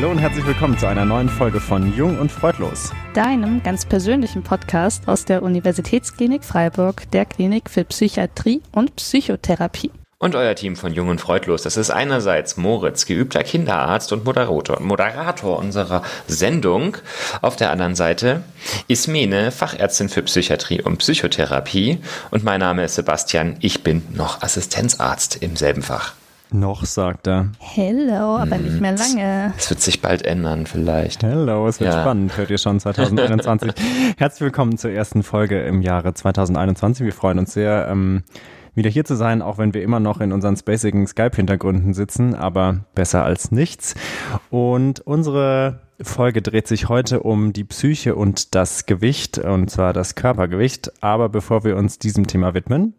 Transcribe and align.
Hallo 0.00 0.12
und 0.12 0.18
herzlich 0.18 0.46
willkommen 0.46 0.78
zu 0.78 0.86
einer 0.86 1.04
neuen 1.04 1.28
Folge 1.28 1.60
von 1.60 1.94
Jung 1.94 2.18
und 2.18 2.32
Freudlos. 2.32 2.90
Deinem 3.12 3.62
ganz 3.62 3.84
persönlichen 3.84 4.42
Podcast 4.42 5.06
aus 5.06 5.26
der 5.26 5.42
Universitätsklinik 5.42 6.42
Freiburg, 6.42 7.10
der 7.10 7.26
Klinik 7.26 7.68
für 7.68 7.84
Psychiatrie 7.84 8.62
und 8.72 8.96
Psychotherapie. 8.96 9.90
Und 10.18 10.34
euer 10.36 10.54
Team 10.54 10.76
von 10.76 10.94
Jung 10.94 11.08
und 11.08 11.20
Freudlos. 11.20 11.64
Das 11.64 11.76
ist 11.76 11.90
einerseits 11.90 12.56
Moritz, 12.56 13.04
geübter 13.04 13.42
Kinderarzt 13.42 14.10
und 14.14 14.24
Moderator, 14.24 14.80
Moderator 14.80 15.58
unserer 15.58 16.02
Sendung. 16.26 16.96
Auf 17.42 17.56
der 17.56 17.70
anderen 17.70 17.94
Seite 17.94 18.42
Ismene, 18.88 19.50
Fachärztin 19.50 20.08
für 20.08 20.22
Psychiatrie 20.22 20.80
und 20.80 20.96
Psychotherapie. 20.96 21.98
Und 22.30 22.42
mein 22.42 22.60
Name 22.60 22.84
ist 22.84 22.94
Sebastian. 22.94 23.58
Ich 23.60 23.82
bin 23.82 24.00
noch 24.14 24.40
Assistenzarzt 24.40 25.42
im 25.42 25.56
selben 25.56 25.82
Fach. 25.82 26.14
Noch, 26.52 26.84
sagt 26.84 27.28
er. 27.28 27.52
Hello, 27.58 28.36
aber 28.36 28.56
hm. 28.56 28.64
nicht 28.64 28.80
mehr 28.80 28.96
lange. 28.96 29.54
Es 29.56 29.70
wird 29.70 29.80
sich 29.80 30.02
bald 30.02 30.22
ändern, 30.22 30.66
vielleicht. 30.66 31.22
Hello, 31.22 31.68
es 31.68 31.78
wird 31.78 31.92
ja. 31.92 32.00
spannend, 32.00 32.36
hört 32.36 32.50
ihr 32.50 32.58
schon 32.58 32.80
2021. 32.80 33.72
Herzlich 34.18 34.40
willkommen 34.40 34.76
zur 34.76 34.90
ersten 34.90 35.22
Folge 35.22 35.62
im 35.62 35.80
Jahre 35.80 36.12
2021. 36.12 37.04
Wir 37.04 37.12
freuen 37.12 37.38
uns 37.38 37.52
sehr. 37.52 37.86
Ähm, 37.88 38.24
wieder 38.74 38.90
hier 38.90 39.04
zu 39.04 39.14
sein, 39.14 39.42
auch 39.42 39.58
wenn 39.58 39.74
wir 39.74 39.82
immer 39.82 40.00
noch 40.00 40.20
in 40.20 40.32
unseren 40.32 40.56
spacigen 40.56 41.06
Skype-Hintergründen 41.06 41.94
sitzen, 41.94 42.34
aber 42.34 42.84
besser 42.94 43.24
als 43.24 43.52
nichts. 43.52 43.94
Und 44.48 45.00
unsere 45.00 45.80
Folge 46.00 46.40
dreht 46.40 46.66
sich 46.66 46.88
heute 46.88 47.20
um 47.20 47.52
die 47.52 47.64
Psyche 47.64 48.14
und 48.14 48.54
das 48.54 48.86
Gewicht, 48.86 49.38
und 49.38 49.70
zwar 49.70 49.92
das 49.92 50.14
Körpergewicht. 50.14 51.02
Aber 51.02 51.28
bevor 51.28 51.64
wir 51.64 51.76
uns 51.76 51.98
diesem 51.98 52.26
Thema 52.26 52.54
widmen, 52.54 52.94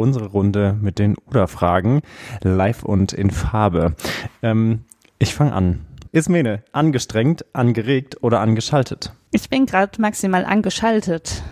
unsere 0.00 0.26
Runde 0.26 0.76
mit 0.80 0.98
den 0.98 1.16
Oder-Fragen 1.28 2.02
live 2.42 2.82
und 2.82 3.12
in 3.12 3.30
Farbe. 3.30 3.94
Ähm, 4.42 4.84
ich 5.18 5.34
fange 5.34 5.52
an. 5.52 5.80
Ismene, 6.12 6.64
angestrengt, 6.72 7.44
angeregt 7.52 8.22
oder 8.22 8.40
angeschaltet? 8.40 9.12
Ich 9.30 9.48
bin 9.48 9.66
gerade 9.66 10.00
maximal 10.00 10.44
angeschaltet 10.44 11.42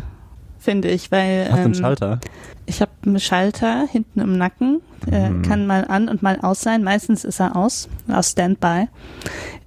finde 0.58 0.88
ich, 0.90 1.10
weil. 1.10 1.44
Hast 1.44 1.50
du 1.50 1.56
einen 1.56 1.66
ähm, 1.66 1.74
Schalter? 1.74 2.20
Ich 2.66 2.82
habe 2.82 2.90
einen 3.06 3.20
Schalter 3.20 3.86
hinten 3.90 4.20
im 4.20 4.36
Nacken, 4.36 4.82
äh, 5.10 5.30
mhm. 5.30 5.42
kann 5.42 5.66
mal 5.66 5.86
an 5.86 6.08
und 6.08 6.22
mal 6.22 6.38
aus 6.40 6.60
sein. 6.60 6.84
Meistens 6.84 7.24
ist 7.24 7.40
er 7.40 7.56
aus, 7.56 7.88
aus 8.08 8.32
Standby. 8.32 8.88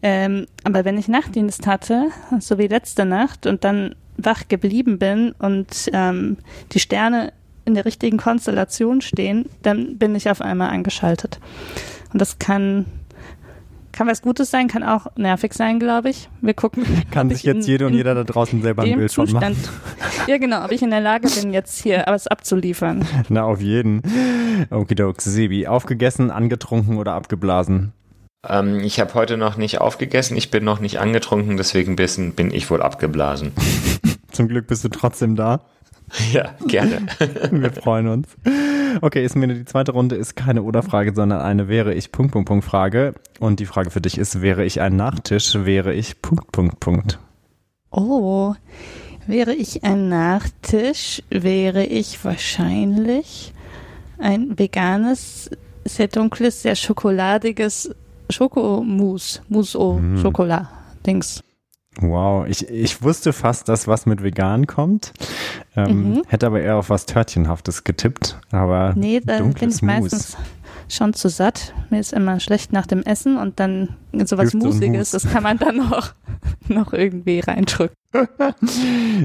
Ähm, 0.03 0.45
aber 0.63 0.85
wenn 0.85 0.99
ich 0.99 1.07
Nachtdienst 1.07 1.65
hatte, 1.65 2.09
so 2.39 2.59
wie 2.59 2.67
letzte 2.67 3.05
Nacht, 3.05 3.47
und 3.47 3.63
dann 3.63 3.95
wach 4.17 4.47
geblieben 4.47 4.99
bin 4.99 5.33
und 5.39 5.89
ähm, 5.93 6.37
die 6.73 6.79
Sterne 6.79 7.33
in 7.65 7.73
der 7.73 7.85
richtigen 7.85 8.17
Konstellation 8.17 9.01
stehen, 9.01 9.45
dann 9.61 9.97
bin 9.97 10.15
ich 10.15 10.29
auf 10.29 10.41
einmal 10.41 10.69
angeschaltet. 10.69 11.39
Und 12.11 12.19
das 12.19 12.39
kann 12.39 12.85
kann 13.91 14.07
was 14.07 14.21
Gutes 14.21 14.49
sein, 14.49 14.67
kann 14.67 14.83
auch 14.83 15.07
nervig 15.15 15.53
sein, 15.53 15.79
glaube 15.79 16.09
ich. 16.09 16.29
Wir 16.41 16.53
gucken. 16.53 16.85
Kann 17.11 17.29
sich 17.29 17.43
jetzt 17.43 17.67
jede 17.67 17.87
und 17.87 17.93
jeder 17.93 18.15
da 18.15 18.23
draußen 18.23 18.61
selber 18.61 18.83
ein 18.83 18.97
Bild 18.97 19.11
von 19.11 19.29
machen. 19.31 19.55
Ja, 20.27 20.37
genau, 20.37 20.63
ob 20.63 20.71
ich 20.71 20.81
in 20.83 20.91
der 20.91 21.01
Lage 21.01 21.27
bin, 21.27 21.51
jetzt 21.51 21.81
hier 21.81 22.07
alles 22.07 22.27
abzuliefern. 22.27 23.05
Na, 23.29 23.43
auf 23.43 23.59
jeden. 23.59 24.01
Okidok, 24.69 25.19
Sebi, 25.21 25.67
aufgegessen, 25.67 26.29
angetrunken 26.29 26.97
oder 26.97 27.13
abgeblasen? 27.13 27.91
Ähm, 28.47 28.79
ich 28.81 28.99
habe 28.99 29.13
heute 29.15 29.37
noch 29.37 29.57
nicht 29.57 29.81
aufgegessen, 29.81 30.37
ich 30.37 30.51
bin 30.51 30.63
noch 30.63 30.79
nicht 30.79 30.99
angetrunken, 30.99 31.57
deswegen 31.57 31.95
bin 31.95 32.53
ich 32.53 32.69
wohl 32.69 32.81
abgeblasen. 32.81 33.51
Zum 34.31 34.47
Glück 34.47 34.67
bist 34.67 34.83
du 34.83 34.89
trotzdem 34.89 35.35
da. 35.35 35.61
Ja, 36.33 36.55
gerne. 36.67 37.07
Wir 37.51 37.71
freuen 37.71 38.07
uns. 38.07 38.27
Okay, 39.01 39.23
ist 39.23 39.35
mir 39.35 39.47
die 39.47 39.65
zweite 39.65 39.93
Runde 39.93 40.15
ist 40.15 40.35
keine 40.35 40.63
Oder-Frage, 40.63 41.13
sondern 41.15 41.41
eine 41.41 41.67
wäre 41.67 41.93
ich 41.93 42.11
Punkt, 42.11 42.33
Punkt, 42.33 42.47
Punkt 42.47 42.65
Frage. 42.65 43.15
Und 43.39 43.59
die 43.59 43.65
Frage 43.65 43.91
für 43.91 44.01
dich 44.01 44.17
ist, 44.17 44.41
wäre 44.41 44.65
ich 44.65 44.81
ein 44.81 44.95
Nachtisch, 44.95 45.55
wäre 45.55 45.93
ich 45.93 46.21
Punkt, 46.21 46.51
Punkt, 46.51 46.79
Punkt. 46.79 47.19
Oh, 47.91 48.55
wäre 49.27 49.53
ich 49.53 49.83
ein 49.83 50.09
Nachtisch, 50.09 51.21
wäre 51.29 51.85
ich 51.85 52.23
wahrscheinlich 52.23 53.53
ein 54.17 54.57
veganes, 54.57 55.49
sehr 55.85 56.07
dunkles, 56.07 56.61
sehr 56.61 56.75
schokoladiges 56.75 57.93
Schokomousse, 58.29 59.41
Mousse 59.49 59.77
au 59.77 59.93
mm. 59.93 60.21
Chocolat, 60.21 60.67
Dings. 61.05 61.43
Wow, 61.99 62.47
ich, 62.47 62.69
ich 62.69 63.03
wusste 63.03 63.33
fast, 63.33 63.67
dass 63.67 63.87
was 63.87 64.05
mit 64.05 64.23
vegan 64.23 64.65
kommt. 64.65 65.11
Ähm, 65.75 66.13
mhm. 66.13 66.21
Hätte 66.27 66.47
aber 66.47 66.61
eher 66.61 66.77
auf 66.77 66.89
was 66.89 67.05
Törtchenhaftes 67.05 67.83
getippt. 67.83 68.39
Aber 68.51 68.93
nee, 68.95 69.19
dann 69.19 69.53
bin 69.53 69.69
ich 69.69 69.81
meistens 69.81 70.37
schon 70.87 71.13
zu 71.13 71.27
satt. 71.29 71.73
Mir 71.89 71.99
ist 71.99 72.13
immer 72.13 72.39
schlecht 72.39 72.71
nach 72.71 72.87
dem 72.87 73.03
Essen 73.03 73.37
und 73.37 73.59
dann 73.59 73.97
sowas 74.23 74.53
Musiges, 74.53 75.11
das 75.11 75.29
kann 75.29 75.43
man 75.43 75.57
dann 75.57 75.77
noch, 75.77 76.13
noch 76.69 76.93
irgendwie 76.93 77.41
reindrücken. 77.41 77.95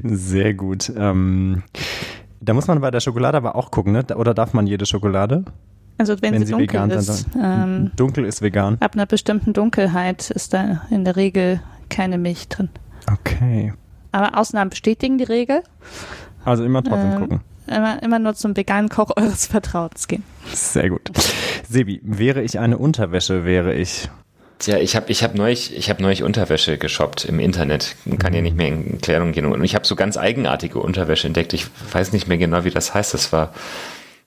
Sehr 0.02 0.54
gut. 0.54 0.92
Ähm, 0.96 1.62
da 2.40 2.52
muss 2.52 2.66
man 2.66 2.80
bei 2.80 2.90
der 2.90 3.00
Schokolade 3.00 3.36
aber 3.36 3.54
auch 3.54 3.70
gucken, 3.70 3.92
ne? 3.92 4.04
Oder 4.16 4.34
darf 4.34 4.54
man 4.54 4.66
jede 4.66 4.86
Schokolade? 4.86 5.44
Also 5.98 6.16
wenn, 6.20 6.34
wenn 6.34 6.46
sie, 6.46 6.52
dunkel 6.52 6.90
ist. 6.90 7.26
Ähm, 7.40 7.90
dunkel 7.96 8.24
ist 8.24 8.42
vegan. 8.42 8.76
Ab 8.80 8.94
einer 8.94 9.06
bestimmten 9.06 9.52
Dunkelheit 9.52 10.30
ist 10.30 10.52
da 10.52 10.82
in 10.90 11.04
der 11.04 11.16
Regel 11.16 11.60
keine 11.88 12.18
Milch 12.18 12.48
drin. 12.48 12.68
Okay. 13.10 13.72
Aber 14.12 14.38
Ausnahmen 14.38 14.70
bestätigen 14.70 15.18
die 15.18 15.24
Regel. 15.24 15.62
Also 16.44 16.64
immer 16.64 16.82
trotzdem 16.82 17.12
äh, 17.12 17.16
gucken. 17.18 17.40
Immer, 17.66 18.02
immer 18.02 18.18
nur 18.18 18.34
zum 18.34 18.56
veganen 18.56 18.88
Koch 18.88 19.10
eures 19.16 19.46
Vertrauens 19.46 20.08
gehen. 20.08 20.22
Sehr 20.52 20.90
gut. 20.90 21.10
Sebi, 21.68 22.00
wäre 22.02 22.42
ich 22.42 22.58
eine 22.58 22.78
Unterwäsche, 22.78 23.44
wäre 23.44 23.74
ich. 23.74 24.08
Tja, 24.58 24.78
ich 24.78 24.96
habe 24.96 25.10
ich 25.10 25.22
hab 25.22 25.34
neulich, 25.34 25.90
hab 25.90 26.00
neulich 26.00 26.22
Unterwäsche 26.22 26.78
geshoppt 26.78 27.26
im 27.26 27.40
Internet. 27.40 27.94
Man 28.06 28.18
kann 28.18 28.32
ja 28.32 28.40
nicht 28.40 28.56
mehr 28.56 28.68
in 28.68 29.00
Klärung 29.00 29.32
gehen. 29.32 29.44
Und 29.44 29.62
ich 29.64 29.74
habe 29.74 29.86
so 29.86 29.96
ganz 29.96 30.16
eigenartige 30.16 30.78
Unterwäsche 30.78 31.26
entdeckt. 31.26 31.52
Ich 31.52 31.66
weiß 31.92 32.12
nicht 32.12 32.26
mehr 32.26 32.38
genau, 32.38 32.64
wie 32.64 32.70
das 32.70 32.94
heißt. 32.94 33.12
Das 33.12 33.32
war 33.32 33.52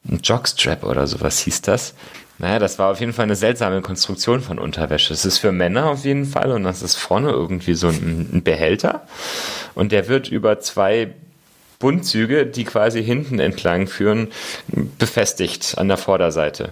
ein 0.08 0.20
Jockstrap 0.24 0.84
oder 0.84 1.08
sowas 1.08 1.40
hieß 1.40 1.62
das. 1.64 1.96
Naja, 2.39 2.57
das 2.57 2.79
war 2.79 2.89
auf 2.89 3.00
jeden 3.01 3.13
Fall 3.13 3.23
eine 3.23 3.35
seltsame 3.35 3.81
Konstruktion 3.81 4.41
von 4.41 4.59
Unterwäsche. 4.59 5.13
Es 5.13 5.25
ist 5.25 5.39
für 5.39 5.51
Männer 5.51 5.88
auf 5.88 6.05
jeden 6.05 6.25
Fall 6.25 6.51
und 6.51 6.63
das 6.63 6.81
ist 6.81 6.95
vorne 6.95 7.29
irgendwie 7.31 7.73
so 7.73 7.89
ein, 7.89 8.29
ein 8.33 8.44
Behälter 8.44 9.05
und 9.75 9.91
der 9.91 10.07
wird 10.07 10.29
über 10.29 10.59
zwei 10.61 11.13
Bundzüge, 11.79 12.45
die 12.45 12.66
quasi 12.66 13.03
hinten 13.03 13.39
entlang 13.39 13.88
führen, 13.88 14.29
befestigt 14.97 15.78
an 15.78 15.88
der 15.88 15.97
Vorderseite. 15.97 16.72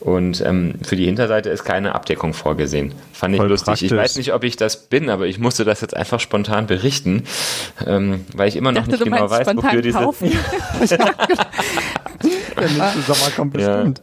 Und 0.00 0.40
ähm, 0.42 0.74
für 0.82 0.96
die 0.96 1.04
Hinterseite 1.04 1.50
ist 1.50 1.64
keine 1.64 1.94
Abdeckung 1.94 2.32
vorgesehen. 2.32 2.94
Fand 3.12 3.34
ich 3.34 3.40
Voll 3.40 3.48
lustig. 3.48 3.66
Praktisch. 3.66 3.90
Ich 3.90 3.96
weiß 3.96 4.16
nicht, 4.16 4.32
ob 4.32 4.44
ich 4.44 4.56
das 4.56 4.88
bin, 4.88 5.10
aber 5.10 5.26
ich 5.26 5.38
musste 5.38 5.64
das 5.64 5.80
jetzt 5.80 5.96
einfach 5.96 6.20
spontan 6.20 6.66
berichten, 6.66 7.24
ähm, 7.86 8.24
weil 8.34 8.48
ich 8.48 8.56
immer 8.56 8.72
noch 8.72 8.86
dachte, 8.86 8.92
nicht 8.92 9.04
genau 9.04 9.28
weiß, 9.28 9.48
wofür 9.48 9.82
diese. 9.82 9.98
Der 12.60 12.68
nächste 12.68 13.00
Sommer 13.02 13.30
kommt 13.34 13.52
bestimmt. 13.52 14.02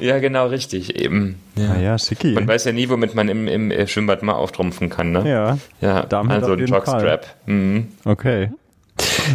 Ja, 0.00 0.14
ja 0.14 0.18
genau, 0.18 0.46
richtig. 0.46 0.96
Eben. 1.00 1.40
Ja. 1.56 1.72
Ah 1.72 1.78
ja, 1.78 1.98
schicki. 1.98 2.32
Man 2.32 2.46
weiß 2.46 2.64
ja 2.64 2.72
nie, 2.72 2.88
womit 2.88 3.14
man 3.14 3.28
im, 3.28 3.48
im 3.48 3.86
Schwimmbad 3.86 4.22
mal 4.22 4.34
auftrumpfen 4.34 4.90
kann, 4.90 5.12
ne? 5.12 5.28
Ja. 5.28 5.58
Ja, 5.80 6.02
Damit 6.04 6.32
also 6.32 6.52
ein 6.52 6.66
Jockstrap. 6.66 7.26
Mhm. 7.46 7.88
Okay. 8.04 8.50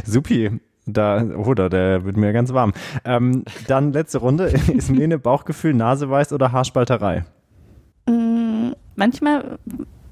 Supi. 0.06 0.52
Da, 0.86 1.24
oder, 1.24 1.70
der 1.70 2.04
wird 2.04 2.18
mir 2.18 2.34
ganz 2.34 2.52
warm. 2.52 2.74
Ähm, 3.06 3.46
dann 3.68 3.94
letzte 3.94 4.18
Runde. 4.18 4.46
Ist 4.74 4.90
Mene 4.90 5.18
Bauchgefühl, 5.18 5.74
Naseweiß 5.74 6.34
oder 6.34 6.52
Haarspalterei? 6.52 7.24
Mm, 8.10 8.72
manchmal 8.96 9.60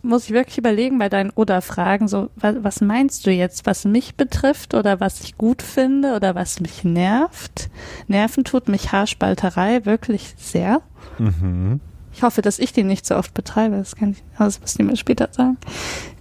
muss 0.04 0.26
ich 0.26 0.32
wirklich 0.32 0.58
überlegen 0.58 0.98
bei 0.98 1.10
deinen 1.10 1.30
Oder-Fragen, 1.32 2.08
so, 2.08 2.30
was, 2.36 2.56
was, 2.62 2.82
meinst 2.82 3.26
du 3.26 3.32
jetzt, 3.32 3.66
was 3.66 3.86
mich 3.86 4.16
betrifft 4.16 4.74
oder 4.74 5.00
was 5.00 5.22
ich 5.22 5.38
gut 5.38 5.62
finde 5.62 6.16
oder 6.16 6.36
was 6.36 6.60
mich 6.60 6.84
nervt? 6.84 7.70
Nerven 8.08 8.44
tut 8.44 8.68
mich 8.68 8.92
Haarspalterei 8.92 9.86
wirklich 9.86 10.34
sehr. 10.38 10.82
Mhm. 11.20 11.80
Ich 12.14 12.24
hoffe, 12.24 12.42
dass 12.42 12.60
ich 12.60 12.74
die 12.74 12.84
nicht 12.84 13.06
so 13.06 13.16
oft 13.16 13.34
betreibe, 13.34 13.78
das 13.78 13.96
kann 13.96 14.12
ich, 14.12 14.24
das 14.38 14.60
muss 14.60 14.78
ich 14.78 14.86
mir 14.86 14.98
später 14.98 15.30
sagen. 15.32 15.58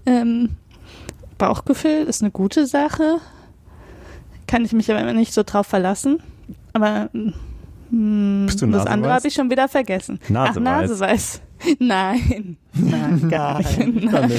Ähm, 0.06 0.56
Bauchgefühl 1.38 2.04
ist 2.06 2.22
eine 2.22 2.30
gute 2.30 2.66
Sache, 2.66 3.18
kann 4.46 4.64
ich 4.64 4.72
mich 4.72 4.90
aber 4.90 5.00
immer 5.00 5.14
nicht 5.14 5.32
so 5.32 5.42
drauf 5.42 5.66
verlassen, 5.66 6.22
aber 6.72 7.08
hm, 7.90 8.44
Bist 8.46 8.62
du 8.62 8.66
das 8.66 8.86
andere 8.86 9.12
habe 9.12 9.26
ich 9.26 9.34
schon 9.34 9.50
wieder 9.50 9.68
vergessen. 9.68 10.20
Naseweiß. 10.28 10.56
Ach, 10.56 10.60
Naseweiß. 10.60 11.40
Nein, 11.78 12.56
nein, 12.72 13.28
gar 13.28 13.58
nicht. 13.58 13.78
Nein. 13.78 14.32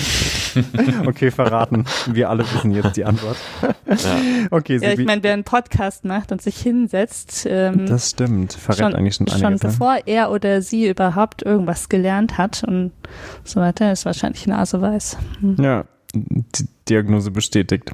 okay, 1.07 1.31
verraten. 1.31 1.85
Wir 2.07 2.29
alle 2.29 2.43
wissen 2.43 2.71
jetzt 2.71 2.97
die 2.97 3.05
Antwort. 3.05 3.37
Ja. 3.61 4.47
Okay, 4.49 4.79
ja, 4.81 4.91
ich 4.93 5.05
meine, 5.05 5.21
wer 5.23 5.33
einen 5.33 5.43
Podcast 5.43 6.05
macht 6.05 6.31
und 6.31 6.41
sich 6.41 6.57
hinsetzt, 6.57 7.45
ähm, 7.49 7.85
das 7.85 8.11
stimmt, 8.11 8.53
verrät 8.53 8.79
schon, 8.79 8.95
eigentlich 8.95 9.15
schon 9.15 9.27
einiges. 9.27 9.41
Schon 9.41 9.59
bevor 9.59 9.99
er 10.05 10.31
oder 10.31 10.61
sie 10.61 10.89
überhaupt 10.89 11.43
irgendwas 11.43 11.89
gelernt 11.89 12.37
hat 12.37 12.63
und 12.63 12.91
so 13.43 13.59
weiter, 13.59 13.91
ist 13.91 14.05
wahrscheinlich 14.05 14.47
Naseweiß. 14.47 15.17
Hm. 15.41 15.55
Ja, 15.61 15.85
die 16.13 16.67
Diagnose 16.89 17.31
bestätigt. 17.31 17.91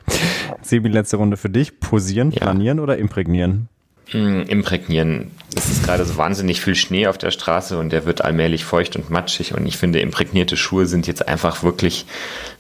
Sebi, 0.62 0.90
letzte 0.90 1.18
Runde 1.18 1.38
für 1.38 1.50
dich. 1.50 1.80
Posieren, 1.80 2.32
ja. 2.32 2.42
planieren 2.42 2.80
oder 2.80 2.98
imprägnieren? 2.98 3.70
Mm, 4.14 4.44
imprägnieren. 4.48 5.32
Es 5.56 5.70
ist 5.70 5.84
gerade 5.84 6.06
so 6.06 6.18
wahnsinnig 6.18 6.62
viel 6.62 6.76
Schnee 6.76 7.08
auf 7.08 7.18
der 7.18 7.32
Straße 7.32 7.78
und 7.78 7.92
der 7.92 8.06
wird 8.06 8.24
allmählich 8.24 8.64
feucht 8.64 8.96
und 8.96 9.10
matschig. 9.10 9.54
Und 9.54 9.66
ich 9.66 9.76
finde, 9.78 10.00
imprägnierte 10.00 10.56
Schuhe 10.56 10.86
sind 10.86 11.08
jetzt 11.08 11.28
einfach 11.28 11.64
wirklich 11.64 12.06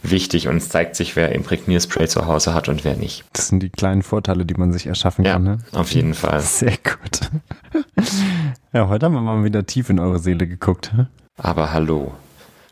wichtig 0.03 0.47
und 0.47 0.57
es 0.57 0.69
zeigt 0.69 0.95
sich, 0.95 1.15
wer 1.15 1.31
Imprägnierspray 1.33 2.07
zu 2.07 2.25
Hause 2.25 2.53
hat 2.53 2.67
und 2.69 2.83
wer 2.83 2.95
nicht. 2.97 3.23
Das 3.33 3.47
sind 3.47 3.61
die 3.61 3.69
kleinen 3.69 4.01
Vorteile, 4.03 4.45
die 4.45 4.55
man 4.55 4.73
sich 4.73 4.87
erschaffen 4.87 5.23
Ja, 5.25 5.33
kann. 5.33 5.43
Ne? 5.43 5.57
auf 5.73 5.91
jeden 5.91 6.13
Fall. 6.13 6.41
Sehr 6.41 6.77
gut. 6.77 7.21
Ja, 8.73 8.89
heute 8.89 9.05
haben 9.05 9.13
wir 9.13 9.21
mal 9.21 9.43
wieder 9.43 9.65
tief 9.65 9.89
in 9.89 9.99
eure 9.99 10.19
Seele 10.19 10.45
geguckt. 10.47 10.91
Aber 11.37 11.73
hallo. 11.73 12.13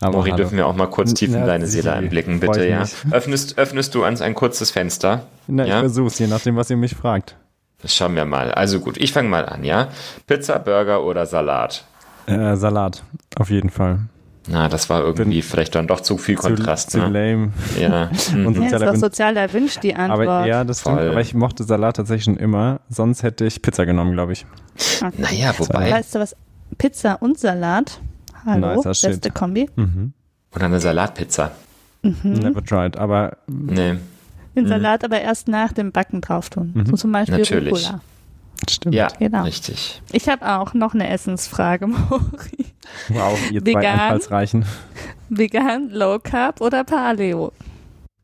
Aber 0.01 0.17
Mori, 0.17 0.29
hallo. 0.31 0.37
dürfen 0.37 0.57
wir 0.57 0.67
auch 0.67 0.75
mal 0.75 0.87
kurz 0.87 1.13
tief 1.13 1.29
in 1.29 1.35
Ja, 1.35 1.45
deine 1.45 1.67
Seele 1.67 1.93
einblicken, 1.93 2.39
bitte, 2.41 2.63
ich 2.63 2.69
ja? 2.71 2.83
Öffnest, 3.11 3.57
öffnest 3.57 3.95
du 3.95 4.05
uns 4.05 4.21
ein 4.21 4.35
kurzes 4.35 4.71
Fenster? 4.71 5.25
Na, 5.47 5.63
ich 5.63 5.69
ja? 5.69 5.79
versuch's, 5.79 6.19
je 6.19 6.27
nachdem, 6.27 6.57
was 6.57 6.69
ihr 6.69 6.77
mich 6.77 6.95
fragt. 6.95 7.37
Das 7.85 7.93
schauen 7.95 8.15
wir 8.15 8.25
mal. 8.25 8.51
Also 8.51 8.79
gut, 8.79 8.97
ich 8.97 9.13
fange 9.13 9.29
mal 9.29 9.45
an, 9.45 9.63
ja? 9.63 9.89
Pizza, 10.25 10.57
Burger 10.57 11.03
oder 11.03 11.27
Salat? 11.27 11.85
Äh, 12.25 12.55
Salat, 12.55 13.03
auf 13.37 13.51
jeden 13.51 13.69
Fall. 13.69 13.99
Na, 14.47 14.69
das 14.69 14.89
war 14.89 15.01
irgendwie 15.03 15.43
vielleicht 15.43 15.75
dann 15.75 15.85
doch 15.85 15.99
zu 16.01 16.17
viel 16.17 16.33
Kontrast, 16.33 16.89
zu, 16.89 16.97
zu 16.99 17.07
ne? 17.07 17.29
lame. 17.35 17.51
Ja. 17.79 18.09
Mhm. 18.33 18.45
Und 18.47 18.55
Ja, 18.71 18.79
doch 18.79 18.93
Win- 18.93 18.99
sozial 18.99 19.37
erwünscht, 19.37 19.83
die 19.83 19.93
Antwort. 19.95 20.27
aber 20.27 20.47
ja, 20.47 20.63
das 20.63 20.79
stimmt. 20.81 20.97
Voll. 20.97 21.09
Aber 21.11 21.21
ich 21.21 21.35
mochte 21.35 21.63
Salat 21.63 21.97
tatsächlich 21.97 22.23
schon 22.23 22.37
immer. 22.37 22.79
Sonst 22.89 23.21
hätte 23.21 23.45
ich 23.45 23.61
Pizza 23.61 23.85
genommen, 23.85 24.13
glaube 24.13 24.33
ich. 24.33 24.47
Naja, 25.17 25.53
wobei, 25.59 25.91
Weißt 25.91 26.15
du 26.15 26.19
was? 26.21 26.35
Pizza 26.79 27.21
und 27.21 27.37
Salat. 27.37 27.99
Hallo, 28.47 28.81
shit. 28.93 29.09
beste 29.11 29.29
Kombi. 29.29 29.69
Mhm. 29.75 30.13
oder 30.55 30.65
eine 30.65 30.79
Salatpizza. 30.79 31.51
Mhm. 32.01 32.15
Never 32.23 32.65
tried. 32.65 32.97
Aber 32.97 33.37
Nee, 33.45 33.97
Den 34.55 34.67
Salat 34.67 35.03
aber 35.03 35.19
erst 35.21 35.47
nach 35.47 35.73
dem 35.73 35.91
Backen 35.91 36.21
drauf 36.21 36.49
tun. 36.49 36.71
Mhm. 36.73 36.85
So 36.87 36.95
zum 36.97 37.11
Beispiel 37.11 37.37
Natürlich. 37.39 37.73
Rucola. 37.87 38.01
stimmt. 38.69 38.95
ja, 38.95 39.07
Genau. 39.19 39.43
richtig. 39.43 40.01
Ich 40.11 40.29
habe 40.29 40.47
auch 40.57 40.73
noch 40.73 40.93
eine 40.93 41.09
Essensfrage, 41.09 41.87
Mori. 41.87 42.65
Wow, 43.09 43.37
ihr 43.51 43.61
zwei 43.61 43.69
Vegan? 43.71 43.99
Einfallsreichen. 43.99 44.65
Vegan, 45.29 45.89
Low 45.91 46.19
Carb 46.19 46.61
oder 46.61 46.83
Paleo? 46.83 47.51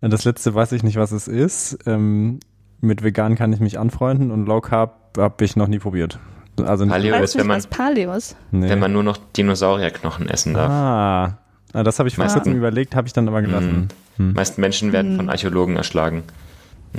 Das 0.01 0.24
letzte 0.24 0.54
weiß 0.56 0.72
ich 0.72 0.83
nicht, 0.83 0.95
was 0.98 1.12
es 1.12 1.28
ist. 1.28 1.78
Ähm, 1.86 2.39
mit 2.80 3.04
vegan 3.04 3.36
kann 3.36 3.54
ich 3.54 3.60
mich 3.60 3.78
anfreunden 3.78 4.31
und 4.31 4.45
Low 4.48 4.62
Carb 4.62 5.18
habe 5.18 5.44
ich 5.45 5.56
noch 5.56 5.68
nie 5.68 5.80
probiert. 5.80 6.18
Also 6.63 6.86
nicht- 6.86 6.92
Paleo 6.94 7.16
ist, 7.18 7.38
wenn 7.38 7.48
man, 7.48 7.57
was 7.57 7.68
Paleo 7.68 8.13
ist? 8.13 8.36
nee. 8.51 8.69
wenn 8.69 8.80
man 8.80 8.94
nur 8.94 9.04
noch 9.04 9.18
Dinosaurierknochen 9.36 10.28
essen 10.30 10.54
darf. 10.54 10.69
ah, 10.72 11.38
Ah, 11.74 11.83
das 11.83 12.00
habe 12.00 12.10
ich 12.10 12.16
vor 12.16 12.25
kurzem 12.25 12.56
überlegt, 12.56 12.95
habe 12.95 13.07
ich 13.07 13.13
dann 13.13 13.28
aber 13.30 13.42
gelassen. 13.42 13.88
Hm. 14.17 14.29
Die 14.29 14.35
meisten 14.35 14.61
Menschen 14.61 14.91
werden 14.93 15.11
Hm. 15.11 15.17
von 15.17 15.29
Archäologen 15.29 15.75
erschlagen. 15.77 16.23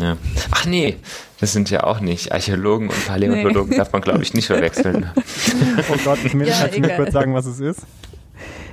Ja. 0.00 0.16
Ach 0.52 0.64
nee, 0.64 0.96
das 1.40 1.52
sind 1.52 1.68
ja 1.68 1.84
auch 1.84 2.00
nicht. 2.00 2.32
Archäologen 2.32 2.88
und 2.88 3.06
Paläontologen 3.06 3.76
darf 3.76 3.92
man, 3.92 4.00
glaube 4.00 4.22
ich, 4.22 4.32
nicht 4.34 4.46
verwechseln. 4.46 5.06
Oh 5.90 5.96
Gott, 6.04 6.18
ich 6.24 6.32
will 6.34 6.48
Ja, 6.48 6.54
kannst 6.60 6.76
du 6.76 6.80
mir 6.80 6.96
kurz 6.96 7.12
sagen, 7.12 7.34
was 7.34 7.44
es 7.46 7.60
ist? 7.60 7.80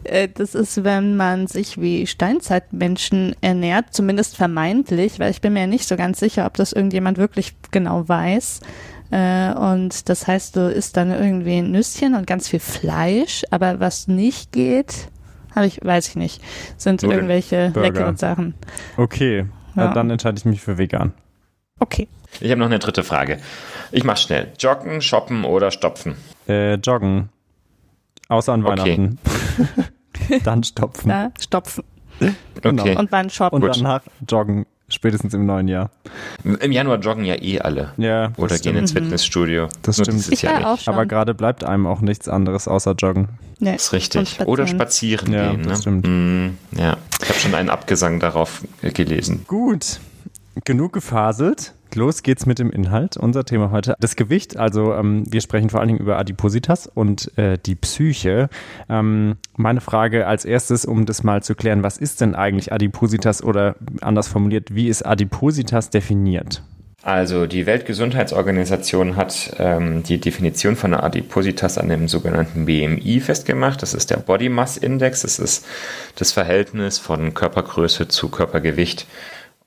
Äh, 0.05 0.29
Das 0.33 0.55
ist, 0.55 0.83
wenn 0.85 1.17
man 1.17 1.47
sich 1.47 1.79
wie 1.81 2.07
Steinzeitmenschen 2.07 3.35
ernährt, 3.41 3.87
zumindest 3.93 4.35
vermeintlich, 4.37 5.19
weil 5.19 5.31
ich 5.31 5.41
bin 5.41 5.53
mir 5.53 5.67
nicht 5.67 5.87
so 5.87 5.95
ganz 5.97 6.19
sicher, 6.19 6.45
ob 6.45 6.55
das 6.55 6.71
irgendjemand 6.73 7.17
wirklich 7.17 7.55
genau 7.71 8.07
weiß. 8.07 8.61
Äh, 9.11 9.51
Und 9.53 10.07
das 10.09 10.25
heißt, 10.27 10.55
du 10.55 10.69
isst 10.69 10.95
dann 10.97 11.11
irgendwie 11.11 11.57
ein 11.57 11.71
Nüsschen 11.71 12.15
und 12.15 12.27
ganz 12.27 12.47
viel 12.47 12.59
Fleisch, 12.61 13.43
aber 13.51 13.79
was 13.81 14.07
nicht 14.07 14.51
geht, 14.51 15.09
habe 15.59 15.67
ich, 15.67 15.79
weiß 15.83 16.09
ich 16.09 16.15
nicht, 16.15 16.41
sind 16.77 17.01
Nudeln. 17.03 17.19
irgendwelche 17.19 17.69
Burger. 17.71 17.87
leckeren 17.87 18.17
Sachen. 18.17 18.53
Okay, 18.97 19.45
Ja. 19.75 19.93
dann 19.93 20.09
entscheide 20.09 20.37
ich 20.37 20.45
mich 20.45 20.61
für 20.61 20.77
vegan. 20.77 21.13
Okay. 21.79 22.07
Ich 22.41 22.49
habe 22.51 22.59
noch 22.59 22.65
eine 22.67 22.79
dritte 22.79 23.03
Frage. 23.03 23.37
Ich 23.91 24.03
mach's 24.03 24.21
schnell. 24.23 24.51
Joggen, 24.59 25.01
shoppen 25.01 25.45
oder 25.45 25.71
stopfen? 25.71 26.15
Äh, 26.47 26.75
joggen. 26.75 27.29
Außer 28.27 28.53
an 28.53 28.65
Okay. 28.65 28.71
Weihnachten. 28.81 29.19
dann 30.43 30.63
stopfen. 30.63 31.09
Da 31.09 31.31
stopfen. 31.39 31.83
Genau. 32.61 32.83
Okay. 32.83 32.95
Und 32.97 33.11
wann 33.11 33.29
shoppen? 33.29 33.63
Und 33.63 33.75
danach 33.77 34.01
joggen. 34.27 34.65
Spätestens 34.89 35.33
im 35.33 35.45
neuen 35.45 35.67
Jahr. 35.67 35.89
Im 36.43 36.71
Januar 36.71 36.97
joggen 36.99 37.23
ja 37.25 37.35
eh 37.41 37.59
alle. 37.61 37.93
Ja, 37.97 38.31
Oder 38.37 38.49
das 38.49 38.61
gehen 38.61 38.71
stimmt. 38.73 38.77
ins 38.79 38.91
Fitnessstudio. 38.93 39.67
Das 39.83 39.97
Nur 39.97 40.05
stimmt. 40.05 40.19
dieses 40.19 40.31
Ich 40.33 40.41
Jahr 40.41 40.57
nicht. 40.57 40.65
auch 40.65 40.79
schon. 40.79 40.93
Aber 40.93 41.05
gerade 41.05 41.33
bleibt 41.33 41.63
einem 41.63 41.85
auch 41.87 42.01
nichts 42.01 42.27
anderes 42.27 42.67
außer 42.67 42.93
joggen. 42.93 43.29
Nee. 43.59 43.73
Das 43.73 43.85
ist 43.85 43.93
richtig. 43.93 44.39
Und 44.39 44.47
Oder 44.47 44.67
spazieren. 44.67 45.27
spazieren 45.27 45.33
Ja, 45.33 45.51
gehen. 45.51 45.63
das 45.63 45.85
ne? 45.85 46.01
stimmt. 46.01 46.07
Mm, 46.07 46.79
ja, 46.79 46.97
ich 47.21 47.29
habe 47.29 47.39
schon 47.39 47.55
einen 47.55 47.69
Abgesang 47.69 48.19
darauf 48.19 48.61
gelesen. 48.81 49.43
Gut, 49.47 49.99
genug 50.65 50.93
gefaselt. 50.93 51.73
Los 51.95 52.21
geht's 52.21 52.45
mit 52.45 52.59
dem 52.59 52.69
Inhalt. 52.71 53.17
Unser 53.17 53.45
Thema 53.45 53.71
heute, 53.71 53.95
das 53.99 54.15
Gewicht. 54.15 54.57
Also 54.57 54.93
ähm, 54.93 55.23
wir 55.27 55.41
sprechen 55.41 55.69
vor 55.69 55.79
allen 55.79 55.87
Dingen 55.87 55.99
über 55.99 56.19
Adipositas 56.19 56.87
und 56.87 57.35
äh, 57.37 57.57
die 57.57 57.75
Psyche. 57.75 58.49
Ähm, 58.89 59.37
meine 59.55 59.81
Frage 59.81 60.27
als 60.27 60.45
erstes, 60.45 60.85
um 60.85 61.05
das 61.05 61.23
mal 61.23 61.41
zu 61.41 61.55
klären, 61.55 61.81
was 61.81 61.97
ist 61.97 62.21
denn 62.21 62.35
eigentlich 62.35 62.71
Adipositas 62.71 63.43
oder 63.43 63.75
anders 64.01 64.27
formuliert, 64.27 64.73
wie 64.75 64.87
ist 64.87 65.05
Adipositas 65.05 65.89
definiert? 65.89 66.61
Also 67.01 67.47
die 67.47 67.65
Weltgesundheitsorganisation 67.65 69.15
hat 69.15 69.55
ähm, 69.57 70.03
die 70.03 70.19
Definition 70.19 70.75
von 70.75 70.93
Adipositas 70.93 71.77
an 71.77 71.87
dem 71.87 72.09
sogenannten 72.09 72.65
BMI 72.65 73.21
festgemacht. 73.21 73.81
Das 73.81 73.93
ist 73.93 74.11
der 74.11 74.17
Body 74.17 74.49
Mass 74.49 74.75
Index. 74.75 75.21
Das 75.21 75.39
ist 75.39 75.65
das 76.15 76.33
Verhältnis 76.33 76.99
von 76.99 77.33
Körpergröße 77.33 78.09
zu 78.09 78.27
Körpergewicht. 78.27 79.07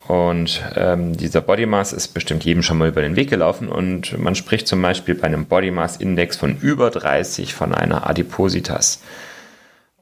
Und 0.09 0.63
ähm, 0.75 1.17
dieser 1.17 1.41
Body 1.41 1.67
Mass 1.67 1.93
ist 1.93 2.09
bestimmt 2.09 2.45
jedem 2.45 2.63
schon 2.63 2.79
mal 2.79 2.89
über 2.89 3.03
den 3.03 3.17
Weg 3.17 3.31
gelaufen 3.31 3.69
und 3.69 4.19
man 4.19 4.35
spricht 4.35 4.67
zum 4.67 4.83
Beispiel 4.83 5.15
bei 5.15 5.29
einem 5.29 5.47
Body 5.47 5.71
Mass 5.71 5.97
Index 5.97 6.37
von 6.37 6.59
über 6.59 6.91
30 6.91 7.55
von 7.55 7.73
einer 7.73 8.09
Adipositas. 8.09 9.01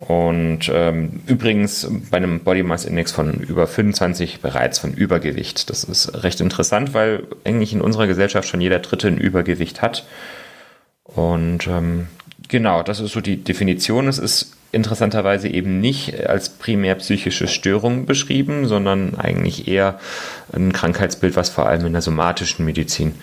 Und 0.00 0.70
ähm, 0.73 1.20
übrigens 1.26 1.87
bei 2.11 2.17
einem 2.17 2.41
Body 2.41 2.62
Mass 2.62 2.87
Index 2.87 3.12
von 3.12 3.35
über 3.35 3.67
25 3.67 4.41
bereits 4.41 4.79
von 4.79 4.94
Übergewicht. 4.94 5.69
Das 5.69 5.85
ist 5.85 6.25
recht 6.25 6.41
interessant, 6.41 6.94
weil 6.94 7.26
eigentlich 7.44 7.75
in 7.75 7.82
unserer 7.82 8.06
Gesellschaft 8.06 8.49
schon 8.49 8.62
jeder 8.62 8.79
Dritte 8.79 9.08
ein 9.08 9.19
Übergewicht 9.19 9.82
hat. 9.82 10.06
Und 11.05 11.67
ähm, 11.67 12.08
genau, 12.49 12.82
das 12.82 13.00
ist 13.00 13.12
so 13.12 13.20
die 13.20 13.44
Definition. 13.44 14.08
Es 14.08 14.19
ist 14.19 14.56
interessanterweise 14.72 15.49
eben 15.49 15.81
nicht 15.81 16.27
als 16.27 16.50
primär 16.50 16.94
psychische 16.96 17.48
Störung 17.48 18.06
beschrieben, 18.06 18.67
sondern 18.67 19.17
eigentlich 19.17 19.69
eher 19.69 19.98
ein 20.53 20.72
Krankheitsbild, 20.72 21.36
was 21.36 21.50
vor 21.50 21.67
allem 21.67 21.86
in 21.86 21.93
der 21.93 22.03
somatischen 22.03 22.65
Medizin 22.65 23.15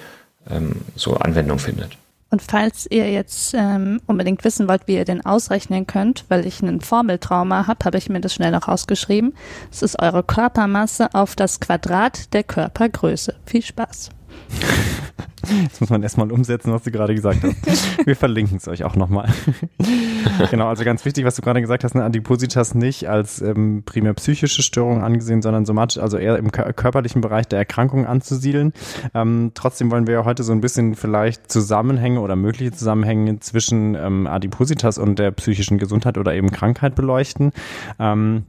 ähm, 0.50 0.82
so 0.96 1.16
Anwendung 1.16 1.60
findet. 1.60 1.98
Und 2.30 2.42
falls 2.42 2.88
ihr 2.89 3.10
jetzt 3.10 3.54
ähm, 3.58 4.01
unbedingt 4.06 4.44
wissen 4.44 4.68
wollt, 4.68 4.88
wie 4.88 4.96
ihr 4.96 5.06
den 5.06 5.25
ausrechnen 5.25 5.88
könnt, 5.88 6.25
weil 6.27 6.46
ich 6.46 6.62
einen 6.62 6.82
Formeltrauma 6.82 7.68
habe, 7.68 7.86
habe 7.86 7.98
ich 7.98 8.10
mir 8.10 8.20
das 8.20 8.34
schnell 8.34 8.51
noch 8.51 8.68
rausgeschrieben. 8.68 9.34
Es 9.72 9.82
ist 9.82 10.01
eure 10.01 10.24
Körpermasse 10.24 11.13
auf 11.13 11.38
das 11.38 11.62
Quadrat 11.62 12.34
der 12.34 12.44
Körpergröße. 12.44 13.36
Viel 13.46 13.62
Spaß. 13.62 14.10
Jetzt 15.63 15.80
muss 15.80 15.89
man 15.89 16.04
erstmal 16.04 16.30
umsetzen, 16.32 16.74
was 16.74 16.84
du 16.84 16.92
gerade 16.92 17.16
gesagt 17.16 17.42
hast. 17.44 18.06
Wir 18.06 18.18
verlinken 18.18 18.58
es 18.58 18.68
euch 18.68 18.84
auch 18.84 18.98
nochmal. 18.98 19.30
genau, 20.52 20.68
also 20.68 20.84
ganz 20.84 21.06
wichtig, 21.06 21.26
was 21.26 21.36
du 21.36 21.42
gerade 21.42 21.62
gesagt 21.62 21.84
hast, 21.84 21.96
eine 21.96 22.04
Adipositas 22.04 22.76
nicht 22.76 23.08
als 23.08 23.42
ähm, 23.42 23.84
primär 23.86 24.14
psychische 24.14 24.62
Störung 24.62 25.04
angesehen, 25.04 25.42
sondern 25.42 25.66
somatisch, 25.66 25.98
also 25.98 26.18
eher 26.18 26.38
im 26.38 26.52
kör- 26.52 26.72
körperlichen 26.74 27.22
Bereich 27.22 27.48
der 27.48 27.60
Erkrankung 27.60 28.06
anzusiedeln. 28.06 28.74
Ähm, 29.14 29.52
trotzdem 29.54 29.92
wollen 29.92 30.08
wir 30.08 30.14
ja 30.16 30.26
heute 30.26 30.44
so 30.44 30.52
ein 30.52 30.62
bisschen 30.62 30.96
vielleicht 30.96 31.52
Zusammenhänge 31.52 32.20
oder 32.20 32.36
mögliche 32.36 32.72
Zusammenhänge 32.72 33.40
zwischen 33.40 33.96
ähm, 33.96 34.28
Adipositas 34.28 34.98
und 34.98 35.20
der 35.20 35.32
psychischen 35.32 35.78
Gesundheit 35.78 36.18
oder 36.18 36.34
eben 36.34 36.52
Krankheit 36.52 36.96
beleuchten. 36.96 37.52
Ähm, 38.00 38.46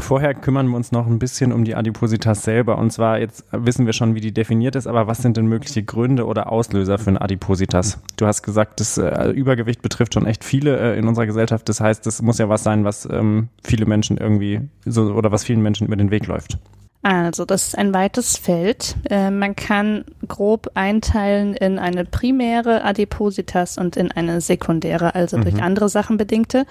Vorher 0.00 0.34
kümmern 0.34 0.68
wir 0.68 0.76
uns 0.76 0.92
noch 0.92 1.06
ein 1.06 1.18
bisschen 1.18 1.52
um 1.52 1.64
die 1.64 1.74
Adipositas 1.74 2.42
selber. 2.42 2.78
Und 2.78 2.92
zwar, 2.92 3.18
jetzt 3.18 3.44
wissen 3.52 3.86
wir 3.86 3.92
schon, 3.92 4.14
wie 4.14 4.20
die 4.20 4.32
definiert 4.32 4.76
ist, 4.76 4.86
aber 4.86 5.06
was 5.06 5.18
sind 5.18 5.36
denn 5.36 5.46
mögliche 5.46 5.82
Gründe 5.82 6.26
oder 6.26 6.50
Auslöser 6.50 6.98
für 6.98 7.10
eine 7.10 7.20
Adipositas? 7.20 8.00
Du 8.16 8.26
hast 8.26 8.42
gesagt, 8.42 8.80
das 8.80 8.98
äh, 8.98 9.30
Übergewicht 9.30 9.82
betrifft 9.82 10.14
schon 10.14 10.26
echt 10.26 10.44
viele 10.44 10.78
äh, 10.78 10.98
in 10.98 11.08
unserer 11.08 11.26
Gesellschaft. 11.26 11.68
Das 11.68 11.80
heißt, 11.80 12.04
das 12.06 12.22
muss 12.22 12.38
ja 12.38 12.48
was 12.48 12.62
sein, 12.62 12.84
was 12.84 13.08
ähm, 13.10 13.48
viele 13.62 13.86
Menschen 13.86 14.16
irgendwie 14.16 14.60
so 14.84 15.12
oder 15.12 15.32
was 15.32 15.44
vielen 15.44 15.62
Menschen 15.62 15.86
über 15.86 15.96
den 15.96 16.10
Weg 16.10 16.26
läuft. 16.26 16.58
Also, 17.02 17.44
das 17.44 17.68
ist 17.68 17.78
ein 17.78 17.92
weites 17.92 18.38
Feld. 18.38 18.96
Äh, 19.10 19.30
man 19.30 19.54
kann 19.54 20.06
grob 20.26 20.70
einteilen 20.72 21.52
in 21.52 21.78
eine 21.78 22.06
primäre 22.06 22.82
Adipositas 22.82 23.76
und 23.76 23.98
in 23.98 24.10
eine 24.10 24.40
sekundäre, 24.40 25.14
also 25.14 25.38
durch 25.38 25.62
andere 25.62 25.90
Sachen 25.90 26.16
bedingte. 26.16 26.64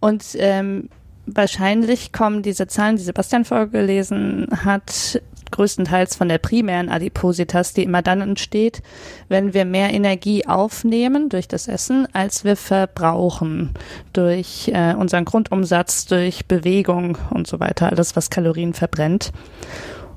Und 0.00 0.36
ähm, 0.38 0.90
wahrscheinlich 1.26 2.12
kommen 2.12 2.42
diese 2.42 2.66
Zahlen, 2.66 2.96
die 2.96 3.02
Sebastian 3.02 3.44
vorgelesen 3.44 4.48
hat, 4.64 5.20
größtenteils 5.50 6.16
von 6.16 6.28
der 6.28 6.38
primären 6.38 6.88
Adipositas, 6.88 7.72
die 7.72 7.84
immer 7.84 8.02
dann 8.02 8.20
entsteht, 8.20 8.82
wenn 9.28 9.54
wir 9.54 9.64
mehr 9.64 9.92
Energie 9.92 10.46
aufnehmen 10.46 11.28
durch 11.28 11.48
das 11.48 11.68
Essen, 11.68 12.06
als 12.12 12.44
wir 12.44 12.56
verbrauchen 12.56 13.74
durch 14.12 14.70
äh, 14.72 14.94
unseren 14.94 15.24
Grundumsatz, 15.24 16.06
durch 16.06 16.46
Bewegung 16.46 17.18
und 17.30 17.46
so 17.46 17.60
weiter, 17.60 17.90
alles 17.90 18.16
was 18.16 18.30
Kalorien 18.30 18.74
verbrennt. 18.74 19.32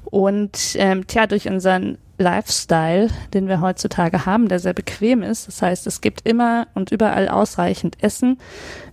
Und 0.06 0.75
ähm, 0.75 1.06
tja, 1.06 1.28
durch 1.28 1.48
unseren 1.48 1.98
Lifestyle, 2.19 3.09
den 3.33 3.47
wir 3.47 3.61
heutzutage 3.61 4.25
haben, 4.25 4.47
der 4.49 4.59
sehr 4.59 4.73
bequem 4.73 5.23
ist. 5.23 5.47
Das 5.47 5.61
heißt, 5.61 5.88
es 5.88 6.01
gibt 6.01 6.27
immer 6.27 6.67
und 6.75 6.91
überall 6.91 7.29
ausreichend 7.29 7.97
Essen. 8.03 8.38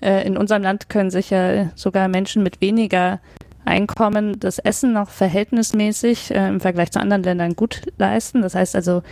Äh, 0.01 0.27
in 0.27 0.37
unserem 0.37 0.63
Land 0.63 0.89
können 0.89 1.11
sich 1.11 1.31
ja 1.31 1.71
sogar 1.75 2.09
Menschen 2.09 2.43
mit 2.43 2.61
weniger 2.61 3.21
Einkommen 3.65 4.39
das 4.39 4.61
Essen 4.61 4.93
noch 4.93 5.11
verhältnismäßig 5.11 6.31
äh, 6.31 6.49
im 6.49 6.61
Vergleich 6.61 6.93
zu 6.93 7.01
anderen 7.01 7.25
Ländern 7.25 7.57
gut 7.57 7.83
leisten. 7.99 8.43
Das 8.43 8.55
heißt 8.55 8.77
also, 8.77 9.03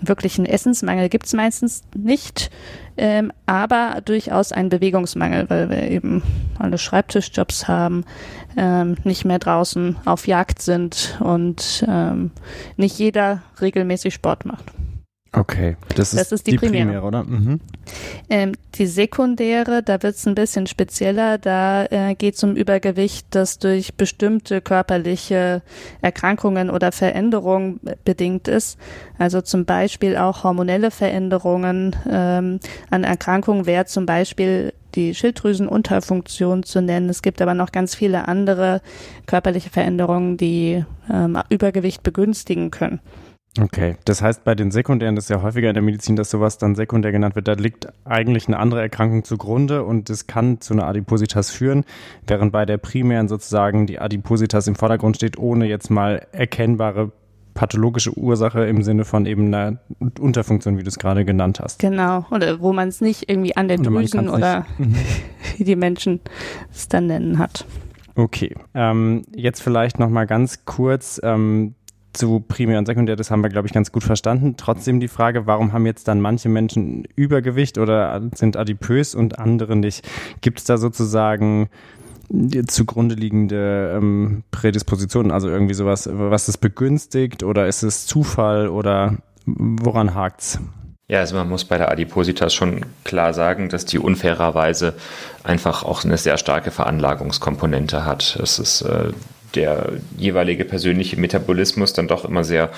wirklich 0.00 0.38
einen 0.38 0.46
Essensmangel 0.46 1.08
gibt 1.08 1.26
es 1.26 1.32
meistens 1.32 1.82
nicht, 1.96 2.50
ähm, 2.96 3.32
aber 3.46 4.00
durchaus 4.04 4.52
einen 4.52 4.68
Bewegungsmangel, 4.68 5.50
weil 5.50 5.70
wir 5.70 5.90
eben 5.90 6.22
alle 6.58 6.78
Schreibtischjobs 6.78 7.66
haben, 7.66 8.04
ähm, 8.56 8.96
nicht 9.04 9.24
mehr 9.24 9.38
draußen 9.38 9.96
auf 10.04 10.26
Jagd 10.26 10.62
sind 10.62 11.18
und 11.20 11.84
ähm, 11.88 12.30
nicht 12.76 12.98
jeder 12.98 13.42
regelmäßig 13.60 14.14
Sport 14.14 14.44
macht. 14.44 14.64
Okay, 15.36 15.76
das 15.94 16.14
ist, 16.14 16.20
das 16.20 16.32
ist 16.32 16.46
die, 16.46 16.52
die 16.52 16.56
Primäre. 16.56 16.86
Primäre, 16.86 17.02
oder? 17.06 17.24
Mhm. 17.24 17.60
Ähm, 18.30 18.52
die 18.74 18.86
sekundäre, 18.86 19.82
da 19.82 20.02
wird 20.02 20.14
es 20.14 20.26
ein 20.26 20.34
bisschen 20.34 20.66
spezieller. 20.66 21.36
Da 21.36 21.84
äh, 21.84 22.14
geht 22.14 22.36
es 22.36 22.42
um 22.42 22.56
Übergewicht, 22.56 23.26
das 23.30 23.58
durch 23.58 23.94
bestimmte 23.96 24.62
körperliche 24.62 25.60
Erkrankungen 26.00 26.70
oder 26.70 26.90
Veränderungen 26.90 27.80
bedingt 28.04 28.48
ist. 28.48 28.78
Also 29.18 29.42
zum 29.42 29.66
Beispiel 29.66 30.16
auch 30.16 30.42
hormonelle 30.42 30.90
Veränderungen 30.90 31.94
ähm, 32.10 32.58
an 32.88 33.04
Erkrankungen 33.04 33.66
wäre 33.66 33.84
zum 33.84 34.06
Beispiel 34.06 34.72
die 34.96 35.14
Schilddrüsenunterfunktion 35.14 36.62
zu 36.62 36.82
nennen. 36.82 37.08
Es 37.08 37.22
gibt 37.22 37.40
aber 37.42 37.54
noch 37.54 37.72
ganz 37.72 37.94
viele 37.94 38.26
andere 38.28 38.80
körperliche 39.26 39.70
Veränderungen, 39.70 40.36
die 40.36 40.84
ähm, 41.12 41.38
Übergewicht 41.50 42.02
begünstigen 42.02 42.70
können. 42.70 43.00
Okay, 43.58 43.96
das 44.04 44.20
heißt 44.20 44.44
bei 44.44 44.54
den 44.54 44.70
sekundären, 44.70 45.16
das 45.16 45.24
ist 45.24 45.30
ja 45.30 45.40
häufiger 45.40 45.68
in 45.68 45.74
der 45.74 45.82
Medizin, 45.82 46.14
dass 46.16 46.30
sowas 46.30 46.58
dann 46.58 46.74
sekundär 46.74 47.10
genannt 47.10 47.36
wird, 47.36 47.48
da 47.48 47.54
liegt 47.54 47.88
eigentlich 48.04 48.48
eine 48.48 48.58
andere 48.58 48.82
Erkrankung 48.82 49.24
zugrunde 49.24 49.82
und 49.82 50.10
das 50.10 50.26
kann 50.26 50.60
zu 50.60 50.74
einer 50.74 50.86
Adipositas 50.86 51.50
führen, 51.50 51.84
während 52.26 52.52
bei 52.52 52.66
der 52.66 52.76
primären 52.76 53.28
sozusagen 53.28 53.86
die 53.86 53.98
Adipositas 53.98 54.66
im 54.66 54.74
Vordergrund 54.74 55.16
steht, 55.16 55.38
ohne 55.38 55.66
jetzt 55.66 55.90
mal 55.90 56.26
erkennbare 56.32 57.12
pathologische 57.56 58.16
Ursache 58.16 58.64
im 58.66 58.82
Sinne 58.82 59.04
von 59.04 59.26
eben 59.26 59.52
einer 59.52 59.78
Unterfunktion, 60.20 60.78
wie 60.78 60.84
du 60.84 60.88
es 60.88 60.98
gerade 60.98 61.24
genannt 61.24 61.58
hast. 61.58 61.80
Genau, 61.80 62.24
oder 62.30 62.60
wo 62.60 62.72
man 62.72 62.88
es 62.88 63.00
nicht 63.00 63.28
irgendwie 63.28 63.56
an 63.56 63.66
der 63.66 63.78
Drüsen 63.78 64.28
oder 64.28 64.66
wie 65.56 65.64
die 65.64 65.74
Menschen 65.74 66.20
es 66.72 66.86
dann 66.86 67.06
nennen 67.06 67.38
hat. 67.38 67.66
Okay, 68.14 68.54
ähm, 68.74 69.24
jetzt 69.34 69.62
vielleicht 69.62 69.98
noch 69.98 70.08
mal 70.08 70.26
ganz 70.26 70.64
kurz 70.64 71.20
ähm, 71.24 71.74
zu 72.16 72.40
Primär 72.40 72.78
und 72.78 72.86
Sekundär, 72.86 73.16
das 73.16 73.30
haben 73.30 73.42
wir, 73.42 73.50
glaube 73.50 73.68
ich, 73.68 73.74
ganz 73.74 73.92
gut 73.92 74.02
verstanden. 74.02 74.54
Trotzdem 74.56 75.00
die 75.00 75.08
Frage, 75.08 75.46
warum 75.46 75.72
haben 75.72 75.86
jetzt 75.86 76.08
dann 76.08 76.20
manche 76.20 76.48
Menschen 76.48 77.04
Übergewicht 77.14 77.78
oder 77.78 78.22
sind 78.34 78.56
adipös 78.56 79.14
und 79.14 79.38
andere 79.38 79.76
nicht? 79.76 80.08
Gibt 80.40 80.60
es 80.60 80.64
da 80.64 80.78
sozusagen 80.78 81.68
zugrunde 82.66 83.14
liegende 83.14 83.92
ähm, 83.96 84.42
Prädispositionen, 84.50 85.32
also 85.32 85.48
irgendwie 85.48 85.74
sowas, 85.74 86.08
was 86.10 86.46
das 86.46 86.58
begünstigt 86.58 87.42
oder 87.42 87.66
ist 87.66 87.82
es 87.82 88.06
Zufall 88.06 88.68
oder 88.68 89.18
woran 89.46 90.14
hakt's? 90.14 90.58
Ja, 91.08 91.20
also 91.20 91.36
man 91.36 91.48
muss 91.48 91.64
bei 91.64 91.78
der 91.78 91.90
Adipositas 91.92 92.52
schon 92.52 92.84
klar 93.04 93.32
sagen, 93.32 93.68
dass 93.68 93.84
die 93.84 93.98
unfairerweise 93.98 94.94
einfach 95.44 95.84
auch 95.84 96.04
eine 96.04 96.16
sehr 96.16 96.36
starke 96.36 96.72
Veranlagungskomponente 96.72 98.04
hat. 98.04 98.36
Es 98.42 98.58
ist 98.58 98.82
äh, 98.82 99.12
der 99.56 99.92
jeweilige 100.16 100.64
persönliche 100.64 101.18
Metabolismus 101.18 101.92
dann 101.92 102.06
doch 102.06 102.24
immer 102.24 102.44
sehr 102.44 102.70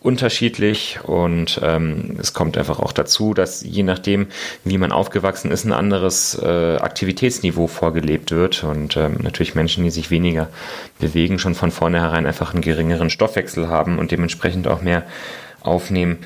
unterschiedlich 0.00 0.98
und 1.04 1.60
ähm, 1.62 2.16
es 2.18 2.32
kommt 2.32 2.58
einfach 2.58 2.80
auch 2.80 2.92
dazu, 2.92 3.34
dass 3.34 3.62
je 3.62 3.82
nachdem, 3.82 4.26
wie 4.64 4.78
man 4.78 4.90
aufgewachsen 4.92 5.50
ist, 5.50 5.64
ein 5.64 5.72
anderes 5.72 6.38
äh, 6.42 6.76
Aktivitätsniveau 6.76 7.66
vorgelebt 7.66 8.32
wird 8.32 8.64
und 8.64 8.96
ähm, 8.96 9.18
natürlich 9.22 9.54
Menschen, 9.54 9.84
die 9.84 9.90
sich 9.90 10.10
weniger 10.10 10.48
bewegen, 10.98 11.38
schon 11.38 11.54
von 11.54 11.70
vornherein 11.70 12.26
einfach 12.26 12.52
einen 12.52 12.62
geringeren 12.62 13.10
Stoffwechsel 13.10 13.68
haben 13.68 13.98
und 13.98 14.10
dementsprechend 14.10 14.66
auch 14.66 14.82
mehr 14.82 15.04
aufnehmen. 15.60 16.18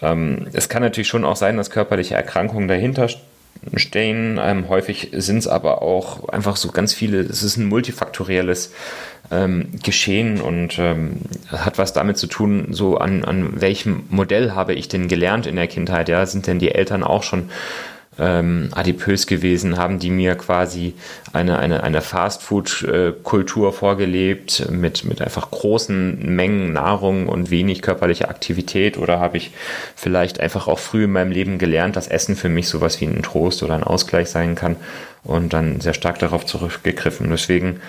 Ähm, 0.00 0.46
es 0.52 0.68
kann 0.68 0.82
natürlich 0.82 1.08
schon 1.08 1.24
auch 1.24 1.36
sein, 1.36 1.56
dass 1.56 1.70
körperliche 1.70 2.14
Erkrankungen 2.14 2.68
dahinter 2.68 3.08
stehen. 3.74 4.38
Ähm, 4.42 4.68
häufig 4.68 5.10
sind 5.12 5.38
es 5.38 5.48
aber 5.48 5.82
auch 5.82 6.28
einfach 6.28 6.56
so 6.56 6.70
ganz 6.70 6.94
viele, 6.94 7.20
es 7.20 7.42
ist 7.42 7.56
ein 7.56 7.66
multifaktorielles 7.66 8.72
ähm, 9.30 9.68
Geschehen 9.82 10.40
und 10.40 10.78
ähm, 10.78 11.18
hat 11.48 11.78
was 11.78 11.92
damit 11.92 12.16
zu 12.18 12.26
tun, 12.26 12.68
so 12.70 12.98
an, 12.98 13.24
an 13.24 13.60
welchem 13.60 14.04
Modell 14.08 14.52
habe 14.52 14.74
ich 14.74 14.88
denn 14.88 15.08
gelernt 15.08 15.46
in 15.46 15.56
der 15.56 15.66
Kindheit? 15.66 16.08
Ja, 16.08 16.24
sind 16.26 16.46
denn 16.46 16.58
die 16.58 16.72
Eltern 16.72 17.02
auch 17.02 17.22
schon 17.22 17.50
ähm, 18.18 18.70
adipös 18.72 19.26
gewesen, 19.26 19.78
haben 19.78 19.98
die 19.98 20.10
mir 20.10 20.34
quasi 20.34 20.94
eine, 21.32 21.58
eine, 21.58 21.82
eine 21.82 22.00
Fastfood-Kultur 22.00 23.72
vorgelebt 23.72 24.70
mit, 24.70 25.04
mit 25.04 25.22
einfach 25.22 25.50
großen 25.50 26.34
Mengen 26.34 26.72
Nahrung 26.72 27.28
und 27.28 27.50
wenig 27.50 27.82
körperlicher 27.82 28.28
Aktivität 28.28 28.98
oder 28.98 29.20
habe 29.20 29.36
ich 29.36 29.52
vielleicht 29.94 30.40
einfach 30.40 30.66
auch 30.66 30.78
früh 30.78 31.04
in 31.04 31.12
meinem 31.12 31.30
Leben 31.30 31.58
gelernt, 31.58 31.96
dass 31.96 32.08
Essen 32.08 32.34
für 32.34 32.48
mich 32.48 32.68
sowas 32.68 33.00
wie 33.00 33.06
ein 33.06 33.22
Trost 33.22 33.62
oder 33.62 33.74
ein 33.74 33.84
Ausgleich 33.84 34.30
sein 34.30 34.54
kann 34.54 34.76
und 35.22 35.52
dann 35.52 35.80
sehr 35.80 35.94
stark 35.94 36.18
darauf 36.18 36.44
zurückgegriffen. 36.44 37.30
Deswegen 37.30 37.80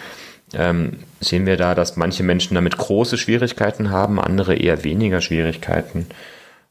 ähm, 0.54 1.00
sehen 1.20 1.46
wir 1.46 1.58
da, 1.58 1.76
dass 1.76 1.98
manche 1.98 2.24
Menschen 2.24 2.56
damit 2.56 2.78
große 2.78 3.18
Schwierigkeiten 3.18 3.92
haben, 3.92 4.20
andere 4.20 4.56
eher 4.56 4.84
weniger 4.84 5.22
Schwierigkeiten. 5.22 6.08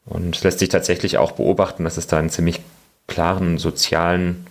Und 0.05 0.35
es 0.35 0.43
lässt 0.43 0.59
sich 0.59 0.69
tatsächlich 0.69 1.17
auch 1.17 1.33
beobachten, 1.33 1.83
dass 1.83 1.97
es 1.97 2.07
da 2.07 2.17
einen 2.17 2.29
ziemlich 2.29 2.61
klaren 3.07 3.57
sozialen 3.57 4.45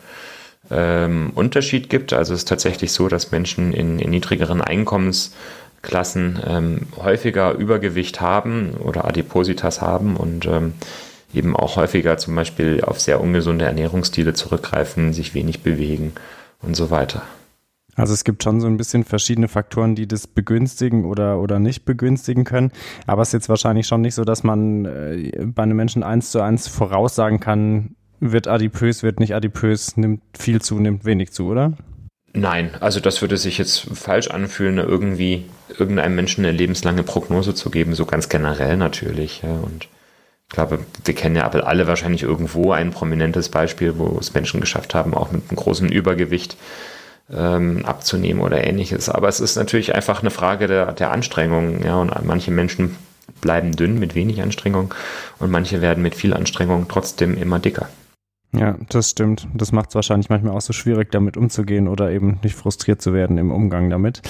ähm, 0.71 1.33
Unterschied 1.35 1.91
gibt. 1.91 2.13
Also 2.13 2.35
es 2.35 2.41
ist 2.41 2.49
tatsächlich 2.49 2.93
so, 2.93 3.09
dass 3.09 3.31
Menschen 3.31 3.73
in, 3.73 3.99
in 3.99 4.11
niedrigeren 4.11 4.61
Einkommensklassen 4.61 6.41
ähm, 6.47 6.81
häufiger 6.97 7.53
Übergewicht 7.53 8.21
haben 8.21 8.75
oder 8.75 9.07
Adipositas 9.07 9.81
haben 9.81 10.17
und 10.17 10.47
ähm, 10.47 10.75
eben 11.35 11.57
auch 11.57 11.77
häufiger 11.77 12.19
zum 12.19 12.35
Beispiel 12.35 12.83
auf 12.83 13.01
sehr 13.01 13.21
ungesunde 13.21 13.65
Ernährungsstile 13.65 14.35
zurückgreifen, 14.35 15.13
sich 15.13 15.35
wenig 15.35 15.63
bewegen 15.63 16.13
und 16.63 16.75
so 16.75 16.91
weiter. 16.91 17.23
Also 17.99 18.15
es 18.15 18.23
gibt 18.23 18.45
schon 18.45 18.61
so 18.61 18.69
ein 18.69 18.77
bisschen 18.77 19.05
verschiedene 19.05 19.49
Faktoren, 19.49 19.97
die 19.97 20.07
das 20.07 20.29
begünstigen 20.29 21.05
oder, 21.05 21.41
oder 21.41 21.59
nicht 21.59 21.85
begünstigen 21.85 22.45
können. 22.45 22.71
Aber 23.07 23.23
es 23.23 23.29
ist 23.29 23.33
jetzt 23.35 23.49
wahrscheinlich 23.49 23.87
schon 23.89 24.03
nicht 24.03 24.15
so, 24.15 24.25
dass 24.25 24.45
man 24.45 24.85
äh, 24.85 25.33
bei 25.45 25.65
einem 25.65 25.77
Menschen 25.77 26.05
eins 26.05 26.31
zu 26.31 26.41
eins 26.41 26.69
voraussagen 26.69 27.41
kann, 27.41 27.97
wird 28.21 28.47
adipös, 28.47 29.03
wird 29.03 29.21
nicht 29.21 29.35
adipös, 29.35 29.97
nimmt 29.97 30.23
viel 30.37 30.63
zu, 30.63 30.79
nimmt 30.79 31.05
wenig 31.05 31.33
zu, 31.33 31.49
oder? 31.49 31.73
Nein, 32.35 32.71
also 32.81 33.01
das 33.01 33.21
würde 33.21 33.37
sich 33.37 33.59
jetzt 33.59 33.89
falsch 33.95 34.29
anfühlen, 34.29 34.79
irgendwie 34.79 35.47
irgendeinem 35.77 36.15
Menschen 36.15 36.45
eine 36.45 36.57
lebenslange 36.57 37.03
Prognose 37.03 37.55
zu 37.55 37.71
geben, 37.71 37.95
so 37.95 38.07
ganz 38.07 38.29
generell 38.29 38.77
natürlich. 38.77 39.43
Und 39.43 39.89
ich 40.49 40.55
glaube, 40.55 40.81
wir 41.05 41.15
kennen 41.15 41.37
ja 41.37 41.45
aber 41.45 41.67
alle 41.67 41.87
wahrscheinlich 41.89 42.23
irgendwo 42.23 42.73
ein 42.73 42.91
prominentes 42.91 43.49
Beispiel, 43.49 43.99
wo 43.99 44.19
es 44.21 44.35
Menschen 44.35 44.61
geschafft 44.61 44.95
haben, 44.95 45.15
auch 45.15 45.33
mit 45.33 45.49
einem 45.49 45.57
großen 45.57 45.91
Übergewicht 45.91 46.57
ähm, 47.33 47.85
abzunehmen 47.85 48.43
oder 48.43 48.65
ähnliches. 48.65 49.09
Aber 49.09 49.29
es 49.29 49.41
ist 49.41 49.57
natürlich 49.57 49.95
einfach 49.95 50.21
eine 50.21 50.31
Frage 50.31 50.67
der, 50.67 50.93
der 50.93 51.11
Anstrengung. 51.11 51.83
Ja, 51.85 51.97
und 51.97 52.13
manche 52.25 52.51
Menschen 52.51 52.97
bleiben 53.41 53.73
dünn 53.73 53.99
mit 53.99 54.15
wenig 54.15 54.43
Anstrengung 54.43 54.95
und 55.39 55.51
manche 55.51 55.81
werden 55.81 56.03
mit 56.03 56.15
viel 56.15 56.35
Anstrengung 56.35 56.87
trotzdem 56.89 57.37
immer 57.37 57.59
dicker. 57.59 57.89
Ja, 58.53 58.79
das 58.89 59.11
stimmt. 59.11 59.47
Das 59.53 59.73
macht 59.73 59.91
es 59.91 59.95
wahrscheinlich 59.95 60.31
manchmal 60.31 60.55
auch 60.55 60.63
so 60.63 60.73
schwierig, 60.73 61.13
damit 61.13 61.37
umzugehen 61.37 61.87
oder 61.87 62.11
eben 62.11 62.39
nicht 62.43 62.55
frustriert 62.55 63.03
zu 63.03 63.13
werden 63.13 63.37
im 63.37 63.51
Umgang 63.51 63.91
damit. 63.91 64.23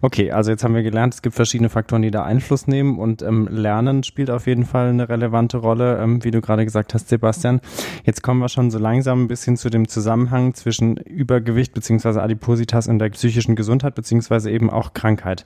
Okay, 0.00 0.30
also 0.30 0.52
jetzt 0.52 0.62
haben 0.62 0.76
wir 0.76 0.84
gelernt, 0.84 1.14
es 1.14 1.22
gibt 1.22 1.34
verschiedene 1.34 1.68
Faktoren, 1.68 2.02
die 2.02 2.12
da 2.12 2.22
Einfluss 2.22 2.68
nehmen 2.68 3.00
und 3.00 3.22
ähm, 3.22 3.48
Lernen 3.50 4.04
spielt 4.04 4.30
auf 4.30 4.46
jeden 4.46 4.64
Fall 4.64 4.90
eine 4.90 5.08
relevante 5.08 5.56
Rolle, 5.56 5.98
ähm, 5.98 6.22
wie 6.22 6.30
du 6.30 6.40
gerade 6.40 6.64
gesagt 6.64 6.94
hast, 6.94 7.08
Sebastian. 7.08 7.60
Jetzt 8.04 8.22
kommen 8.22 8.38
wir 8.38 8.48
schon 8.48 8.70
so 8.70 8.78
langsam 8.78 9.24
ein 9.24 9.28
bisschen 9.28 9.56
zu 9.56 9.70
dem 9.70 9.88
Zusammenhang 9.88 10.54
zwischen 10.54 10.96
Übergewicht 10.96 11.74
beziehungsweise 11.74 12.22
Adipositas 12.22 12.86
und 12.86 13.00
der 13.00 13.08
psychischen 13.08 13.56
Gesundheit 13.56 13.96
beziehungsweise 13.96 14.52
eben 14.52 14.70
auch 14.70 14.94
Krankheit. 14.94 15.44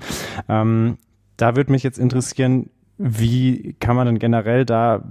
Ähm, 0.51 0.99
da 1.39 1.57
würde 1.57 1.73
mich 1.73 1.83
jetzt 1.83 1.99
interessieren, 1.99 2.69
wie 2.99 3.75
kann 3.81 3.97
man 3.97 4.07
denn 4.07 4.19
generell 4.19 4.67
da 4.67 5.03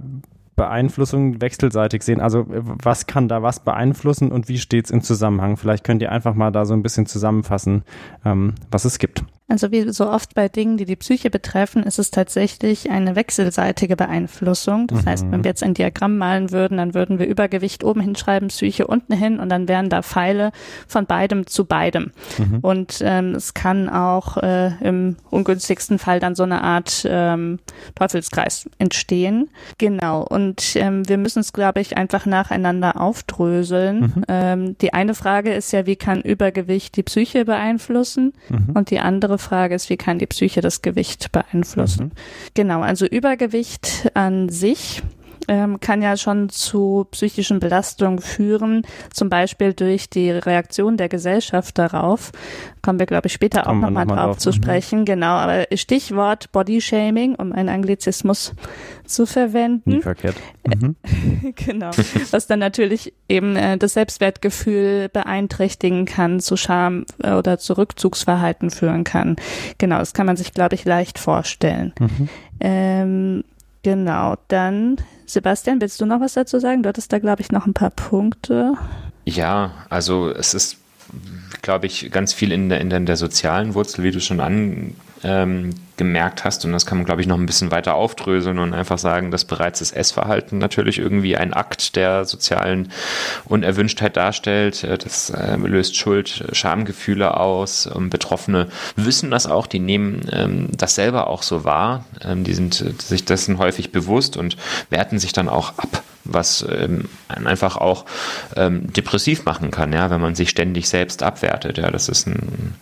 Beeinflussung 0.58 1.40
wechselseitig 1.40 2.02
sehen. 2.02 2.20
Also 2.20 2.44
was 2.48 3.06
kann 3.06 3.28
da 3.28 3.42
was 3.42 3.60
beeinflussen 3.60 4.30
und 4.30 4.48
wie 4.48 4.58
steht 4.58 4.84
es 4.84 4.90
im 4.90 5.00
Zusammenhang? 5.00 5.56
Vielleicht 5.56 5.84
könnt 5.84 6.02
ihr 6.02 6.12
einfach 6.12 6.34
mal 6.34 6.52
da 6.52 6.66
so 6.66 6.74
ein 6.74 6.82
bisschen 6.82 7.06
zusammenfassen, 7.06 7.84
ähm, 8.26 8.54
was 8.70 8.84
es 8.84 8.98
gibt. 8.98 9.24
Also 9.48 9.72
wie 9.72 9.90
so 9.90 10.10
oft 10.10 10.34
bei 10.34 10.48
Dingen, 10.48 10.76
die 10.76 10.84
die 10.84 10.96
Psyche 10.96 11.30
betreffen, 11.30 11.82
ist 11.82 11.98
es 11.98 12.10
tatsächlich 12.10 12.90
eine 12.90 13.16
wechselseitige 13.16 13.96
Beeinflussung. 13.96 14.86
Das 14.88 15.04
mhm. 15.04 15.08
heißt, 15.08 15.30
wenn 15.30 15.42
wir 15.42 15.48
jetzt 15.48 15.62
ein 15.62 15.72
Diagramm 15.72 16.18
malen 16.18 16.52
würden, 16.52 16.76
dann 16.76 16.92
würden 16.92 17.18
wir 17.18 17.26
Übergewicht 17.26 17.82
oben 17.82 18.02
hinschreiben, 18.02 18.48
Psyche 18.48 18.86
unten 18.86 19.14
hin 19.14 19.40
und 19.40 19.48
dann 19.48 19.66
wären 19.66 19.88
da 19.88 20.02
Pfeile 20.02 20.52
von 20.86 21.06
beidem 21.06 21.46
zu 21.46 21.64
beidem. 21.64 22.12
Mhm. 22.36 22.58
Und 22.60 22.98
ähm, 23.00 23.34
es 23.34 23.54
kann 23.54 23.88
auch 23.88 24.36
äh, 24.36 24.72
im 24.82 25.16
ungünstigsten 25.30 25.98
Fall 25.98 26.20
dann 26.20 26.34
so 26.34 26.42
eine 26.42 26.62
Art 26.62 27.06
ähm, 27.08 27.58
Teufelskreis 27.94 28.68
entstehen. 28.78 29.48
Genau. 29.78 30.24
Und 30.24 30.76
ähm, 30.76 31.08
wir 31.08 31.16
müssen 31.16 31.40
es, 31.40 31.54
glaube 31.54 31.80
ich, 31.80 31.96
einfach 31.96 32.26
nacheinander 32.26 33.00
aufdröseln. 33.00 34.00
Mhm. 34.00 34.24
Ähm, 34.28 34.78
die 34.78 34.92
eine 34.92 35.14
Frage 35.14 35.54
ist 35.54 35.72
ja, 35.72 35.86
wie 35.86 35.96
kann 35.96 36.20
Übergewicht 36.20 36.96
die 36.96 37.02
Psyche 37.02 37.46
beeinflussen? 37.46 38.34
Mhm. 38.50 38.72
Und 38.74 38.90
die 38.90 38.98
andere 38.98 39.37
Frage 39.38 39.74
ist, 39.74 39.90
wie 39.90 39.96
kann 39.96 40.18
die 40.18 40.26
Psyche 40.26 40.60
das 40.60 40.82
Gewicht 40.82 41.32
beeinflussen? 41.32 42.06
Mhm. 42.06 42.12
Genau, 42.54 42.80
also 42.80 43.06
Übergewicht 43.06 44.10
an 44.14 44.48
sich 44.48 45.02
ähm, 45.48 45.80
kann 45.80 46.02
ja 46.02 46.16
schon 46.16 46.48
zu 46.48 47.06
psychischen 47.10 47.60
Belastungen 47.60 48.20
führen, 48.20 48.82
zum 49.12 49.28
Beispiel 49.28 49.72
durch 49.72 50.10
die 50.10 50.30
Reaktion 50.30 50.96
der 50.96 51.08
Gesellschaft 51.08 51.78
darauf. 51.78 52.32
Kommen 52.82 52.98
wir, 52.98 53.06
glaube 53.06 53.26
ich, 53.26 53.32
später 53.32 53.62
Kommen 53.62 53.84
auch 53.84 53.88
nochmal 53.88 54.06
noch 54.06 54.14
drauf, 54.14 54.24
drauf 54.24 54.38
zu 54.38 54.50
mhm. 54.50 54.54
sprechen. 54.54 55.04
Genau, 55.04 55.34
aber 55.34 55.66
Stichwort 55.74 56.50
Bodyshaming, 56.52 57.34
um 57.34 57.52
einen 57.52 57.68
Anglizismus 57.68 58.54
zu 59.04 59.26
verwenden. 59.26 59.90
Nie 59.90 60.00
verkehrt. 60.00 60.36
Äh, 60.64 60.76
mhm. 60.76 60.96
genau. 61.54 61.90
Was 62.30 62.46
dann 62.46 62.58
natürlich 62.58 63.12
eben 63.28 63.56
äh, 63.56 63.78
das 63.78 63.94
Selbstwertgefühl 63.94 65.08
beeinträchtigen 65.08 66.04
kann, 66.04 66.40
zu 66.40 66.56
Scham 66.56 67.04
äh, 67.22 67.32
oder 67.32 67.58
zu 67.58 67.76
Rückzugsverhalten 67.76 68.70
führen 68.70 69.04
kann. 69.04 69.36
Genau, 69.78 69.98
das 69.98 70.14
kann 70.14 70.26
man 70.26 70.36
sich, 70.36 70.52
glaube 70.52 70.74
ich, 70.74 70.84
leicht 70.84 71.18
vorstellen. 71.18 71.92
Mhm. 71.98 72.28
Ähm, 72.60 73.44
Genau, 73.82 74.36
dann 74.48 74.96
Sebastian, 75.26 75.80
willst 75.80 76.00
du 76.00 76.06
noch 76.06 76.20
was 76.20 76.34
dazu 76.34 76.58
sagen? 76.58 76.82
Du 76.82 76.88
hattest 76.88 77.12
da, 77.12 77.18
glaube 77.18 77.42
ich, 77.42 77.52
noch 77.52 77.66
ein 77.66 77.74
paar 77.74 77.90
Punkte. 77.90 78.74
Ja, 79.24 79.72
also 79.88 80.30
es 80.30 80.54
ist, 80.54 80.78
glaube 81.62 81.86
ich, 81.86 82.10
ganz 82.10 82.32
viel 82.32 82.50
in 82.50 82.68
der, 82.68 82.80
in 82.80 83.06
der 83.06 83.16
sozialen 83.16 83.74
Wurzel, 83.74 84.04
wie 84.04 84.10
du 84.10 84.20
schon 84.20 84.40
an, 84.40 84.94
ähm, 85.24 85.70
gemerkt 85.96 86.44
hast. 86.44 86.64
Und 86.64 86.72
das 86.72 86.86
kann 86.86 86.98
man, 86.98 87.04
glaube 87.04 87.20
ich, 87.20 87.26
noch 87.26 87.38
ein 87.38 87.46
bisschen 87.46 87.70
weiter 87.70 87.94
aufdröseln 87.94 88.58
und 88.58 88.72
einfach 88.72 88.98
sagen, 88.98 89.30
dass 89.30 89.44
bereits 89.44 89.80
das 89.80 89.90
Essverhalten 89.90 90.58
natürlich 90.58 90.98
irgendwie 90.98 91.36
ein 91.36 91.52
Akt 91.52 91.96
der 91.96 92.24
sozialen 92.24 92.90
Unerwünschtheit 93.44 94.16
darstellt. 94.16 94.84
Äh, 94.84 94.98
das 94.98 95.30
äh, 95.30 95.56
löst 95.56 95.96
Schuld, 95.96 96.44
Schamgefühle 96.52 97.36
aus. 97.36 97.86
Und 97.86 98.10
Betroffene 98.10 98.68
wissen 98.96 99.30
das 99.30 99.46
auch, 99.46 99.66
die 99.66 99.80
nehmen 99.80 100.22
ähm, 100.32 100.68
das 100.76 100.94
selber 100.94 101.26
auch 101.28 101.42
so 101.42 101.64
wahr. 101.64 102.04
Ähm, 102.24 102.44
die 102.44 102.54
sind 102.54 102.80
äh, 102.80 102.92
sich 103.02 103.24
dessen 103.24 103.58
häufig 103.58 103.92
bewusst 103.92 104.36
und 104.36 104.56
werten 104.90 105.18
sich 105.18 105.32
dann 105.32 105.48
auch 105.48 105.78
ab 105.78 106.02
was 106.30 106.62
ähm, 106.70 107.08
einfach 107.28 107.78
auch 107.78 108.04
ähm, 108.54 108.92
depressiv 108.92 109.46
machen 109.46 109.70
kann, 109.70 109.94
ja, 109.94 110.10
wenn 110.10 110.20
man 110.20 110.34
sich 110.34 110.50
ständig 110.50 110.88
selbst 110.88 111.22
abwertet. 111.22 111.78
Ja, 111.78 111.90
das 111.90 112.10
ist 112.10 112.26
ein 112.26 112.74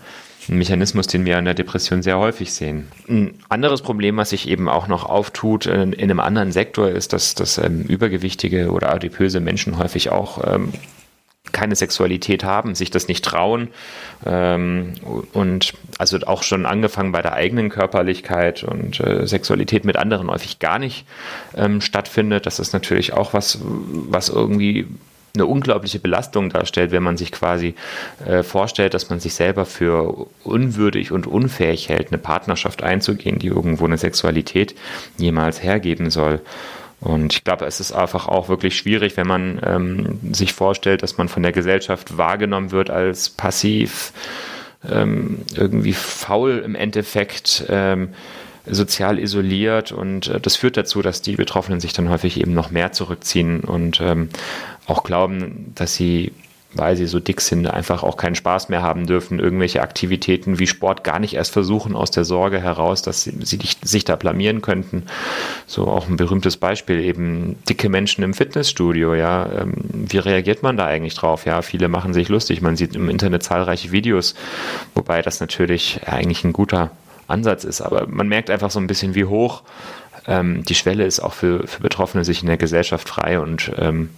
ein 0.49 0.59
Mechanismus, 0.59 1.07
den 1.07 1.25
wir 1.25 1.39
in 1.39 1.45
der 1.45 1.55
Depression 1.55 2.03
sehr 2.03 2.19
häufig 2.19 2.53
sehen. 2.53 2.89
Ein 3.09 3.35
anderes 3.49 3.83
Problem, 3.83 4.17
was 4.17 4.31
sich 4.31 4.49
eben 4.49 4.69
auch 4.69 4.89
noch 4.89 5.05
auftut 5.05 5.67
in, 5.67 5.93
in 5.93 6.11
einem 6.11 6.21
anderen 6.21 6.53
Sektor, 6.53 6.89
ist, 6.89 7.13
dass, 7.13 7.35
dass 7.35 7.59
ähm, 7.59 7.83
übergewichtige 7.83 8.71
oder 8.71 8.93
adipöse 8.93 9.41
Menschen 9.41 9.79
häufig 9.79 10.11
auch 10.11 10.43
ähm, 10.47 10.73
keine 11.53 11.77
Sexualität 11.77 12.45
haben, 12.45 12.75
sich 12.75 12.91
das 12.91 13.09
nicht 13.09 13.25
trauen 13.25 13.69
ähm, 14.25 14.95
und 15.33 15.75
also 15.99 16.19
auch 16.27 16.43
schon 16.43 16.67
angefangen 16.67 17.13
bei 17.13 17.23
der 17.23 17.35
eigenen 17.35 17.71
Körperlichkeit 17.71 18.65
und 18.65 19.01
äh, 19.01 19.27
Sexualität 19.27 19.85
mit 19.85 19.97
anderen 19.97 20.31
häufig 20.31 20.59
gar 20.59 20.79
nicht 20.79 21.07
ähm, 21.57 21.81
stattfindet. 21.81 22.47
Das 22.47 22.59
ist 22.59 22.73
natürlich 22.73 23.13
auch 23.13 23.33
was, 23.33 23.59
was 23.63 24.29
irgendwie 24.29 24.87
eine 25.37 25.47
unglaubliche 25.47 25.99
Belastung 25.99 26.51
darstellt, 26.51 26.91
wenn 26.91 27.03
man 27.03 27.17
sich 27.17 27.33
quasi 27.33 27.75
äh, 28.27 28.43
vorstellt, 28.43 28.95
dass 28.95 29.11
man 29.11 29.21
sich 29.21 29.35
selber 29.35 29.65
für 29.67 30.27
unwürdig 30.45 31.13
und 31.13 31.27
unfähig 31.27 31.89
hält, 31.89 32.09
eine 32.09 32.19
Partnerschaft 32.19 32.83
einzugehen, 32.83 33.39
die 33.39 33.49
irgendwo 33.49 33.85
eine 33.85 33.99
Sexualität 33.99 34.75
jemals 35.19 35.63
hergeben 35.63 36.11
soll. 36.11 36.41
Und 37.01 37.35
ich 37.35 37.45
glaube, 37.45 37.67
es 37.67 37.79
ist 37.79 37.93
einfach 37.93 38.27
auch 38.27 38.49
wirklich 38.49 38.77
schwierig, 38.77 39.17
wenn 39.17 39.27
man 39.27 39.61
ähm, 39.65 40.19
sich 40.33 40.53
vorstellt, 40.53 41.03
dass 41.03 41.19
man 41.19 41.29
von 41.29 41.43
der 41.43 41.53
Gesellschaft 41.53 42.17
wahrgenommen 42.17 42.71
wird 42.71 42.91
als 42.91 43.29
passiv, 43.29 44.13
ähm, 44.91 45.43
irgendwie 45.55 45.93
faul 45.93 46.63
im 46.65 46.75
Endeffekt. 46.75 47.65
Ähm, 47.69 48.09
sozial 48.69 49.19
isoliert 49.19 49.93
und 49.93 50.29
äh, 50.29 50.41
das 50.41 50.57
führt 50.57 50.77
dazu, 50.77 51.03
dass 51.03 51.23
die 51.23 51.37
Betroffenen 51.37 51.81
sich 51.81 51.93
dann 51.93 52.09
häufig 52.09 52.41
eben 52.41 52.53
noch 52.53 52.71
mehr 52.71 52.93
zurückziehen 52.93 53.61
und 53.61 54.01
ähm, 54.01 54.29
auch 54.87 55.03
glauben, 55.03 55.73
dass 55.75 55.95
sie 55.95 56.33
weil 56.77 56.97
sie 56.97 57.07
so 57.07 57.21
dick 57.21 57.41
sind, 57.41 57.67
einfach 57.67 58.03
auch 58.03 58.17
keinen 58.17 58.35
Spaß 58.35 58.69
mehr 58.69 58.83
haben 58.83 59.07
dürfen, 59.07 59.39
irgendwelche 59.39 59.83
Aktivitäten 59.83 60.59
wie 60.59 60.67
Sport 60.67 61.05
gar 61.05 61.19
nicht 61.19 61.35
erst 61.35 61.53
versuchen, 61.53 61.97
aus 61.97 62.11
der 62.11 62.25
Sorge 62.25 62.61
heraus, 62.61 63.03
dass 63.03 63.23
sie, 63.23 63.33
sie 63.43 63.59
sich 63.83 64.05
da 64.05 64.17
blamieren 64.17 64.63
könnten. 64.63 65.05
So 65.67 65.87
auch 65.87 66.09
ein 66.09 66.17
berühmtes 66.17 66.57
Beispiel, 66.57 67.01
eben 67.01 67.57
dicke 67.69 67.89
Menschen 67.89 68.23
im 68.25 68.35
Fitnessstudio, 68.35 69.15
ja. 69.15 69.49
Ähm, 69.61 69.73
wie 69.93 70.19
reagiert 70.19 70.63
man 70.63 70.77
da 70.77 70.87
eigentlich 70.87 71.15
drauf? 71.15 71.47
Ja, 71.47 71.63
viele 71.63 71.89
machen 71.89 72.13
sich 72.13 72.29
lustig. 72.29 72.61
Man 72.61 72.77
sieht 72.77 72.95
im 72.95 73.09
Internet 73.09 73.43
zahlreiche 73.43 73.93
Videos, 73.93 74.35
wobei 74.95 75.23
das 75.23 75.41
natürlich 75.41 76.01
eigentlich 76.07 76.45
ein 76.45 76.53
guter 76.53 76.91
Ansatz 77.29 77.65
ist. 77.65 77.81
Aber 77.81 78.07
man 78.07 78.29
merkt 78.29 78.51
einfach 78.51 78.71
so 78.71 78.79
ein 78.79 78.87
bisschen, 78.87 79.15
wie 79.15 79.25
hoch 79.25 79.63
ähm, 80.27 80.65
die 80.65 80.75
Schwelle 80.75 81.05
ist, 81.05 81.21
auch 81.21 81.33
für, 81.33 81.67
für 81.67 81.81
Betroffene, 81.81 82.25
sich 82.25 82.43
in 82.43 82.49
der 82.49 82.57
Gesellschaft 82.57 83.09
frei 83.09 83.41
und 83.41 83.73
ähm, 83.79 84.11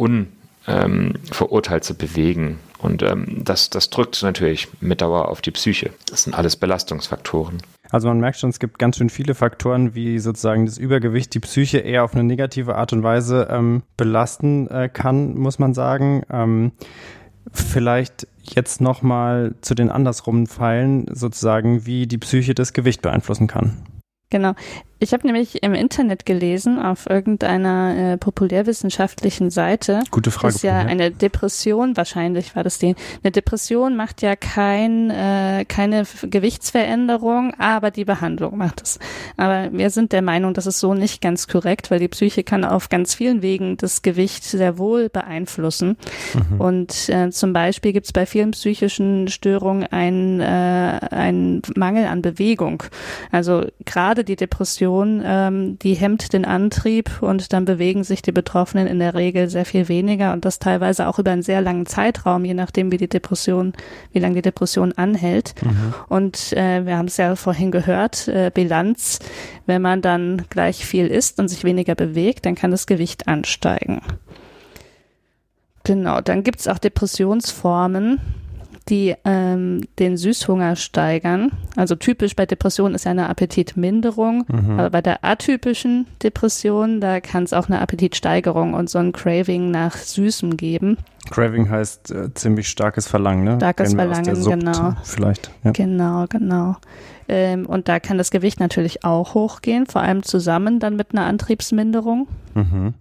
unverurteilt 0.00 1.82
ähm, 1.82 1.86
zu 1.86 1.94
bewegen. 1.94 2.58
Und 2.78 3.02
ähm, 3.02 3.42
das, 3.44 3.68
das 3.70 3.90
drückt 3.90 4.22
natürlich 4.22 4.68
mit 4.80 5.02
Dauer 5.02 5.28
auf 5.28 5.42
die 5.42 5.50
Psyche. 5.50 5.90
Das 6.08 6.24
sind 6.24 6.34
alles 6.34 6.56
Belastungsfaktoren. 6.56 7.58
Also 7.90 8.08
man 8.08 8.20
merkt 8.20 8.38
schon, 8.38 8.50
es 8.50 8.58
gibt 8.58 8.78
ganz 8.78 8.96
schön 8.96 9.10
viele 9.10 9.34
Faktoren, 9.34 9.94
wie 9.94 10.18
sozusagen 10.18 10.64
das 10.64 10.78
Übergewicht 10.78 11.34
die 11.34 11.40
Psyche 11.40 11.78
eher 11.78 12.04
auf 12.04 12.14
eine 12.14 12.24
negative 12.24 12.76
Art 12.76 12.92
und 12.92 13.02
Weise 13.02 13.48
ähm, 13.50 13.82
belasten 13.96 14.68
äh, 14.68 14.88
kann, 14.88 15.36
muss 15.36 15.58
man 15.58 15.74
sagen. 15.74 16.22
Ähm, 16.30 16.72
vielleicht 17.52 18.26
jetzt 18.42 18.80
nochmal 18.80 19.54
zu 19.60 19.74
den 19.74 19.90
andersrum 19.90 20.46
Pfeilen, 20.46 21.06
sozusagen, 21.12 21.84
wie 21.84 22.06
die 22.06 22.18
Psyche 22.18 22.54
das 22.54 22.72
Gewicht 22.72 23.02
beeinflussen 23.02 23.46
kann. 23.46 23.76
Genau. 24.30 24.54
Ich 25.02 25.14
habe 25.14 25.26
nämlich 25.26 25.62
im 25.62 25.72
Internet 25.72 26.26
gelesen, 26.26 26.78
auf 26.78 27.08
irgendeiner 27.08 27.96
äh, 27.96 28.16
populärwissenschaftlichen 28.18 29.48
Seite. 29.48 30.02
Gute 30.10 30.30
Frage. 30.30 30.54
Ist 30.54 30.62
ja 30.62 30.78
eine 30.78 31.10
Depression, 31.10 31.96
wahrscheinlich 31.96 32.54
war 32.54 32.64
das 32.64 32.78
die. 32.78 32.94
Eine 33.22 33.30
Depression 33.30 33.96
macht 33.96 34.20
ja 34.20 34.36
kein, 34.36 35.08
äh, 35.08 35.64
keine 35.66 36.04
Gewichtsveränderung, 36.22 37.54
aber 37.58 37.90
die 37.90 38.04
Behandlung 38.04 38.58
macht 38.58 38.82
es. 38.82 38.98
Aber 39.38 39.72
wir 39.72 39.88
sind 39.88 40.12
der 40.12 40.20
Meinung, 40.20 40.52
das 40.52 40.66
ist 40.66 40.80
so 40.80 40.92
nicht 40.92 41.22
ganz 41.22 41.48
korrekt, 41.48 41.90
weil 41.90 41.98
die 41.98 42.08
Psyche 42.08 42.44
kann 42.44 42.62
auf 42.62 42.90
ganz 42.90 43.14
vielen 43.14 43.40
Wegen 43.40 43.78
das 43.78 44.02
Gewicht 44.02 44.44
sehr 44.44 44.76
wohl 44.76 45.08
beeinflussen. 45.08 45.96
Mhm. 46.34 46.60
Und 46.60 47.08
äh, 47.08 47.30
zum 47.30 47.54
Beispiel 47.54 47.94
gibt 47.94 48.04
es 48.04 48.12
bei 48.12 48.26
vielen 48.26 48.50
psychischen 48.50 49.28
Störungen 49.28 49.84
einen, 49.84 50.40
äh, 50.40 50.44
einen 50.44 51.62
Mangel 51.74 52.04
an 52.04 52.20
Bewegung. 52.20 52.82
Also 53.32 53.64
gerade 53.86 54.24
die 54.24 54.36
Depression 54.36 54.89
Depression, 54.90 55.22
ähm, 55.24 55.78
die 55.78 55.94
hemmt 55.94 56.32
den 56.32 56.44
Antrieb 56.44 57.22
und 57.22 57.52
dann 57.52 57.64
bewegen 57.64 58.04
sich 58.04 58.22
die 58.22 58.32
Betroffenen 58.32 58.86
in 58.86 58.98
der 58.98 59.14
Regel 59.14 59.48
sehr 59.48 59.64
viel 59.64 59.88
weniger 59.88 60.32
und 60.32 60.44
das 60.44 60.58
teilweise 60.58 61.06
auch 61.06 61.18
über 61.18 61.30
einen 61.30 61.42
sehr 61.42 61.60
langen 61.60 61.86
Zeitraum, 61.86 62.44
je 62.44 62.54
nachdem 62.54 62.90
wie 62.90 62.96
die 62.96 63.08
Depression, 63.08 63.72
wie 64.12 64.18
lange 64.18 64.36
die 64.36 64.42
Depression 64.42 64.92
anhält. 64.92 65.54
Mhm. 65.62 65.94
Und 66.08 66.52
äh, 66.54 66.84
wir 66.86 66.96
haben 66.96 67.06
es 67.06 67.16
ja 67.16 67.36
vorhin 67.36 67.70
gehört, 67.70 68.28
äh, 68.28 68.50
Bilanz, 68.52 69.20
wenn 69.66 69.82
man 69.82 70.02
dann 70.02 70.44
gleich 70.50 70.84
viel 70.84 71.06
isst 71.06 71.38
und 71.38 71.48
sich 71.48 71.64
weniger 71.64 71.94
bewegt, 71.94 72.46
dann 72.46 72.54
kann 72.54 72.70
das 72.70 72.86
Gewicht 72.86 73.28
ansteigen. 73.28 74.02
Genau, 75.84 76.20
dann 76.20 76.42
gibt 76.42 76.60
es 76.60 76.68
auch 76.68 76.78
Depressionsformen, 76.78 78.20
die 78.90 79.14
ähm, 79.24 79.82
den 79.98 80.16
Süßhunger 80.16 80.76
steigern. 80.76 81.52
Also 81.76 81.94
typisch 81.94 82.36
bei 82.36 82.44
Depressionen 82.44 82.94
ist 82.94 83.04
ja 83.04 83.12
eine 83.12 83.28
Appetitminderung, 83.28 84.44
mhm. 84.48 84.78
aber 84.78 84.90
bei 84.90 85.00
der 85.00 85.24
atypischen 85.24 86.06
Depression, 86.22 87.00
da 87.00 87.20
kann 87.20 87.44
es 87.44 87.52
auch 87.52 87.68
eine 87.68 87.80
Appetitsteigerung 87.80 88.74
und 88.74 88.90
so 88.90 88.98
ein 88.98 89.12
Craving 89.12 89.70
nach 89.70 89.96
Süßem 89.96 90.56
geben. 90.56 90.98
Craving 91.30 91.70
heißt 91.70 92.10
äh, 92.10 92.34
ziemlich 92.34 92.68
starkes 92.68 93.06
Verlangen, 93.06 93.44
ne? 93.44 93.56
Starkes 93.56 93.94
Verlangen, 93.94 94.44
genau. 94.44 94.94
Vielleicht. 95.04 95.50
Ja. 95.64 95.70
Genau, 95.70 96.26
genau. 96.28 96.76
Ähm, 97.28 97.66
und 97.66 97.88
da 97.88 98.00
kann 98.00 98.18
das 98.18 98.32
Gewicht 98.32 98.58
natürlich 98.58 99.04
auch 99.04 99.34
hochgehen, 99.34 99.86
vor 99.86 100.00
allem 100.00 100.24
zusammen 100.24 100.80
dann 100.80 100.96
mit 100.96 101.12
einer 101.12 101.26
Antriebsminderung. 101.26 102.26
Mhm. 102.54 102.94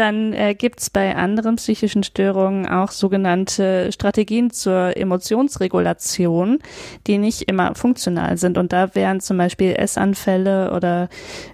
Dann 0.00 0.32
äh, 0.32 0.54
gibt 0.54 0.80
es 0.80 0.88
bei 0.88 1.14
anderen 1.14 1.56
psychischen 1.56 2.02
Störungen 2.02 2.66
auch 2.66 2.90
sogenannte 2.90 3.92
Strategien 3.92 4.50
zur 4.50 4.96
Emotionsregulation, 4.96 6.58
die 7.06 7.18
nicht 7.18 7.42
immer 7.42 7.74
funktional 7.74 8.38
sind. 8.38 8.56
Und 8.56 8.72
da 8.72 8.94
wären 8.94 9.20
zum 9.20 9.36
Beispiel 9.36 9.74
Essanfälle 9.76 10.72
oder 10.72 11.10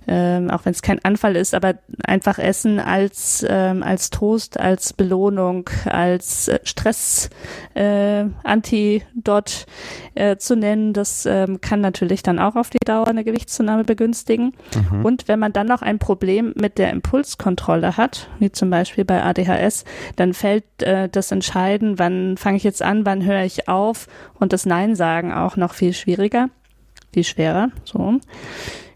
ähm, 0.07 0.49
auch 0.51 0.65
wenn 0.65 0.71
es 0.71 0.83
kein 0.83 1.05
Anfall 1.05 1.35
ist, 1.35 1.55
aber 1.55 1.75
einfach 2.05 2.39
Essen 2.39 2.79
als, 2.79 3.45
ähm, 3.49 3.83
als 3.83 4.11
Trost, 4.11 4.61
als 4.61 4.93
Belohnung, 4.93 5.69
als 5.85 6.47
äh, 6.47 6.61
Stress 6.63 7.31
äh, 7.75 8.27
Antidot 8.45 9.67
äh, 10.15 10.37
zu 10.37 10.55
nennen. 10.55 10.93
Das 10.93 11.27
ähm, 11.27 11.61
kann 11.61 11.81
natürlich 11.81 12.23
dann 12.23 12.39
auch 12.39 12.55
auf 12.55 12.71
die 12.71 12.79
Dauer 12.85 13.09
eine 13.09 13.25
Gewichtszunahme 13.25 13.83
begünstigen. 13.83 14.53
Mhm. 14.93 15.05
Und 15.05 15.27
wenn 15.27 15.41
man 15.41 15.53
dann 15.53 15.67
noch 15.67 15.83
ein 15.83 15.99
Problem 15.99 16.53
mit 16.57 16.79
der 16.79 16.91
Impulskontrolle 16.91 17.97
hat, 17.97 18.29
wie 18.39 18.53
zum 18.53 18.71
Beispiel 18.71 19.05
bei 19.05 19.23
ADHS, 19.23 19.85
dann 20.17 20.35
fällt 20.35 20.65
äh, 20.83 21.09
das 21.09 21.33
Entscheiden, 21.33 21.99
wann 21.99 22.37
fange 22.37 22.57
ich 22.57 22.65
jetzt 22.65 22.83
an, 22.83 23.07
wann 23.07 23.25
höre 23.25 23.45
ich 23.45 23.69
auf 23.69 24.09
und 24.39 24.53
das 24.53 24.67
Nein 24.67 24.95
sagen 24.95 25.33
auch 25.33 25.57
noch 25.57 25.75
viel 25.75 25.93
schwieriger, 25.93 26.49
viel 27.13 27.25
schwerer. 27.25 27.71
So. 27.85 28.21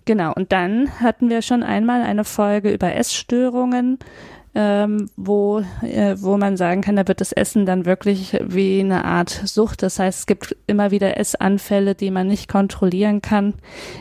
Genau, 0.04 0.32
und 0.32 0.52
dann 0.52 1.00
hatten 1.00 1.30
wir 1.30 1.42
schon 1.42 1.62
einmal 1.62 2.02
eine 2.02 2.24
Folge 2.24 2.70
über 2.70 2.94
Essstörungen 2.94 3.98
ähm, 4.54 5.08
wo, 5.16 5.60
äh, 5.82 6.16
wo 6.18 6.36
man 6.36 6.56
sagen 6.56 6.80
kann, 6.80 6.96
da 6.96 7.06
wird 7.06 7.20
das 7.20 7.32
Essen 7.32 7.66
dann 7.66 7.84
wirklich 7.84 8.36
wie 8.44 8.80
eine 8.80 9.04
Art 9.04 9.30
Sucht. 9.30 9.82
Das 9.82 9.98
heißt, 9.98 10.20
es 10.20 10.26
gibt 10.26 10.56
immer 10.66 10.90
wieder 10.90 11.18
Essanfälle, 11.18 11.94
die 11.94 12.10
man 12.10 12.26
nicht 12.26 12.48
kontrollieren 12.48 13.22
kann, 13.22 13.54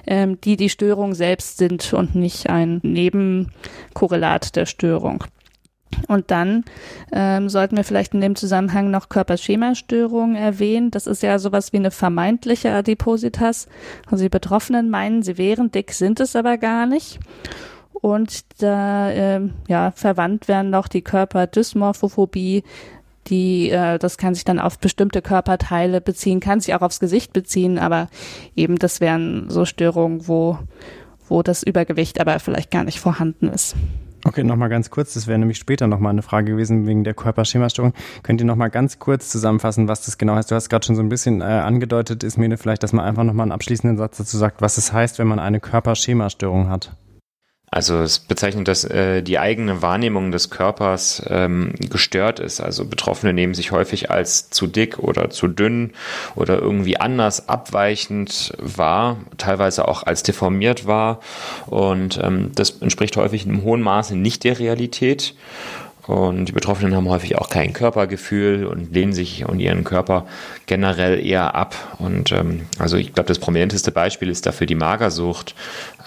ähm, 0.08 0.42
die 0.42 0.58
die 0.58 0.70
Störung 0.70 1.14
selbst 1.14 1.58
sind 1.58 1.94
und 1.94 2.16
nicht 2.16 2.50
ein 2.50 2.80
Nebenkorrelat 2.84 4.56
der 4.56 4.66
Störung. 4.66 5.24
Und 6.08 6.32
dann 6.32 6.64
ähm, 7.12 7.50
sollten 7.50 7.76
wir 7.76 7.84
vielleicht 7.84 8.14
in 8.14 8.22
dem 8.22 8.36
Zusammenhang 8.36 8.92
noch 8.92 9.10
Körperschemastörungen 9.10 10.36
erwähnen. 10.36 10.92
Das 10.92 11.08
ist 11.08 11.24
ja 11.24 11.40
sowas 11.40 11.74
wie 11.74 11.78
eine 11.78 11.92
vermeintliche 11.92 12.72
Adipositas. 12.72 13.68
Also 14.10 14.24
die 14.24 14.30
Betroffenen 14.30 14.90
meinen, 14.90 15.24
sie 15.24 15.38
wären 15.38 15.72
dick, 15.72 15.92
sind 15.92 16.20
es 16.20 16.36
aber 16.36 16.58
gar 16.58 16.86
nicht. 16.86 17.20
Und 18.02 18.62
da 18.62 19.12
äh, 19.12 19.42
ja, 19.68 19.92
verwandt 19.92 20.48
werden 20.48 20.70
noch 20.70 20.88
die 20.88 21.02
Körperdysmorphophobie, 21.02 22.64
die, 23.28 23.70
äh, 23.70 24.00
das 24.00 24.18
kann 24.18 24.34
sich 24.34 24.46
dann 24.46 24.60
auf 24.60 24.80
bestimmte 24.80 25.22
Körperteile 25.22 26.02
beziehen, 26.02 26.40
kann 26.40 26.62
sich 26.62 26.74
auch 26.74 26.82
aufs 26.82 27.00
Gesicht 27.00 27.34
beziehen, 27.34 27.78
aber 27.78 28.08
eben 28.56 28.78
das 28.78 29.02
wären 29.02 29.50
so 29.50 29.66
Störungen, 29.66 30.28
wo, 30.28 30.58
wo 31.28 31.44
das 31.44 31.64
Übergewicht 31.64 32.20
aber 32.20 32.40
vielleicht 32.40 32.72
gar 32.72 32.84
nicht 32.84 33.00
vorhanden 33.00 33.50
ist. 33.50 33.76
Okay, 34.26 34.44
nochmal 34.44 34.68
ganz 34.68 34.90
kurz, 34.90 35.14
das 35.14 35.28
wäre 35.28 35.40
nämlich 35.40 35.58
später 35.58 35.88
nochmal 35.88 36.12
eine 36.12 36.22
Frage 36.22 36.52
gewesen 36.52 36.88
wegen 36.88 37.06
der 37.06 37.14
Körperschemastörung. 37.14 37.94
Könnt 38.22 38.42
ihr 38.42 38.46
nochmal 38.46 38.70
ganz 38.70 39.00
kurz 39.00 39.30
zusammenfassen, 39.30 39.88
was 39.88 40.06
das 40.06 40.18
genau 40.18 40.36
heißt? 40.36 40.52
Du 40.52 40.56
hast 40.56 40.70
gerade 40.70 40.86
schon 40.86 40.98
so 40.98 41.02
ein 41.02 41.08
bisschen 41.08 41.40
äh, 41.40 41.46
angedeutet, 41.46 42.38
mir 42.38 42.58
vielleicht, 42.58 42.84
dass 42.84 42.92
man 42.92 43.06
einfach 43.06 43.24
nochmal 43.24 43.46
einen 43.46 43.54
abschließenden 43.54 43.98
Satz 43.98 44.18
dazu 44.18 44.38
sagt, 44.38 44.62
was 44.62 44.78
es 44.78 44.92
heißt, 44.92 45.20
wenn 45.20 45.28
man 45.28 45.40
eine 45.40 45.62
Körperschemastörung 45.62 46.70
hat. 46.70 46.98
Also 47.72 48.02
es 48.02 48.20
bezeichnet, 48.20 48.68
dass 48.68 48.84
äh, 48.84 49.22
die 49.22 49.38
eigene 49.38 49.82
Wahrnehmung 49.82 50.32
des 50.32 50.50
Körpers 50.50 51.22
ähm, 51.28 51.74
gestört 51.90 52.40
ist. 52.40 52.62
Also 52.62 52.86
Betroffene 52.86 53.34
nehmen 53.34 53.54
sich 53.54 53.72
häufig 53.72 54.10
als 54.10 54.50
zu 54.50 54.66
dick 54.66 55.00
oder 55.00 55.30
zu 55.30 55.48
dünn 55.48 55.92
oder 56.36 56.60
irgendwie 56.60 56.98
anders 56.98 57.48
abweichend 57.48 58.54
wahr, 58.58 59.18
teilweise 59.38 59.88
auch 59.88 60.04
als 60.04 60.24
deformiert 60.24 60.88
wahr. 60.88 61.20
Und 61.68 62.20
ähm, 62.24 62.52
das 62.56 62.72
entspricht 62.82 63.16
häufig 63.18 63.46
in 63.46 63.52
einem 63.52 63.64
hohen 63.64 63.82
Maße 63.82 64.16
nicht 64.16 64.44
der 64.44 64.58
Realität. 64.58 65.36
Und 66.10 66.46
die 66.46 66.54
Betroffenen 66.54 66.96
haben 66.96 67.08
häufig 67.08 67.38
auch 67.38 67.50
kein 67.50 67.72
Körpergefühl 67.72 68.66
und 68.66 68.92
lehnen 68.92 69.14
sich 69.14 69.48
und 69.48 69.60
ihren 69.60 69.84
Körper 69.84 70.26
generell 70.66 71.24
eher 71.24 71.54
ab. 71.54 71.76
Und 72.00 72.32
ähm, 72.32 72.62
also 72.80 72.98
ich 72.98 73.14
glaube, 73.14 73.28
das 73.28 73.38
prominenteste 73.38 73.92
Beispiel 73.92 74.28
ist 74.30 74.48
dafür 74.48 74.66
die 74.66 74.74
Magersucht, 74.74 75.54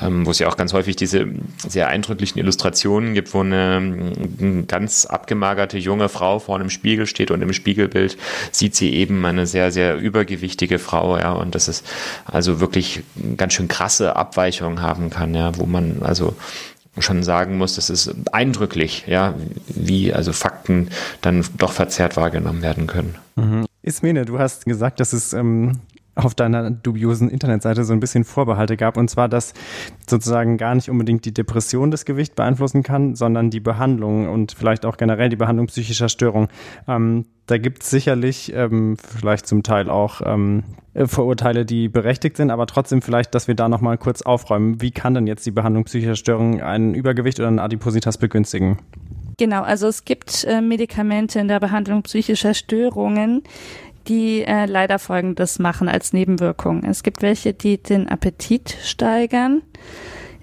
ähm, 0.00 0.26
wo 0.26 0.32
es 0.32 0.40
ja 0.40 0.48
auch 0.48 0.56
ganz 0.56 0.72
häufig 0.72 0.96
diese 0.96 1.28
sehr 1.68 1.86
eindrücklichen 1.86 2.40
Illustrationen 2.40 3.14
gibt, 3.14 3.32
wo 3.32 3.42
eine, 3.42 4.12
eine 4.40 4.64
ganz 4.64 5.06
abgemagerte 5.06 5.78
junge 5.78 6.08
Frau 6.08 6.40
vor 6.40 6.56
einem 6.56 6.70
Spiegel 6.70 7.06
steht 7.06 7.30
und 7.30 7.40
im 7.40 7.52
Spiegelbild 7.52 8.18
sieht 8.50 8.74
sie 8.74 8.94
eben 8.94 9.24
eine 9.24 9.46
sehr, 9.46 9.70
sehr 9.70 9.96
übergewichtige 9.98 10.80
Frau, 10.80 11.16
ja, 11.16 11.30
und 11.30 11.54
dass 11.54 11.68
es 11.68 11.84
also 12.24 12.58
wirklich 12.58 13.04
ganz 13.36 13.52
schön 13.52 13.68
krasse 13.68 14.16
Abweichungen 14.16 14.82
haben 14.82 15.10
kann, 15.10 15.32
ja, 15.32 15.56
wo 15.56 15.66
man 15.66 16.02
also 16.02 16.34
schon 16.98 17.22
sagen 17.22 17.56
muss, 17.56 17.76
das 17.76 17.90
ist 17.90 18.14
eindrücklich, 18.32 19.04
ja, 19.06 19.34
wie 19.66 20.12
also 20.12 20.32
Fakten 20.32 20.88
dann 21.22 21.44
doch 21.56 21.72
verzerrt 21.72 22.16
wahrgenommen 22.16 22.62
werden 22.62 22.86
können. 22.86 23.14
Mhm. 23.36 23.66
Ismene, 23.82 24.24
du 24.24 24.38
hast 24.38 24.64
gesagt, 24.64 25.00
dass 25.00 25.12
es 25.12 25.32
ähm, 25.32 25.80
auf 26.14 26.34
deiner 26.34 26.70
dubiosen 26.70 27.30
Internetseite 27.30 27.84
so 27.84 27.92
ein 27.92 28.00
bisschen 28.00 28.24
Vorbehalte 28.24 28.76
gab, 28.76 28.96
und 28.96 29.08
zwar, 29.08 29.28
dass 29.28 29.54
sozusagen 30.06 30.58
gar 30.58 30.74
nicht 30.74 30.90
unbedingt 30.90 31.24
die 31.24 31.32
Depression 31.32 31.90
das 31.90 32.04
Gewicht 32.04 32.36
beeinflussen 32.36 32.82
kann, 32.82 33.14
sondern 33.14 33.50
die 33.50 33.60
Behandlung 33.60 34.28
und 34.28 34.52
vielleicht 34.52 34.84
auch 34.84 34.96
generell 34.96 35.30
die 35.30 35.36
Behandlung 35.36 35.68
psychischer 35.68 36.08
Störungen. 36.08 36.48
Ähm, 36.86 37.24
da 37.46 37.58
gibt 37.58 37.82
es 37.82 37.90
sicherlich 37.90 38.52
ähm, 38.54 38.96
vielleicht 38.96 39.46
zum 39.46 39.62
Teil 39.62 39.90
auch 39.90 40.20
ähm, 40.24 40.64
Vorurteile, 40.94 41.64
die 41.64 41.88
berechtigt 41.88 42.36
sind, 42.36 42.50
aber 42.50 42.66
trotzdem 42.66 43.02
vielleicht, 43.02 43.34
dass 43.34 43.48
wir 43.48 43.54
da 43.54 43.68
nochmal 43.68 43.98
kurz 43.98 44.22
aufräumen. 44.22 44.80
Wie 44.80 44.90
kann 44.90 45.14
denn 45.14 45.26
jetzt 45.26 45.46
die 45.46 45.50
Behandlung 45.50 45.84
psychischer 45.84 46.16
Störungen 46.16 46.60
ein 46.60 46.94
Übergewicht 46.94 47.40
oder 47.40 47.48
eine 47.48 47.62
Adipositas 47.62 48.18
begünstigen? 48.18 48.78
Genau, 49.38 49.62
also 49.62 49.88
es 49.88 50.04
gibt 50.04 50.44
äh, 50.44 50.60
Medikamente 50.60 51.40
in 51.40 51.48
der 51.48 51.58
Behandlung 51.58 52.02
psychischer 52.02 52.54
Störungen, 52.54 53.42
die 54.08 54.42
äh, 54.42 54.66
leider 54.66 54.98
Folgendes 54.98 55.58
machen 55.58 55.88
als 55.88 56.12
Nebenwirkung. 56.12 56.84
Es 56.84 57.02
gibt 57.02 57.22
welche, 57.22 57.52
die 57.54 57.78
den 57.78 58.08
Appetit 58.08 58.76
steigern. 58.82 59.62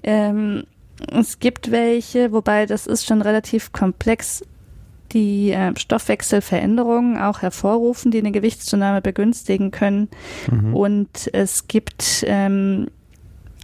Ähm, 0.02 0.64
es 1.12 1.38
gibt 1.38 1.70
welche, 1.70 2.32
wobei 2.32 2.66
das 2.66 2.86
ist 2.86 3.06
schon 3.06 3.22
relativ 3.22 3.72
komplex, 3.72 4.44
die 5.12 5.50
äh, 5.50 5.72
Stoffwechselveränderungen 5.76 7.18
auch 7.18 7.42
hervorrufen, 7.42 8.10
die 8.10 8.18
eine 8.18 8.32
Gewichtszunahme 8.32 9.00
begünstigen 9.00 9.70
können. 9.70 10.08
Mhm. 10.50 10.74
Und 10.74 11.30
es 11.32 11.66
gibt 11.68 12.24
ähm, 12.26 12.88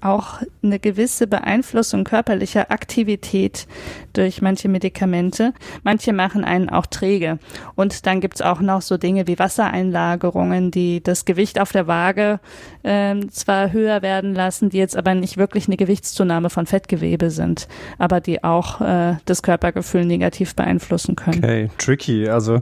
auch 0.07 0.41
eine 0.63 0.79
gewisse 0.79 1.27
Beeinflussung 1.27 2.05
körperlicher 2.05 2.71
Aktivität 2.71 3.67
durch 4.13 4.43
manche 4.43 4.69
Medikamente. 4.69 5.53
Manche 5.83 6.13
machen 6.13 6.45
einen 6.45 6.69
auch 6.69 6.87
träge. 6.87 7.39
Und 7.75 8.07
dann 8.07 8.21
gibt's 8.21 8.43
auch 8.43 8.61
noch 8.61 8.83
so 8.83 8.97
Dinge 8.97 9.27
wie 9.27 9.39
Wassereinlagerungen, 9.39 10.71
die 10.71 11.03
das 11.03 11.25
Gewicht 11.25 11.61
auf 11.61 11.73
der 11.73 11.87
Waage 11.87 12.41
äh, 12.83 13.15
zwar 13.31 13.73
höher 13.73 14.03
werden 14.03 14.35
lassen, 14.35 14.71
die 14.71 14.79
jetzt 14.79 14.97
aber 14.97 15.15
nicht 15.15 15.37
wirklich 15.37 15.67
eine 15.67 15.77
Gewichtszunahme 15.77 16.51
von 16.51 16.67
Fettgewebe 16.67 17.31
sind, 17.31 17.69
aber 17.99 18.21
die 18.21 18.45
auch 18.45 18.81
äh, 18.81 19.17
das 19.25 19.43
Körpergefühl 19.43 20.05
negativ 20.05 20.55
beeinflussen 20.55 21.17
können. 21.17 21.45
Okay, 21.45 21.71
tricky. 21.79 22.29
Also 22.29 22.61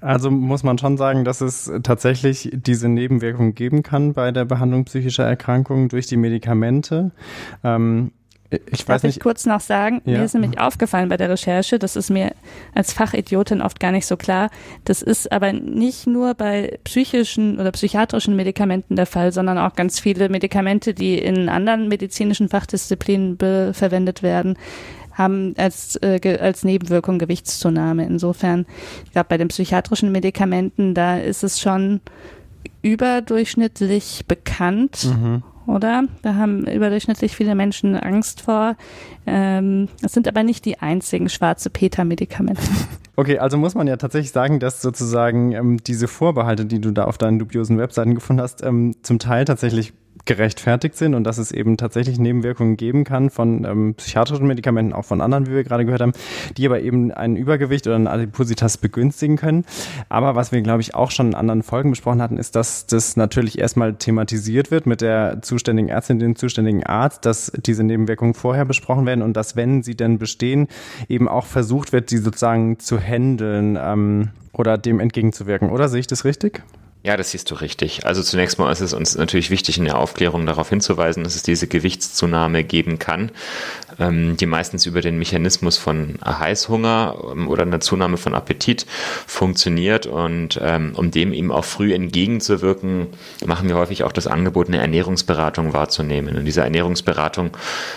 also 0.00 0.30
muss 0.30 0.62
man 0.62 0.78
schon 0.78 0.96
sagen, 0.96 1.24
dass 1.24 1.40
es 1.40 1.70
tatsächlich 1.82 2.50
diese 2.52 2.88
Nebenwirkungen 2.88 3.54
geben 3.54 3.82
kann 3.82 4.12
bei 4.12 4.32
der 4.32 4.44
Behandlung 4.44 4.84
psychischer 4.84 5.24
Erkrankungen 5.24 5.88
durch 5.88 6.06
die 6.06 6.16
Medikamente. 6.16 7.10
Ähm, 7.64 8.12
ich 8.50 8.84
Darf 8.84 8.88
weiß 8.88 9.02
nicht. 9.02 9.16
ich 9.16 9.22
kurz 9.22 9.44
noch 9.44 9.60
sagen, 9.60 10.00
ja. 10.06 10.18
mir 10.18 10.24
ist 10.24 10.32
nämlich 10.32 10.58
aufgefallen 10.58 11.10
bei 11.10 11.18
der 11.18 11.28
Recherche, 11.28 11.78
das 11.78 11.96
ist 11.96 12.08
mir 12.08 12.32
als 12.74 12.94
Fachidiotin 12.94 13.60
oft 13.60 13.78
gar 13.78 13.92
nicht 13.92 14.06
so 14.06 14.16
klar. 14.16 14.48
Das 14.84 15.02
ist 15.02 15.30
aber 15.30 15.52
nicht 15.52 16.06
nur 16.06 16.32
bei 16.32 16.78
psychischen 16.84 17.60
oder 17.60 17.72
psychiatrischen 17.72 18.36
Medikamenten 18.36 18.96
der 18.96 19.04
Fall, 19.04 19.32
sondern 19.32 19.58
auch 19.58 19.74
ganz 19.74 20.00
viele 20.00 20.30
Medikamente, 20.30 20.94
die 20.94 21.18
in 21.18 21.50
anderen 21.50 21.88
medizinischen 21.88 22.48
Fachdisziplinen 22.48 23.36
verwendet 23.74 24.22
werden, 24.22 24.56
haben 25.18 25.54
als, 25.58 25.96
äh, 25.96 26.38
als 26.40 26.64
Nebenwirkung 26.64 27.18
Gewichtszunahme. 27.18 28.06
Insofern, 28.06 28.64
ich 29.04 29.12
glaube, 29.12 29.26
bei 29.28 29.36
den 29.36 29.48
psychiatrischen 29.48 30.12
Medikamenten, 30.12 30.94
da 30.94 31.18
ist 31.18 31.44
es 31.44 31.60
schon 31.60 32.00
überdurchschnittlich 32.82 34.24
bekannt. 34.26 35.04
Mhm 35.04 35.42
oder? 35.68 36.04
Da 36.22 36.34
haben 36.34 36.66
überdurchschnittlich 36.66 37.36
viele 37.36 37.54
Menschen 37.54 37.94
Angst 37.94 38.40
vor. 38.40 38.74
Ähm, 39.26 39.88
es 40.02 40.12
sind 40.12 40.26
aber 40.26 40.42
nicht 40.42 40.64
die 40.64 40.78
einzigen 40.78 41.28
schwarze 41.28 41.70
Peter-Medikamente. 41.70 42.62
Okay, 43.18 43.40
also 43.40 43.58
muss 43.58 43.74
man 43.74 43.88
ja 43.88 43.96
tatsächlich 43.96 44.30
sagen, 44.30 44.60
dass 44.60 44.80
sozusagen 44.80 45.50
ähm, 45.50 45.78
diese 45.82 46.06
Vorbehalte, 46.06 46.66
die 46.66 46.80
du 46.80 46.92
da 46.92 47.06
auf 47.06 47.18
deinen 47.18 47.40
dubiosen 47.40 47.76
Webseiten 47.76 48.14
gefunden 48.14 48.40
hast, 48.40 48.62
ähm, 48.62 48.94
zum 49.02 49.18
Teil 49.18 49.44
tatsächlich 49.44 49.92
gerechtfertigt 50.28 50.94
sind 50.94 51.14
und 51.14 51.24
dass 51.24 51.38
es 51.38 51.50
eben 51.50 51.78
tatsächlich 51.78 52.18
Nebenwirkungen 52.18 52.76
geben 52.76 53.04
kann 53.04 53.30
von 53.30 53.64
ähm, 53.64 53.94
psychiatrischen 53.94 54.46
Medikamenten, 54.46 54.92
auch 54.92 55.06
von 55.06 55.22
anderen, 55.22 55.46
wie 55.46 55.52
wir 55.52 55.64
gerade 55.64 55.86
gehört 55.86 56.02
haben, 56.02 56.12
die 56.56 56.66
aber 56.66 56.80
eben 56.80 57.10
ein 57.10 57.34
Übergewicht 57.34 57.86
oder 57.86 57.96
ein 57.96 58.06
Adipositas 58.06 58.76
begünstigen 58.76 59.36
können. 59.36 59.64
Aber 60.10 60.36
was 60.36 60.52
wir, 60.52 60.60
glaube 60.60 60.82
ich, 60.82 60.94
auch 60.94 61.10
schon 61.10 61.28
in 61.28 61.34
anderen 61.34 61.62
Folgen 61.62 61.90
besprochen 61.90 62.20
hatten, 62.20 62.36
ist, 62.36 62.54
dass 62.56 62.86
das 62.86 63.16
natürlich 63.16 63.58
erstmal 63.58 63.94
thematisiert 63.94 64.70
wird 64.70 64.86
mit 64.86 65.00
der 65.00 65.40
zuständigen 65.40 65.88
Ärztin, 65.88 66.18
dem 66.18 66.36
zuständigen 66.36 66.84
Arzt, 66.84 67.24
dass 67.24 67.50
diese 67.56 67.82
Nebenwirkungen 67.82 68.34
vorher 68.34 68.66
besprochen 68.66 69.06
werden 69.06 69.22
und 69.22 69.34
dass, 69.34 69.56
wenn 69.56 69.82
sie 69.82 69.96
denn 69.96 70.18
bestehen, 70.18 70.68
eben 71.08 71.26
auch 71.26 71.46
versucht 71.46 71.92
wird, 71.92 72.10
die 72.10 72.18
sozusagen 72.18 72.78
zu 72.78 72.98
handeln 73.00 73.78
ähm, 73.80 74.28
oder 74.52 74.76
dem 74.76 75.00
entgegenzuwirken. 75.00 75.70
Oder 75.70 75.88
sehe 75.88 76.00
ich 76.00 76.06
das 76.06 76.26
richtig? 76.26 76.62
Ja, 77.04 77.16
das 77.16 77.30
siehst 77.30 77.48
du 77.50 77.54
richtig. 77.54 78.06
Also 78.06 78.24
zunächst 78.24 78.58
mal 78.58 78.72
ist 78.72 78.80
es 78.80 78.92
uns 78.92 79.16
natürlich 79.16 79.50
wichtig, 79.50 79.78
in 79.78 79.84
der 79.84 79.98
Aufklärung 79.98 80.44
darauf 80.46 80.68
hinzuweisen, 80.68 81.22
dass 81.22 81.36
es 81.36 81.44
diese 81.44 81.68
Gewichtszunahme 81.68 82.64
geben 82.64 82.98
kann, 82.98 83.30
ähm, 84.00 84.36
die 84.36 84.46
meistens 84.46 84.84
über 84.84 85.00
den 85.00 85.16
Mechanismus 85.16 85.76
von 85.76 86.18
Heißhunger 86.24 87.14
ähm, 87.32 87.48
oder 87.48 87.62
einer 87.62 87.78
Zunahme 87.78 88.16
von 88.16 88.34
Appetit 88.34 88.84
funktioniert. 89.28 90.06
Und 90.06 90.58
ähm, 90.60 90.92
um 90.96 91.12
dem 91.12 91.32
eben 91.32 91.52
auch 91.52 91.64
früh 91.64 91.94
entgegenzuwirken, 91.94 93.06
machen 93.46 93.68
wir 93.68 93.76
häufig 93.76 94.02
auch 94.02 94.12
das 94.12 94.26
Angebot, 94.26 94.66
eine 94.66 94.78
Ernährungsberatung 94.78 95.72
wahrzunehmen. 95.72 96.36
Und 96.36 96.46
diese 96.46 96.62
Ernährungsberatung 96.62 97.56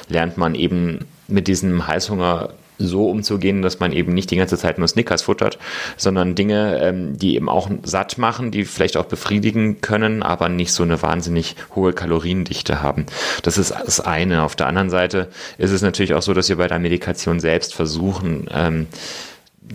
lernt 0.10 0.38
man 0.38 0.54
eben 0.54 1.08
mit 1.28 1.48
diesem 1.48 1.88
Heißhunger 1.88 2.54
so 2.88 3.10
umzugehen, 3.10 3.62
dass 3.62 3.80
man 3.80 3.92
eben 3.94 4.14
nicht 4.14 4.32
die 4.32 4.36
ganze 4.36 4.58
Zeit 4.58 4.78
nur 4.78 4.88
Snickers 4.88 5.24
futtert, 5.24 5.58
sondern 5.98 6.36
Dinge, 6.36 6.80
ähm, 6.82 7.18
die 7.18 7.36
eben 7.36 7.50
auch 7.50 7.70
satt 7.84 8.18
machen, 8.18 8.52
die 8.52 8.66
vielleicht 8.66 8.98
auch 8.98 9.06
befriedigen 9.06 9.82
können, 9.82 10.24
aber 10.24 10.50
nicht 10.50 10.74
so 10.74 10.84
eine 10.84 11.02
wahnsinnig 11.02 11.56
hohe 11.76 11.94
Kaloriendichte 11.94 12.82
haben. 12.82 13.06
Das 13.44 13.58
ist 13.58 13.72
das 13.72 14.00
eine. 14.00 14.44
Auf 14.44 14.56
der 14.56 14.68
anderen 14.68 14.90
Seite 14.90 15.30
ist 15.58 15.72
es 15.72 15.82
natürlich 15.82 16.14
auch 16.14 16.22
so, 16.22 16.34
dass 16.34 16.50
wir 16.50 16.58
bei 16.58 16.68
der 16.68 16.80
Medikation 16.80 17.40
selbst 17.40 17.74
versuchen, 17.74 18.48
ähm, 18.54 18.88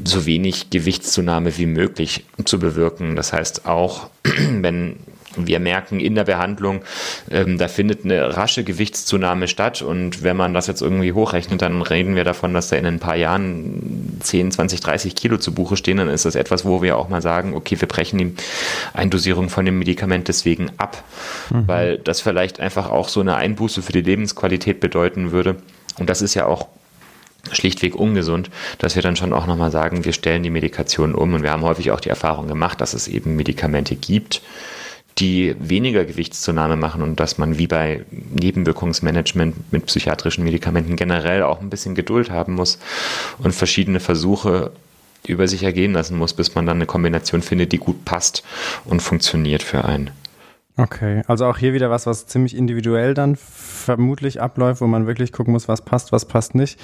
so 0.04 0.26
wenig 0.26 0.70
Gewichtszunahme 0.70 1.56
wie 1.56 1.66
möglich 1.66 2.24
zu 2.44 2.58
bewirken. 2.58 3.16
Das 3.16 3.32
heißt 3.32 3.66
auch, 3.66 4.10
wenn 4.24 4.96
wir 5.36 5.60
merken 5.60 6.00
in 6.00 6.14
der 6.14 6.24
Behandlung, 6.24 6.82
ähm, 7.30 7.58
da 7.58 7.68
findet 7.68 8.04
eine 8.04 8.36
rasche 8.36 8.64
Gewichtszunahme 8.64 9.48
statt. 9.48 9.82
Und 9.82 10.22
wenn 10.22 10.36
man 10.36 10.54
das 10.54 10.66
jetzt 10.66 10.82
irgendwie 10.82 11.12
hochrechnet, 11.12 11.62
dann 11.62 11.82
reden 11.82 12.16
wir 12.16 12.24
davon, 12.24 12.54
dass 12.54 12.68
da 12.68 12.76
in 12.76 12.86
ein 12.86 12.98
paar 12.98 13.16
Jahren 13.16 14.18
10, 14.20 14.52
20, 14.52 14.80
30 14.80 15.14
Kilo 15.14 15.36
zu 15.36 15.52
Buche 15.52 15.76
stehen. 15.76 15.98
Dann 15.98 16.08
ist 16.08 16.24
das 16.24 16.34
etwas, 16.34 16.64
wo 16.64 16.82
wir 16.82 16.96
auch 16.96 17.08
mal 17.08 17.22
sagen, 17.22 17.54
okay, 17.54 17.80
wir 17.80 17.88
brechen 17.88 18.18
die 18.18 18.34
Eindosierung 18.94 19.48
von 19.48 19.64
dem 19.64 19.78
Medikament 19.78 20.28
deswegen 20.28 20.70
ab, 20.78 21.02
mhm. 21.50 21.68
weil 21.68 21.98
das 21.98 22.20
vielleicht 22.20 22.60
einfach 22.60 22.90
auch 22.90 23.08
so 23.08 23.20
eine 23.20 23.36
Einbuße 23.36 23.82
für 23.82 23.92
die 23.92 24.02
Lebensqualität 24.02 24.80
bedeuten 24.80 25.32
würde. 25.32 25.56
Und 25.98 26.10
das 26.10 26.22
ist 26.22 26.34
ja 26.34 26.46
auch 26.46 26.68
schlichtweg 27.52 27.94
ungesund, 27.94 28.50
dass 28.78 28.94
wir 28.94 29.02
dann 29.02 29.16
schon 29.16 29.32
auch 29.32 29.46
nochmal 29.46 29.70
sagen, 29.70 30.04
wir 30.04 30.12
stellen 30.12 30.42
die 30.42 30.50
Medikation 30.50 31.14
um. 31.14 31.34
Und 31.34 31.42
wir 31.42 31.52
haben 31.52 31.62
häufig 31.62 31.90
auch 31.90 32.00
die 32.00 32.08
Erfahrung 32.08 32.48
gemacht, 32.48 32.80
dass 32.80 32.94
es 32.94 33.08
eben 33.08 33.36
Medikamente 33.36 33.96
gibt, 33.96 34.42
die 35.18 35.56
weniger 35.58 36.04
Gewichtszunahme 36.04 36.76
machen 36.76 37.02
und 37.02 37.20
dass 37.20 37.38
man 37.38 37.58
wie 37.58 37.66
bei 37.66 38.04
Nebenwirkungsmanagement 38.10 39.72
mit 39.72 39.86
psychiatrischen 39.86 40.44
Medikamenten 40.44 40.96
generell 40.96 41.42
auch 41.42 41.60
ein 41.60 41.70
bisschen 41.70 41.94
Geduld 41.94 42.30
haben 42.30 42.54
muss 42.54 42.78
und 43.38 43.54
verschiedene 43.54 44.00
Versuche 44.00 44.72
über 45.26 45.48
sich 45.48 45.62
ergehen 45.62 45.92
lassen 45.92 46.18
muss, 46.18 46.34
bis 46.34 46.54
man 46.54 46.66
dann 46.66 46.76
eine 46.76 46.86
Kombination 46.86 47.42
findet, 47.42 47.72
die 47.72 47.78
gut 47.78 48.04
passt 48.04 48.44
und 48.84 49.00
funktioniert 49.00 49.62
für 49.62 49.84
einen. 49.84 50.10
Okay, 50.78 51.22
also 51.26 51.46
auch 51.46 51.56
hier 51.56 51.72
wieder 51.72 51.88
was, 51.88 52.06
was 52.06 52.26
ziemlich 52.26 52.54
individuell 52.54 53.14
dann 53.14 53.36
vermutlich 53.36 54.42
abläuft, 54.42 54.82
wo 54.82 54.86
man 54.86 55.06
wirklich 55.06 55.32
gucken 55.32 55.52
muss, 55.52 55.68
was 55.68 55.82
passt, 55.82 56.12
was 56.12 56.26
passt 56.26 56.54
nicht. 56.54 56.78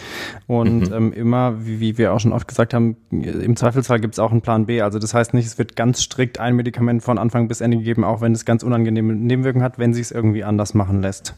Und 0.47 0.89
mhm. 0.89 0.95
ähm, 0.95 1.13
immer, 1.13 1.67
wie, 1.67 1.81
wie, 1.81 1.99
wir 1.99 2.15
auch 2.15 2.21
schon 2.21 2.33
oft 2.33 2.49
gesagt 2.49 2.73
haben, 2.73 2.97
im 3.11 3.55
Zweifelsfall 3.55 4.01
gibt 4.01 4.15
es 4.15 4.19
auch 4.19 4.31
einen 4.31 4.41
Plan 4.41 4.65
B. 4.65 4.81
Also 4.81 4.99
das 4.99 5.13
heißt 5.13 5.35
nicht, 5.35 5.47
es 5.47 5.59
wird 5.59 5.77
ganz 5.77 6.03
strikt 6.03 6.41
ein 6.41 6.57
Medikament 6.57 7.03
von 7.03 7.19
Anfang 7.19 7.49
bis 7.49 7.61
Ende 7.61 7.77
gegeben, 7.77 8.03
auch 8.03 8.23
wenn 8.23 8.33
es 8.33 8.47
ganz 8.47 8.63
unangenehme 8.63 9.15
Nebenwirkungen 9.15 9.65
hat, 9.65 9.79
wenn 9.79 9.93
sich 9.93 10.07
es 10.07 10.11
irgendwie 10.11 10.43
anders 10.43 10.73
machen 10.73 11.03
lässt. 11.03 11.35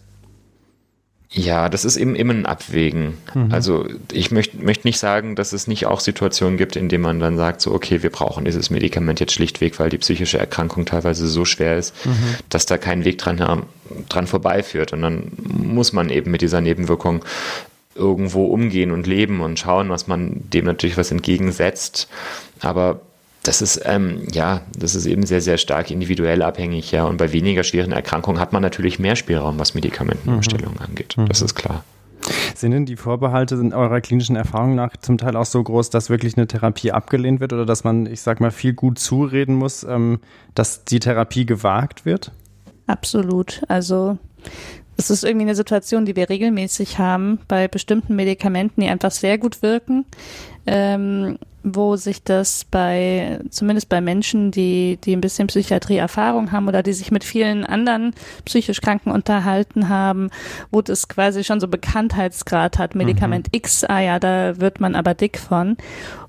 Ja, 1.37 1.69
das 1.69 1.85
ist 1.85 1.97
eben 1.97 2.15
immer 2.15 2.33
ein 2.33 2.47
Abwägen. 2.47 3.19
Mhm. 3.35 3.49
Also 3.51 3.89
ich 4.13 4.31
möchte 4.31 4.57
möcht 4.59 4.85
nicht 4.85 4.99
sagen, 4.99 5.35
dass 5.35 5.53
es 5.53 5.67
nicht 5.67 5.87
auch 5.87 5.99
Situationen 5.99 6.57
gibt, 6.57 6.77
in 6.77 6.89
denen 6.89 7.03
man 7.03 7.19
dann 7.19 7.37
sagt, 7.37 7.61
so, 7.61 7.73
okay, 7.73 8.05
wir 8.05 8.11
brauchen 8.11 8.45
dieses 8.45 8.71
Medikament 8.71 9.19
jetzt 9.19 9.33
schlichtweg, 9.33 9.81
weil 9.81 9.91
die 9.91 9.99
psychische 9.99 10.39
Erkrankung 10.39 10.85
teilweise 10.85 11.27
so 11.27 11.45
schwer 11.45 11.77
ist, 11.77 12.07
mhm. 12.07 12.37
dass 12.51 12.67
da 12.67 12.79
kein 12.79 13.05
Weg 13.05 13.19
dran, 13.19 13.65
dran 14.09 14.27
vorbeiführt. 14.29 14.93
Und 14.93 15.03
dann 15.03 15.33
muss 15.45 15.93
man 15.93 16.09
eben 16.09 16.31
mit 16.31 16.41
dieser 16.41 16.61
Nebenwirkung 16.61 17.25
irgendwo 17.97 18.47
umgehen 18.47 18.93
und 18.93 19.09
leben 19.09 19.41
und 19.41 19.59
schauen, 19.59 19.89
was 19.89 20.07
man 20.07 20.49
dem 20.51 20.67
natürlich 20.67 20.97
was 20.97 21.11
entgegensetzt. 21.11 22.09
Aber 22.61 23.01
das 23.45 23.61
ist, 23.61 23.83
ähm, 23.85 24.27
ja, 24.33 24.63
das 24.77 24.95
ist 24.95 25.07
eben 25.07 25.25
sehr, 25.27 25.41
sehr 25.41 25.59
stark 25.59 25.91
individuell 25.91 26.43
abhängig, 26.43 26.91
ja. 26.93 27.05
Und 27.05 27.19
bei 27.19 27.33
weniger 27.33 27.63
schweren 27.63 27.93
Erkrankungen 27.93 28.41
hat 28.41 28.53
man 28.53 28.63
natürlich 28.63 28.99
mehr 28.99 29.17
Spielraum, 29.17 29.59
was 29.59 29.75
Medikamentenumstellung 29.75 30.75
mhm. 30.75 30.81
angeht. 30.81 31.17
Mhm. 31.17 31.29
Das 31.29 31.43
ist 31.43 31.55
klar. 31.55 31.85
Sind 32.55 32.71
denn 32.71 32.87
die 32.87 32.97
Vorbehalte 32.97 33.57
in 33.57 33.75
eurer 33.75 34.01
klinischen 34.01 34.35
Erfahrung 34.35 34.75
nach 34.75 34.97
zum 34.97 35.19
Teil 35.19 35.37
auch 35.37 35.45
so 35.45 35.63
groß, 35.63 35.91
dass 35.91 36.09
wirklich 36.09 36.39
eine 36.39 36.47
Therapie 36.47 36.91
abgelehnt 36.91 37.41
wird 37.41 37.53
oder 37.53 37.67
dass 37.67 37.85
man, 37.85 38.07
ich 38.07 38.23
sag 38.23 38.41
mal, 38.41 38.51
viel 38.51 38.73
gut 38.73 38.99
zureden 38.99 39.57
muss, 39.57 39.85
ähm, 39.85 40.21
dass 40.55 40.87
die 40.87 41.01
Therapie 41.01 41.45
gewagt 41.45 42.07
wird? 42.07 42.33
Absolut. 42.87 43.63
Also 43.69 44.17
es 44.97 45.11
ist 45.11 45.23
irgendwie 45.23 45.45
eine 45.45 45.55
Situation, 45.55 46.07
die 46.07 46.17
wir 46.17 46.31
regelmäßig 46.31 46.99
haben 46.99 47.41
bei 47.47 47.69
bestimmten 47.69 48.17
Medikamenten, 48.17 48.81
die 48.81 48.89
einfach 48.89 49.11
sehr 49.11 49.37
gut 49.37 49.61
wirken. 49.61 50.07
Ähm, 50.67 51.39
wo 51.65 51.97
sich 51.97 52.23
das 52.23 52.67
bei, 52.67 53.41
zumindest 53.49 53.89
bei 53.89 54.03
Menschen, 54.03 54.51
die, 54.51 54.99
die 55.03 55.17
ein 55.17 55.23
bisschen 55.23 55.47
Psychiatrieerfahrung 55.47 56.53
haben 56.53 56.69
oder 56.69 56.83
die 56.83 56.93
sich 56.93 57.11
mit 57.11 57.25
vielen 57.25 57.65
anderen 57.65 58.15
psychisch 58.45 58.83
Kranken 58.83 59.11
unterhalten 59.11 59.89
haben, 59.89 60.29
wo 60.71 60.83
das 60.83 61.09
quasi 61.09 61.43
schon 61.43 61.61
so 61.61 61.67
Bekanntheitsgrad 61.67 62.79
hat. 62.79 62.95
Medikament 62.95 63.49
mhm. 63.49 63.57
X, 63.57 63.83
ah 63.85 64.01
ja, 64.01 64.19
da 64.19 64.61
wird 64.61 64.79
man 64.79 64.95
aber 64.95 65.15
dick 65.15 65.39
von. 65.39 65.79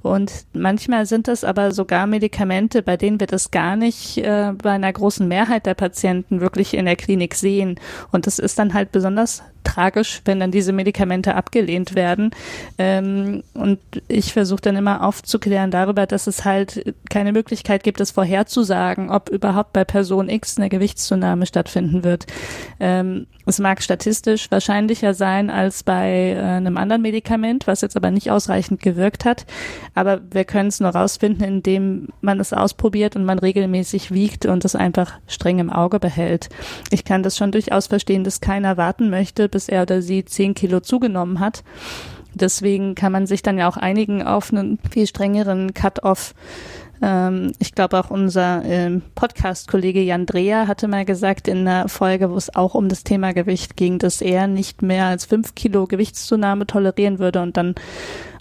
Und 0.06 0.46
manchmal 0.54 1.08
sind 1.08 1.28
das 1.28 1.44
aber 1.44 1.72
sogar 1.72 2.06
Medikamente, 2.06 2.84
bei 2.84 2.96
denen 2.96 3.20
wir 3.20 3.26
das 3.26 3.50
gar 3.50 3.76
nicht 3.76 4.20
äh, 4.20 4.54
bei 4.56 4.70
einer 4.70 4.94
großen 4.94 5.28
Mehrheit 5.28 5.65
der 5.65 5.74
Patienten 5.74 6.41
wirklich 6.41 6.76
in 6.76 6.86
der 6.86 6.96
Klinik 6.96 7.34
sehen. 7.34 7.80
Und 8.12 8.28
das 8.28 8.38
ist 8.38 8.60
dann 8.60 8.76
halt 8.76 8.91
besonders 8.91 9.41
tragisch, 9.63 10.22
wenn 10.24 10.39
dann 10.39 10.52
diese 10.52 10.74
Medikamente 10.74 11.34
abgelehnt 11.34 11.96
werden. 11.96 12.30
Ähm, 12.78 13.41
und 13.56 13.80
ich 14.08 14.32
versuche 14.32 14.62
dann 14.62 14.76
immer 14.76 15.04
aufzuklären 15.04 15.72
darüber, 15.72 16.06
dass 16.06 16.28
es 16.28 16.46
halt 16.46 16.96
keine 17.10 17.34
Möglichkeit 17.34 17.84
gibt, 17.84 18.00
es 18.00 18.12
vorherzusagen, 18.12 19.10
ob 19.10 19.30
überhaupt 19.30 19.74
bei 19.74 19.84
Person 19.84 20.30
X 20.30 20.58
eine 20.58 20.70
Gewichtszunahme 20.70 21.48
stattfinden 21.48 22.04
wird. 22.04 22.28
Ähm, 22.80 23.26
es 23.46 23.60
mag 23.60 23.82
statistisch 23.82 24.50
wahrscheinlicher 24.50 25.13
sein 25.13 25.50
als 25.50 25.84
bei 25.84 26.32
äh, 26.32 26.39
einem 26.39 26.78
anderen 26.78 27.02
Medikament, 27.02 27.68
was 27.68 27.82
jetzt 27.82 27.96
aber 27.96 28.12
nicht 28.12 28.32
ausreichend 28.32 28.82
gewirkt 28.82 29.26
hat. 29.26 29.46
Aber 29.96 30.22
wir 30.30 30.44
können 30.44 30.68
es 30.68 30.80
nur 30.80 30.92
rausfinden, 30.92 31.44
indem 31.44 32.10
man 32.22 32.40
es 32.40 32.54
ausprobiert 32.54 33.16
und 33.16 33.26
man 33.26 33.40
regelmäßig 33.40 34.12
wiegt 34.12 34.46
und 34.46 34.66
es 34.66 34.76
einfach 34.76 35.14
streng 35.26 35.58
im 35.60 35.72
Auge 35.72 36.00
behält. 36.00 36.50
Ich 36.92 37.06
kann 37.06 37.24
das 37.24 37.38
schon 37.38 37.52
durchaus 37.52 37.88
verstehen, 37.88 38.24
dass 38.26 38.42
keiner 38.42 38.78
warten 38.78 39.10
möchte, 39.10 39.50
bis 39.50 39.70
er 39.70 39.84
oder 39.84 40.02
sie 40.02 40.26
zehn 40.26 40.54
Kilo 40.54 40.82
zugenommen 40.82 41.40
hat. 41.40 41.64
Deswegen 42.36 42.96
kann 42.96 43.14
man 43.14 43.26
sich 43.26 43.42
dann 43.42 43.58
ja 43.58 43.70
auch 43.70 43.78
einigen 43.78 44.22
auf 44.22 44.52
einen 44.52 44.78
viel 44.92 45.08
strengeren 45.08 45.74
Cut-off. 45.74 46.36
Ähm, 47.02 47.54
ich 47.60 47.74
glaube 47.74 48.00
auch 48.00 48.10
unser 48.10 48.64
ähm, 48.66 49.02
Podcast-Kollege 49.16 50.02
Jan 50.02 50.26
Dreher 50.26 50.68
hatte 50.68 50.88
mal 50.88 51.06
gesagt 51.06 51.48
in 51.48 51.68
einer 51.68 51.90
Folge, 51.90 52.30
wo 52.32 52.36
es 52.36 52.56
auch 52.56 52.76
um 52.76 52.90
das 52.90 53.04
Thema 53.04 53.34
Gewicht 53.34 53.76
ging, 53.76 54.00
dass 54.00 54.22
er 54.22 54.48
nicht 54.48 54.82
mehr 54.82 55.06
als 55.06 55.26
fünf 55.26 55.56
Kilo 55.56 55.88
Gewichtszunahme 55.88 56.68
tolerieren 56.68 57.20
würde 57.20 57.42
und 57.42 57.58
dann 57.58 57.76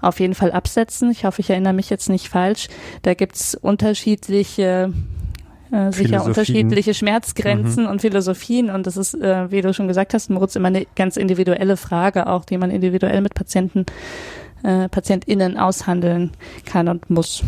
auf 0.01 0.21
jeden 0.21 0.35
Fall 0.35 0.53
absetzen. 0.53 1.11
Ich 1.11 1.25
hoffe, 1.25 1.41
ich 1.41 1.51
erinnere 1.51 1.73
mich 1.73 1.91
jetzt 1.91 2.09
nicht 2.09 2.29
falsch. 2.29 2.69
Da 3.03 3.15
gibt's 3.15 3.55
unterschiedliche 3.55 4.93
äh, 5.73 5.91
sicher 5.93 6.25
unterschiedliche 6.25 6.95
Schmerzgrenzen 6.95 7.85
mhm. 7.85 7.91
und 7.91 8.01
Philosophien. 8.01 8.71
Und 8.71 8.87
das 8.87 8.97
ist, 8.97 9.15
äh, 9.15 9.51
wie 9.51 9.61
du 9.61 9.75
schon 9.75 9.89
gesagt 9.89 10.15
hast, 10.15 10.31
Moritz, 10.31 10.55
immer 10.57 10.69
eine 10.69 10.87
ganz 10.95 11.17
individuelle 11.17 11.77
Frage, 11.77 12.29
auch 12.29 12.45
die 12.45 12.59
man 12.59 12.71
individuell 12.71 13.21
mit 13.21 13.35
Patienten, 13.35 13.87
äh, 14.63 14.89
PatientInnen 14.89 15.59
aushandeln 15.59 16.31
kann 16.65 16.89
und 16.89 17.11
muss. 17.11 17.43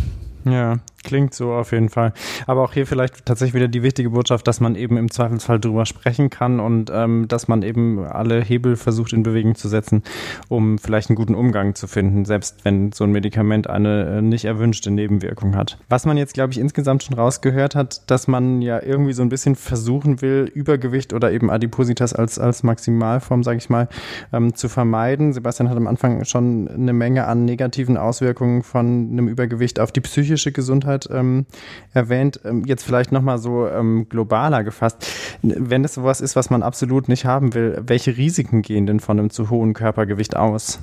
Ja, 0.44 0.78
Klingt 1.06 1.34
so 1.34 1.52
auf 1.52 1.70
jeden 1.70 1.88
Fall. 1.88 2.12
Aber 2.48 2.64
auch 2.64 2.72
hier 2.72 2.84
vielleicht 2.84 3.24
tatsächlich 3.24 3.54
wieder 3.54 3.68
die 3.68 3.84
wichtige 3.84 4.10
Botschaft, 4.10 4.48
dass 4.48 4.58
man 4.58 4.74
eben 4.74 4.96
im 4.96 5.08
Zweifelsfall 5.08 5.60
drüber 5.60 5.86
sprechen 5.86 6.30
kann 6.30 6.58
und 6.58 6.90
ähm, 6.92 7.28
dass 7.28 7.46
man 7.46 7.62
eben 7.62 8.04
alle 8.04 8.42
Hebel 8.42 8.74
versucht 8.74 9.12
in 9.12 9.22
Bewegung 9.22 9.54
zu 9.54 9.68
setzen, 9.68 10.02
um 10.48 10.78
vielleicht 10.78 11.08
einen 11.08 11.14
guten 11.14 11.36
Umgang 11.36 11.76
zu 11.76 11.86
finden, 11.86 12.24
selbst 12.24 12.64
wenn 12.64 12.90
so 12.90 13.04
ein 13.04 13.12
Medikament 13.12 13.70
eine 13.70 14.16
äh, 14.16 14.20
nicht 14.20 14.46
erwünschte 14.46 14.90
Nebenwirkung 14.90 15.54
hat. 15.54 15.78
Was 15.88 16.06
man 16.06 16.16
jetzt, 16.16 16.34
glaube 16.34 16.52
ich, 16.52 16.58
insgesamt 16.58 17.04
schon 17.04 17.14
rausgehört 17.14 17.76
hat, 17.76 18.10
dass 18.10 18.26
man 18.26 18.60
ja 18.60 18.82
irgendwie 18.82 19.12
so 19.12 19.22
ein 19.22 19.28
bisschen 19.28 19.54
versuchen 19.54 20.22
will, 20.22 20.50
Übergewicht 20.52 21.12
oder 21.12 21.30
eben 21.30 21.50
Adipositas 21.50 22.14
als, 22.14 22.40
als 22.40 22.64
Maximalform, 22.64 23.44
sage 23.44 23.58
ich 23.58 23.70
mal, 23.70 23.88
ähm, 24.32 24.56
zu 24.56 24.68
vermeiden. 24.68 25.32
Sebastian 25.32 25.70
hat 25.70 25.76
am 25.76 25.86
Anfang 25.86 26.24
schon 26.24 26.66
eine 26.66 26.92
Menge 26.92 27.28
an 27.28 27.44
negativen 27.44 27.96
Auswirkungen 27.96 28.64
von 28.64 29.10
einem 29.12 29.28
Übergewicht 29.28 29.78
auf 29.78 29.92
die 29.92 30.00
psychische 30.00 30.50
Gesundheit 30.50 30.95
ähm, 31.10 31.46
erwähnt. 31.92 32.40
Ähm, 32.44 32.64
jetzt 32.64 32.84
vielleicht 32.84 33.12
nochmal 33.12 33.38
so 33.38 33.66
ähm, 33.68 34.08
globaler 34.08 34.64
gefasst. 34.64 35.06
Wenn 35.42 35.84
es 35.84 35.94
sowas 35.94 36.20
ist, 36.20 36.36
was 36.36 36.48
man 36.48 36.62
absolut 36.62 37.08
nicht 37.08 37.26
haben 37.26 37.52
will, 37.54 37.82
welche 37.84 38.16
Risiken 38.16 38.62
gehen 38.62 38.86
denn 38.86 39.00
von 39.00 39.18
einem 39.18 39.30
zu 39.30 39.50
hohen 39.50 39.74
Körpergewicht 39.74 40.36
aus? 40.36 40.80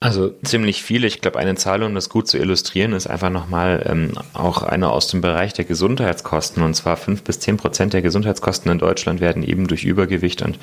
Also 0.00 0.30
ziemlich 0.44 0.84
viele. 0.84 1.08
Ich 1.08 1.20
glaube, 1.20 1.40
eine 1.40 1.56
Zahl, 1.56 1.82
um 1.82 1.92
das 1.94 2.08
gut 2.08 2.28
zu 2.28 2.38
illustrieren, 2.38 2.92
ist 2.92 3.08
einfach 3.08 3.30
nochmal 3.30 3.84
ähm, 3.84 4.12
auch 4.32 4.62
eine 4.62 4.90
aus 4.90 5.08
dem 5.08 5.20
Bereich 5.20 5.54
der 5.54 5.64
Gesundheitskosten. 5.64 6.62
Und 6.62 6.74
zwar 6.74 6.96
fünf 6.96 7.24
bis 7.24 7.40
zehn 7.40 7.56
Prozent 7.56 7.94
der 7.94 8.02
Gesundheitskosten 8.02 8.70
in 8.70 8.78
Deutschland 8.78 9.20
werden 9.20 9.42
eben 9.42 9.66
durch 9.66 9.84
Übergewicht 9.84 10.42
und 10.42 10.60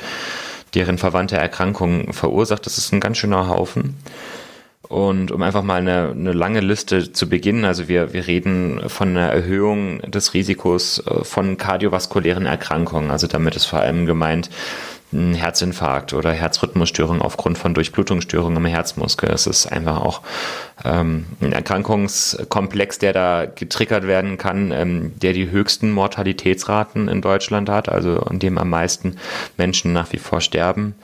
deren 0.74 0.98
verwandte 0.98 1.36
Erkrankungen 1.36 2.14
verursacht. 2.14 2.66
Das 2.66 2.78
ist 2.78 2.94
ein 2.94 3.02
ganz 3.02 3.18
schöner 3.18 3.50
Haufen. 3.50 3.96
Und 4.88 5.32
um 5.32 5.42
einfach 5.42 5.64
mal 5.64 5.76
eine, 5.76 6.12
eine 6.12 6.34
lange 6.34 6.60
Liste 6.60 7.12
zu 7.12 7.28
beginnen, 7.28 7.66
also 7.66 7.88
wir, 7.88 8.14
wir 8.14 8.28
reden 8.28 8.88
von 8.88 9.10
einer 9.10 9.28
Erhöhung 9.28 10.00
des 10.02 10.34
Risikos 10.34 11.00
äh, 11.06 11.24
von 11.24 11.58
kardiovaskulären 11.58 12.46
Erkrankungen. 12.46 13.12
Also 13.12 13.28
damit 13.28 13.56
ist 13.56 13.66
vor 13.66 13.80
allem 13.80 14.06
gemeint, 14.06 14.50
ein 15.14 15.34
Herzinfarkt 15.34 16.14
oder 16.14 16.32
Herzrhythmusstörung 16.32 17.22
aufgrund 17.22 17.58
von 17.58 17.74
Durchblutungsstörungen 17.74 18.58
im 18.58 18.66
Herzmuskel. 18.66 19.30
Es 19.30 19.48
ist 19.48 19.68
einfach 19.68 20.02
auch 20.02 20.22
ähm, 20.84 21.26
ein 21.42 21.54
Erkrankungskomplex, 21.54 23.00
der 23.00 23.14
da 23.14 23.46
getriggert 23.46 24.08
werden 24.08 24.38
kann, 24.38 24.72
ähm, 24.72 25.14
der 25.20 25.34
die 25.34 25.50
höchsten 25.50 25.92
Mortalitätsraten 25.92 27.08
in 27.08 27.22
Deutschland 27.22 27.70
hat, 27.70 27.88
also 27.88 28.20
an 28.20 28.40
dem 28.40 28.58
am 28.58 28.70
meisten 28.70 29.18
Menschen 29.58 29.94
nach 29.94 30.12
wie 30.12 30.18
vor 30.18 30.42
sterben. 30.42 30.96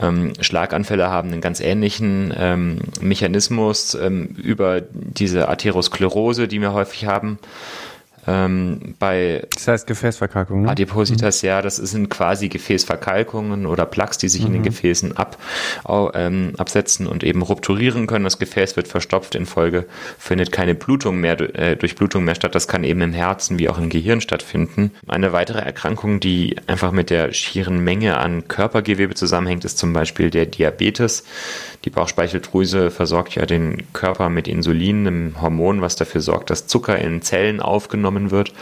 Ähm, 0.00 0.32
Schlaganfälle 0.40 1.10
haben 1.10 1.32
einen 1.32 1.40
ganz 1.40 1.60
ähnlichen 1.60 2.32
ähm, 2.36 2.78
Mechanismus 3.00 3.94
ähm, 3.94 4.36
über 4.36 4.80
diese 4.92 5.48
Atherosklerose, 5.48 6.48
die 6.48 6.60
wir 6.60 6.72
häufig 6.72 7.06
haben. 7.06 7.38
Ähm, 8.26 8.94
bei 8.98 9.46
das 9.54 9.68
heißt 9.68 9.86
Gefäßverkalkung, 9.86 10.62
ne? 10.62 10.70
Adipositas, 10.70 11.42
mhm. 11.42 11.48
ja, 11.48 11.62
das 11.62 11.76
sind 11.76 12.08
quasi 12.08 12.48
Gefäßverkalkungen 12.48 13.66
oder 13.66 13.86
Plaques, 13.86 14.18
die 14.18 14.28
sich 14.28 14.42
mhm. 14.42 14.46
in 14.46 14.52
den 14.54 14.62
mhm. 14.62 14.66
Gefäßen 14.66 15.16
ab, 15.16 15.38
ähm, 16.14 16.52
absetzen 16.58 17.06
und 17.06 17.24
eben 17.24 17.42
rupturieren 17.42 18.06
können. 18.06 18.24
Das 18.24 18.38
Gefäß 18.38 18.76
wird 18.76 18.88
verstopft, 18.88 19.34
in 19.34 19.46
Folge 19.46 19.86
findet 20.18 20.52
keine 20.52 20.74
Blutung 20.74 21.20
mehr, 21.20 21.38
äh, 21.58 21.76
Durchblutung 21.76 22.24
mehr 22.24 22.34
statt. 22.34 22.54
Das 22.54 22.68
kann 22.68 22.84
eben 22.84 23.00
im 23.00 23.12
Herzen 23.12 23.58
wie 23.58 23.68
auch 23.68 23.78
im 23.78 23.88
Gehirn 23.88 24.20
stattfinden. 24.20 24.90
Eine 25.06 25.32
weitere 25.32 25.60
Erkrankung, 25.60 26.20
die 26.20 26.56
einfach 26.66 26.92
mit 26.92 27.10
der 27.10 27.32
schieren 27.32 27.78
Menge 27.78 28.18
an 28.18 28.48
Körpergewebe 28.48 29.14
zusammenhängt, 29.14 29.64
ist 29.64 29.78
zum 29.78 29.92
Beispiel 29.92 30.30
der 30.30 30.46
Diabetes. 30.46 31.24
Die 31.86 31.90
Bauchspeicheldrüse 31.90 32.90
versorgt 32.90 33.36
ja 33.36 33.46
den 33.46 33.92
Körper 33.92 34.28
mit 34.28 34.48
Insulin, 34.48 35.06
einem 35.06 35.40
Hormon, 35.40 35.82
was 35.82 35.94
dafür 35.94 36.20
sorgt, 36.20 36.50
dass 36.50 36.66
Zucker 36.66 36.98
in 36.98 37.22
Zellen 37.22 37.60
aufgenommen 37.60 38.32
wird. 38.32 38.52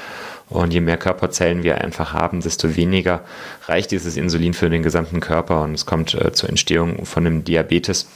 Und 0.51 0.75
je 0.75 0.83
mehr 0.83 0.99
Körperzellen 0.99 1.63
wir 1.63 1.81
einfach 1.81 2.13
haben, 2.13 2.43
desto 2.43 2.77
weniger 2.77 3.25
reicht 3.67 3.93
dieses 3.93 4.19
Insulin 4.19 4.53
für 4.53 4.69
den 4.69 4.83
gesamten 4.83 5.21
Körper 5.21 5.63
und 5.63 5.73
es 5.73 5.87
kommt 5.87 6.13
äh, 6.13 6.33
zur 6.33 6.51
Entstehung 6.51 7.07
von 7.07 7.27
einem 7.27 7.45
Diabetes, 7.45 8.11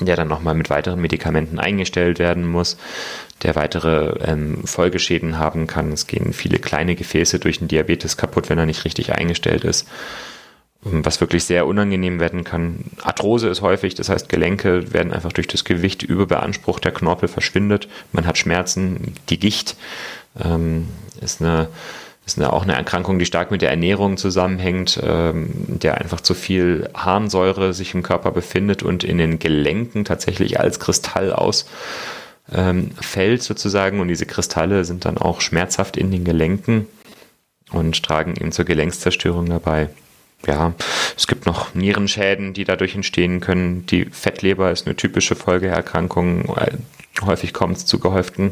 der 0.00 0.16
dann 0.16 0.28
nochmal 0.28 0.54
mit 0.54 0.70
weiteren 0.70 1.02
Medikamenten 1.02 1.58
eingestellt 1.58 2.18
werden 2.18 2.46
muss, 2.46 2.78
der 3.42 3.56
weitere 3.56 4.24
ähm, 4.26 4.64
Folgeschäden 4.64 5.36
haben 5.38 5.66
kann. 5.66 5.92
Es 5.92 6.06
gehen 6.06 6.32
viele 6.32 6.58
kleine 6.58 6.94
Gefäße 6.94 7.40
durch 7.40 7.58
den 7.58 7.68
Diabetes 7.68 8.16
kaputt, 8.16 8.48
wenn 8.48 8.58
er 8.58 8.64
nicht 8.64 8.86
richtig 8.86 9.12
eingestellt 9.12 9.64
ist 9.64 9.86
was 10.84 11.20
wirklich 11.20 11.44
sehr 11.44 11.66
unangenehm 11.66 12.20
werden 12.20 12.44
kann. 12.44 12.84
Arthrose 13.02 13.48
ist 13.48 13.62
häufig, 13.62 13.94
das 13.94 14.08
heißt 14.08 14.28
Gelenke 14.28 14.92
werden 14.92 15.12
einfach 15.12 15.32
durch 15.32 15.46
das 15.46 15.64
Gewicht 15.64 16.02
überbeansprucht, 16.02 16.84
der 16.84 16.92
Knorpel 16.92 17.28
verschwindet, 17.28 17.88
man 18.12 18.26
hat 18.26 18.38
Schmerzen, 18.38 19.14
die 19.30 19.38
Gicht 19.38 19.76
ähm, 20.42 20.88
ist 21.20 21.40
eine 21.40 21.68
ist 22.26 22.38
eine, 22.38 22.52
auch 22.52 22.62
eine 22.62 22.74
Erkrankung, 22.74 23.18
die 23.18 23.26
stark 23.26 23.50
mit 23.50 23.60
der 23.60 23.70
Ernährung 23.70 24.16
zusammenhängt, 24.16 24.98
ähm, 25.02 25.50
der 25.66 26.00
einfach 26.00 26.22
zu 26.22 26.32
viel 26.32 26.88
Harnsäure 26.94 27.74
sich 27.74 27.94
im 27.94 28.02
Körper 28.02 28.30
befindet 28.30 28.82
und 28.82 29.04
in 29.04 29.18
den 29.18 29.38
Gelenken 29.38 30.04
tatsächlich 30.04 30.58
als 30.58 30.80
Kristall 30.80 31.32
ausfällt 31.34 31.68
ähm, 32.52 33.40
sozusagen 33.40 34.00
und 34.00 34.08
diese 34.08 34.26
Kristalle 34.26 34.84
sind 34.86 35.04
dann 35.04 35.18
auch 35.18 35.42
schmerzhaft 35.42 35.98
in 35.98 36.10
den 36.10 36.24
Gelenken 36.24 36.88
und 37.72 38.02
tragen 38.02 38.36
eben 38.36 38.52
zur 38.52 38.64
Gelenkszerstörung 38.64 39.46
dabei 39.46 39.90
ja, 40.46 40.74
es 41.16 41.26
gibt 41.26 41.46
noch 41.46 41.74
Nierenschäden, 41.74 42.52
die 42.52 42.64
dadurch 42.64 42.94
entstehen 42.94 43.40
können. 43.40 43.86
Die 43.86 44.06
Fettleber 44.06 44.70
ist 44.70 44.86
eine 44.86 44.96
typische 44.96 45.34
Folgeerkrankung. 45.34 46.54
Häufig 47.22 47.52
kommt 47.52 47.76
es 47.76 47.86
zu 47.86 48.00
gehäuften 48.00 48.50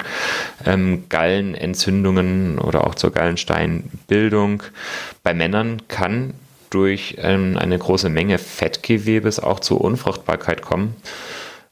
ähm, 0.64 1.04
Gallenentzündungen 1.08 2.58
oder 2.58 2.86
auch 2.86 2.94
zur 2.94 3.10
Gallensteinbildung. 3.10 4.62
Bei 5.22 5.34
Männern 5.34 5.82
kann 5.88 6.34
durch 6.70 7.16
ähm, 7.18 7.58
eine 7.58 7.78
große 7.78 8.08
Menge 8.08 8.38
Fettgewebes 8.38 9.40
auch 9.40 9.60
zur 9.60 9.80
Unfruchtbarkeit 9.80 10.62
kommen 10.62 10.96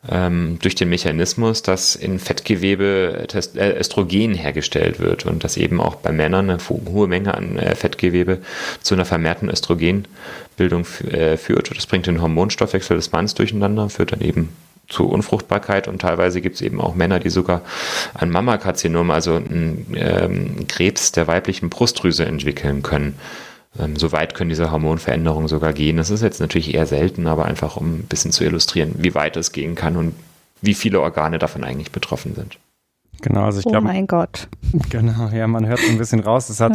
ähm, 0.09 0.59
durch 0.63 0.75
den 0.75 0.89
Mechanismus, 0.89 1.63
dass 1.63 1.95
in 1.95 2.19
Fettgewebe 2.19 3.27
äh, 3.55 3.79
Östrogen 3.79 4.35
hergestellt 4.35 4.99
wird 4.99 5.27
und 5.27 5.45
dass 5.45 5.57
eben 5.57 5.81
auch 5.81 5.97
bei 5.97 6.11
Männern 6.11 6.49
eine 6.49 6.59
hohe 6.69 7.07
Menge 7.07 7.35
an 7.35 7.59
äh, 7.59 7.75
Fettgewebe 7.75 8.39
zu 8.81 8.95
einer 8.95 9.05
vermehrten 9.05 9.51
Östrogenbildung 9.51 10.87
äh, 11.11 11.37
führt. 11.37 11.77
Das 11.77 11.87
bringt 11.87 12.07
den 12.07 12.23
Hormonstoffwechsel 12.23 12.97
des 12.97 13.13
Mannes 13.13 13.35
durcheinander, 13.35 13.91
führt 13.91 14.13
dann 14.13 14.23
eben 14.23 14.51
zu 14.89 15.07
Unfruchtbarkeit 15.07 15.87
und 15.87 16.01
teilweise 16.01 16.41
gibt 16.41 16.57
es 16.57 16.63
eben 16.63 16.81
auch 16.81 16.95
Männer, 16.95 17.21
die 17.21 17.31
sogar 17.31 17.63
ein 18.15 18.31
Mammakarzinom, 18.31 19.11
also 19.11 19.37
einen 19.37 19.87
ähm, 19.95 20.67
Krebs 20.67 21.13
der 21.13 21.27
weiblichen 21.27 21.71
Brustdrüse 21.71 22.25
entwickeln 22.25 22.83
können. 22.83 23.17
Ähm, 23.79 23.97
so 23.97 24.13
weit 24.13 24.35
können 24.35 24.51
diese 24.51 24.71
Hormonveränderungen 24.71 25.49
sogar 25.49 25.73
gehen. 25.73 25.97
Das 25.97 26.11
ist 26.11 26.23
jetzt 26.23 26.41
natürlich 26.41 26.75
eher 26.75 26.87
selten, 26.87 27.27
aber 27.27 27.45
einfach 27.45 27.77
um 27.77 28.01
ein 28.01 28.07
bisschen 28.09 28.33
zu 28.33 28.45
illustrieren, 28.45 28.95
wie 28.99 29.15
weit 29.15 29.37
es 29.37 29.53
gehen 29.53 29.75
kann 29.75 29.97
und 29.97 30.15
wie 30.61 30.75
viele 30.75 31.01
Organe 31.01 31.39
davon 31.39 31.65
eigentlich 31.65 31.93
betroffen 31.93 32.35
sind. 32.35 32.59
Genau, 33.23 33.45
also 33.45 33.59
ich 33.59 33.65
glaube. 33.65 33.87
Oh 33.87 33.93
mein 33.93 34.07
Gott. 34.07 34.49
Genau, 34.89 35.29
ja, 35.31 35.49
man 35.49 35.67
hört 35.67 35.81
so 35.81 35.91
ein 35.91 35.99
bisschen 35.99 36.21
raus. 36.21 36.49
Es 36.49 36.61
hat 36.61 36.73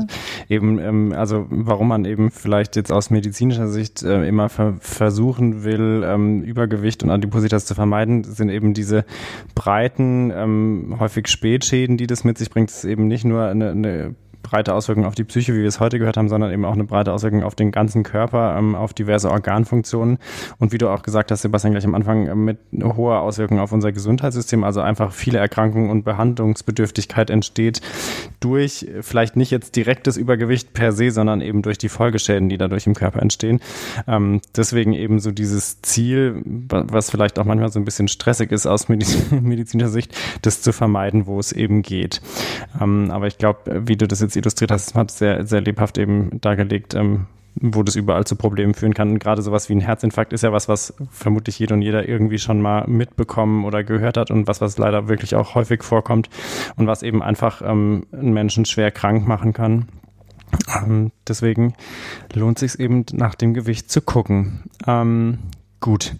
eben, 0.49 0.79
ähm, 0.79 1.13
also 1.15 1.45
warum 1.49 1.87
man 1.87 2.03
eben 2.03 2.29
vielleicht 2.29 2.75
jetzt 2.75 2.91
aus 2.91 3.09
medizinischer 3.09 3.69
Sicht 3.69 4.03
äh, 4.03 4.27
immer 4.27 4.49
ver 4.49 4.75
versuchen 4.81 5.63
will, 5.63 6.03
ähm, 6.05 6.41
Übergewicht 6.43 7.03
und 7.03 7.09
Adipositas 7.09 7.65
zu 7.65 7.73
vermeiden, 7.73 8.25
sind 8.25 8.49
eben 8.49 8.73
diese 8.73 9.05
breiten, 9.53 10.29
ähm, 10.35 10.97
häufig 10.99 11.29
Spätschäden, 11.29 11.95
die 11.95 12.05
das 12.05 12.25
mit 12.25 12.37
sich 12.37 12.49
bringt. 12.49 12.69
Es 12.69 12.79
ist 12.79 12.85
eben 12.85 13.07
nicht 13.07 13.23
nur 13.23 13.45
eine, 13.45 13.69
eine 13.69 14.15
breite 14.45 14.73
Auswirkungen 14.73 15.07
auf 15.07 15.15
die 15.15 15.23
Psyche, 15.23 15.53
wie 15.53 15.59
wir 15.59 15.67
es 15.67 15.79
heute 15.79 15.97
gehört 15.99 16.17
haben, 16.17 16.29
sondern 16.29 16.51
eben 16.51 16.65
auch 16.65 16.73
eine 16.73 16.83
breite 16.83 17.11
Auswirkung 17.11 17.43
auf 17.43 17.55
den 17.55 17.71
ganzen 17.71 18.03
Körper, 18.03 18.55
ähm, 18.57 18.75
auf 18.75 18.93
diverse 18.93 19.31
Organfunktionen 19.31 20.19
und 20.59 20.71
wie 20.71 20.77
du 20.77 20.89
auch 20.89 21.01
gesagt 21.01 21.31
hast, 21.31 21.41
Sebastian, 21.41 21.73
gleich 21.73 21.85
am 21.85 21.95
Anfang 21.95 22.27
äh, 22.27 22.35
mit 22.35 22.59
hoher 22.83 23.21
Auswirkung 23.21 23.59
auf 23.59 23.71
unser 23.71 23.91
Gesundheitssystem, 23.91 24.63
also 24.63 24.81
einfach 24.81 25.11
viele 25.11 25.39
Erkrankungen 25.39 25.89
und 25.89 26.03
Behandlungsbedürftigkeit 26.03 27.29
entsteht 27.29 27.81
durch 28.39 28.87
vielleicht 29.01 29.35
nicht 29.35 29.51
jetzt 29.51 29.75
direktes 29.75 30.17
Übergewicht 30.17 30.73
per 30.73 30.91
se, 30.91 31.09
sondern 31.09 31.41
eben 31.41 31.63
durch 31.63 31.77
die 31.77 31.89
Folgeschäden, 31.89 32.49
die 32.49 32.57
dadurch 32.57 32.85
im 32.85 32.93
Körper 32.93 33.21
entstehen. 33.21 33.59
Ähm, 34.07 34.41
deswegen 34.55 34.93
eben 34.93 35.19
so 35.19 35.31
dieses 35.31 35.81
Ziel, 35.81 36.41
was 36.45 37.09
vielleicht 37.09 37.39
auch 37.39 37.45
manchmal 37.45 37.71
so 37.71 37.79
ein 37.79 37.85
bisschen 37.85 38.07
stressig 38.07 38.51
ist 38.51 38.67
aus 38.67 38.87
medizinischer 38.89 39.89
Sicht, 39.89 40.15
das 40.41 40.61
zu 40.61 40.73
vermeiden, 40.73 41.25
wo 41.25 41.39
es 41.39 41.51
eben 41.51 41.81
geht. 41.81 42.21
Ähm, 42.79 43.09
aber 43.11 43.27
ich 43.27 43.37
glaube, 43.37 43.83
wie 43.87 43.97
du 43.97 44.07
das 44.07 44.19
jetzt 44.19 44.34
illustriert 44.35 44.71
hast, 44.71 44.95
hat 44.95 45.11
sehr, 45.11 45.45
sehr 45.45 45.61
lebhaft 45.61 45.97
eben 45.97 46.39
dargelegt, 46.41 46.93
ähm, 46.93 47.27
wo 47.55 47.83
das 47.83 47.95
überall 47.95 48.25
zu 48.25 48.35
Problemen 48.35 48.73
führen 48.73 48.93
kann. 48.93 49.11
Und 49.11 49.19
gerade 49.19 49.41
sowas 49.41 49.69
wie 49.69 49.75
ein 49.75 49.81
Herzinfarkt 49.81 50.33
ist 50.33 50.43
ja 50.43 50.51
was, 50.51 50.67
was 50.67 50.93
vermutlich 51.09 51.57
jeder 51.59 51.75
und 51.75 51.81
jeder 51.81 52.07
irgendwie 52.07 52.37
schon 52.37 52.61
mal 52.61 52.85
mitbekommen 52.87 53.65
oder 53.65 53.83
gehört 53.83 54.17
hat 54.17 54.31
und 54.31 54.47
was, 54.47 54.61
was 54.61 54.77
leider 54.77 55.07
wirklich 55.07 55.35
auch 55.35 55.55
häufig 55.55 55.83
vorkommt 55.83 56.29
und 56.75 56.87
was 56.87 57.03
eben 57.03 57.23
einfach 57.23 57.61
ähm, 57.61 58.07
einen 58.11 58.33
Menschen 58.33 58.65
schwer 58.65 58.91
krank 58.91 59.27
machen 59.27 59.53
kann. 59.53 59.87
Ähm, 60.75 61.11
deswegen 61.27 61.73
lohnt 62.33 62.59
sich 62.59 62.79
eben 62.79 63.05
nach 63.13 63.35
dem 63.35 63.53
Gewicht 63.53 63.89
zu 63.89 64.01
gucken. 64.01 64.63
Ähm, 64.85 65.39
gut. 65.79 66.15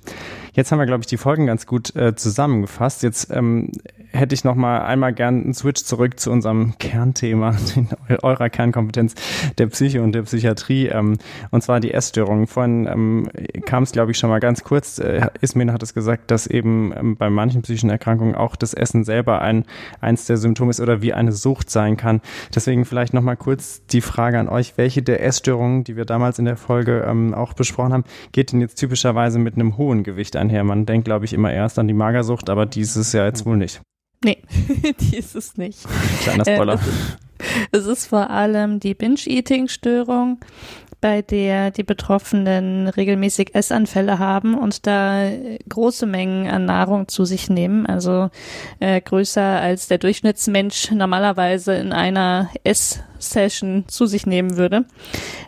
Jetzt 0.54 0.72
haben 0.72 0.80
wir, 0.80 0.86
glaube 0.86 1.02
ich, 1.02 1.08
die 1.08 1.18
Folgen 1.18 1.48
ganz 1.48 1.66
gut 1.66 1.96
äh, 1.96 2.16
zusammengefasst. 2.16 3.04
Jetzt 3.04 3.30
ähm, 3.32 3.72
hätte 4.16 4.34
ich 4.34 4.44
noch 4.44 4.56
mal 4.56 4.80
einmal 4.82 5.14
gern 5.14 5.44
einen 5.44 5.54
Switch 5.54 5.84
zurück 5.84 6.20
zu 6.20 6.32
unserem 6.32 6.78
Kernthema, 6.80 7.56
eurer 8.22 8.50
Kernkompetenz 8.50 9.16
der 9.58 9.68
Psyche 9.68 10.02
und 10.02 10.14
der 10.14 10.24
Psychiatrie, 10.24 10.88
ähm, 10.88 11.18
und 11.52 11.62
zwar 11.62 11.80
die 11.80 11.94
Essstörungen. 11.94 12.48
Vorhin 12.48 12.88
ähm, 12.88 13.30
kam 13.66 13.84
es, 13.84 13.92
glaube 13.92 14.12
ich, 14.12 14.18
schon 14.18 14.30
mal 14.30 14.40
ganz 14.40 14.64
kurz. 14.64 15.00
Äh, 15.00 15.28
Ismin 15.42 15.72
hat 15.72 15.84
es 15.84 15.94
gesagt, 15.94 16.32
dass 16.32 16.48
eben 16.48 16.94
ähm, 16.96 17.18
bei 17.18 17.30
manchen 17.30 17.62
psychischen 17.62 17.90
Erkrankungen 17.90 18.36
auch 18.36 18.56
das 18.56 18.74
Essen 18.74 19.04
selber 19.04 19.42
ein 19.42 19.66
eins 20.02 20.26
der 20.26 20.38
Symptome 20.38 20.72
ist 20.72 20.80
oder 20.80 21.02
wie 21.02 21.14
eine 21.14 21.32
Sucht 21.32 21.70
sein 21.70 21.98
kann. 21.98 22.22
Deswegen 22.54 22.86
vielleicht 22.86 23.14
noch 23.14 23.22
mal 23.22 23.36
kurz 23.36 23.86
die 23.88 24.02
Frage 24.02 24.40
an 24.40 24.50
euch: 24.50 24.78
Welche 24.78 25.04
der 25.04 25.24
Essstörungen, 25.24 25.84
die 25.84 25.96
wir 25.96 26.06
damals 26.06 26.40
in 26.40 26.46
der 26.46 26.58
Folge 26.58 27.06
ähm, 27.08 27.34
auch 27.34 27.54
besprochen 27.54 27.94
haben, 27.94 28.04
geht 28.32 28.52
denn 28.52 28.62
jetzt 28.62 28.76
typischerweise 28.76 29.40
mit 29.40 29.56
einem 29.56 29.78
hohen 29.78 30.04
Gewicht 30.04 30.36
einher? 30.36 30.64
Man 30.64 30.86
denkt, 30.86 31.06
glaube 31.06 31.26
ich, 31.26 31.34
immer 31.34 31.52
erst 31.52 31.80
an 31.80 31.88
die 31.88 31.94
Magersucht, 31.94 32.50
aber 32.50 32.66
dieses 32.66 33.14
ja 33.14 33.26
jetzt 33.26 33.46
wohl 33.46 33.58
nicht. 33.58 33.82
Nee, 34.26 34.42
die 35.00 35.18
ist 35.18 35.36
es 35.36 35.56
nicht. 35.56 35.86
Kleiner 36.24 36.44
Spoiler. 36.44 36.74
Äh, 36.74 37.78
es, 37.78 37.86
ist, 37.86 38.08
vor 38.08 38.32
allem 38.32 38.80
die 38.80 38.96
Binge-Eating-Störung, 38.96 40.40
bei 41.02 41.22
der 41.22 41.72
die 41.72 41.84
Betroffenen 41.84 42.88
regelmäßig 42.88 43.54
Essanfälle 43.54 44.20
haben 44.20 44.58
und 44.58 44.88
da 44.88 45.30
große 45.70 46.06
Mengen 46.06 46.48
an 46.48 46.66
Nahrung 46.66 47.08
zu 47.08 47.26
sich 47.26 47.50
nehmen, 47.50 47.86
also 47.86 48.30
äh, 48.80 49.02
größer 49.02 49.42
als 49.42 49.88
der 49.88 49.98
Durchschnittsmensch 49.98 50.92
normalerweise 50.92 51.76
in 51.76 51.94
einer 51.94 52.50
Ess-Session 52.64 53.86
zu 53.88 54.06
sich 54.06 54.26
nehmen 54.26 54.58
würde, 54.58 54.86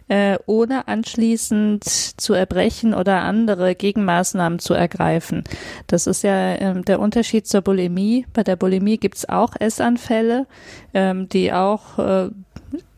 äh, 0.07 0.37
ohne 0.45 0.87
anschließend 0.87 1.83
zu 1.83 2.33
erbrechen 2.33 2.93
oder 2.93 3.21
andere 3.21 3.75
Gegenmaßnahmen 3.75 4.59
zu 4.59 4.73
ergreifen. 4.73 5.43
Das 5.87 6.07
ist 6.07 6.23
ja 6.23 6.53
äh, 6.53 6.81
der 6.81 6.99
Unterschied 6.99 7.47
zur 7.47 7.61
Bulimie. 7.61 8.25
Bei 8.33 8.43
der 8.43 8.55
Bulimie 8.55 8.97
gibt's 8.97 9.27
auch 9.27 9.53
Essanfälle, 9.59 10.47
ähm, 10.93 11.29
die 11.29 11.51
auch 11.51 11.99
äh, 11.99 12.29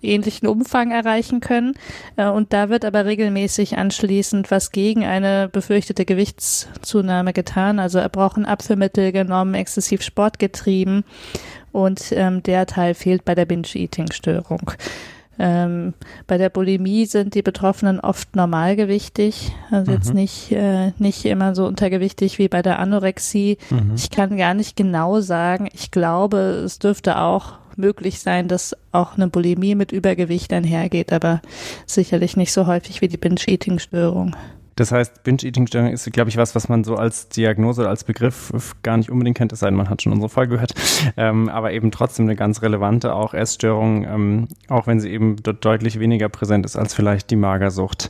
ähnlichen 0.02 0.48
Umfang 0.48 0.92
erreichen 0.92 1.40
können. 1.40 1.74
Äh, 2.16 2.28
und 2.28 2.54
da 2.54 2.70
wird 2.70 2.86
aber 2.86 3.06
regelmäßig 3.06 3.78
anschließend 3.78 4.52
was 4.52 4.72
gegen 4.72 5.04
eine 5.04 5.50
befürchtete 5.50 6.06
Gewichtszunahme 6.06 7.34
getan. 7.34 7.80
Also 7.80 8.00
erbrochen 8.00 8.46
Abführmittel 8.46 9.12
genommen, 9.12 9.54
exzessiv 9.54 10.02
Sport 10.02 10.40
getrieben 10.40 11.04
und 11.72 12.12
ähm, 12.12 12.44
der 12.44 12.66
Teil 12.66 12.94
fehlt 12.94 13.26
bei 13.26 13.36
der 13.36 13.46
Binge-Eating-Störung. 13.46 14.72
Ähm, 15.40 15.94
bei 16.28 16.38
der 16.38 16.50
Bulimie 16.50 17.06
sind 17.06 17.34
die 17.34 17.42
Betroffenen 17.42 18.02
oft 18.02 18.36
normalgewichtig, 18.36 19.54
also 19.72 19.90
mhm. 19.90 19.98
jetzt 19.98 20.14
nicht, 20.14 20.52
äh, 20.52 20.92
nicht 21.00 21.24
immer 21.24 21.56
so 21.56 21.66
untergewichtig 21.66 22.38
wie 22.40 22.50
bei 22.50 22.62
der 22.62 22.80
Anorexie. 22.80 23.58
Mhm. 23.70 23.94
Ich 23.96 24.12
kann 24.12 24.36
gar 24.36 24.54
nicht 24.54 24.76
genau 24.76 25.22
sagen. 25.22 25.70
Ich 25.74 25.92
glaube, 25.92 26.38
es 26.66 26.80
dürfte 26.80 27.20
auch 27.20 27.54
möglich 27.78 28.20
sein, 28.20 28.50
dass 28.50 28.76
auch 28.92 29.16
eine 29.16 29.30
Bulimie 29.30 29.76
mit 29.76 29.94
Übergewicht 29.94 30.52
einhergeht, 30.52 31.14
aber 31.14 31.42
sicherlich 31.86 32.36
nicht 32.36 32.52
so 32.52 32.68
häufig 32.68 33.02
wie 33.02 33.08
die 33.08 33.18
Binge-Eating-Störung. 33.18 34.36
Das 34.80 34.94
heißt, 34.94 35.24
Binge-Eating-Störung 35.24 35.92
ist, 35.92 36.10
glaube 36.14 36.30
ich, 36.30 36.38
was, 36.38 36.56
was 36.56 36.70
man 36.70 36.86
so 36.86 36.96
als 36.96 37.28
Diagnose 37.28 37.82
oder 37.82 37.90
als 37.90 38.06
Begriff 38.06 38.76
gar 38.82 38.96
nicht 38.96 39.10
unbedingt 39.10 39.38
kennt, 39.38 39.52
es 39.52 39.60
sei 39.60 39.68
denn, 39.68 39.76
man 39.76 39.90
hat 39.90 40.02
schon 40.02 40.14
unsere 40.14 40.30
Folge 40.30 40.54
gehört, 40.54 40.74
ähm, 41.18 41.50
aber 41.50 41.74
eben 41.74 41.92
trotzdem 41.92 42.28
eine 42.28 42.38
ganz 42.38 42.62
relevante 42.62 43.14
auch 43.14 43.34
Essstörung, 43.34 44.06
ähm, 44.06 44.48
auch 44.70 44.88
wenn 44.88 45.02
sie 45.02 45.10
eben 45.10 45.36
dort 45.44 45.66
deutlich 45.66 46.00
weniger 46.00 46.30
präsent 46.30 46.66
ist 46.66 46.78
als 46.78 46.94
vielleicht 46.94 47.30
die 47.30 47.36
Magersucht. 47.36 48.10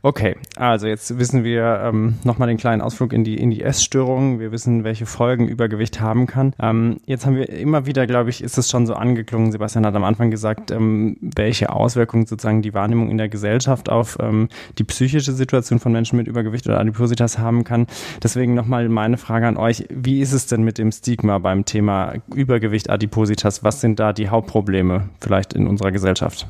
Okay, 0.00 0.36
also 0.56 0.86
jetzt 0.86 1.18
wissen 1.18 1.44
wir 1.44 1.80
ähm, 1.84 2.14
nochmal 2.24 2.48
den 2.48 2.56
kleinen 2.56 2.80
Ausflug 2.80 3.12
in 3.12 3.22
die, 3.22 3.36
in 3.36 3.50
die 3.50 3.62
Essstörung. 3.62 4.40
Wir 4.40 4.52
wissen, 4.52 4.84
welche 4.84 5.04
Folgen 5.04 5.48
Übergewicht 5.48 6.00
haben 6.00 6.26
kann. 6.26 6.54
Ähm, 6.58 6.96
jetzt 7.04 7.26
haben 7.26 7.36
wir 7.36 7.50
immer 7.50 7.84
wieder, 7.84 8.06
glaube 8.06 8.30
ich, 8.30 8.42
ist 8.42 8.56
es 8.56 8.70
schon 8.70 8.86
so 8.86 8.94
angeklungen. 8.94 9.52
Sebastian 9.52 9.84
hat 9.84 9.94
am 9.94 10.04
Anfang 10.04 10.30
gesagt, 10.30 10.70
ähm, 10.70 11.18
welche 11.20 11.70
Auswirkungen 11.70 12.24
sozusagen 12.26 12.62
die 12.62 12.72
Wahrnehmung 12.72 13.10
in 13.10 13.18
der 13.18 13.28
Gesellschaft 13.28 13.90
auf 13.90 14.16
ähm, 14.20 14.48
die 14.78 14.84
psychische 14.84 15.32
Situation 15.32 15.78
von 15.78 15.92
Menschen 15.92 16.05
mit 16.12 16.26
Übergewicht 16.26 16.66
oder 16.66 16.78
Adipositas 16.78 17.38
haben 17.38 17.64
kann. 17.64 17.86
Deswegen 18.22 18.54
nochmal 18.54 18.88
meine 18.88 19.16
Frage 19.16 19.46
an 19.46 19.56
euch. 19.56 19.84
Wie 19.90 20.20
ist 20.20 20.32
es 20.32 20.46
denn 20.46 20.62
mit 20.62 20.78
dem 20.78 20.92
Stigma 20.92 21.38
beim 21.38 21.64
Thema 21.64 22.14
Übergewicht, 22.34 22.90
Adipositas? 22.90 23.64
Was 23.64 23.80
sind 23.80 23.98
da 23.98 24.12
die 24.12 24.28
Hauptprobleme 24.28 25.08
vielleicht 25.20 25.52
in 25.52 25.66
unserer 25.66 25.92
Gesellschaft? 25.92 26.46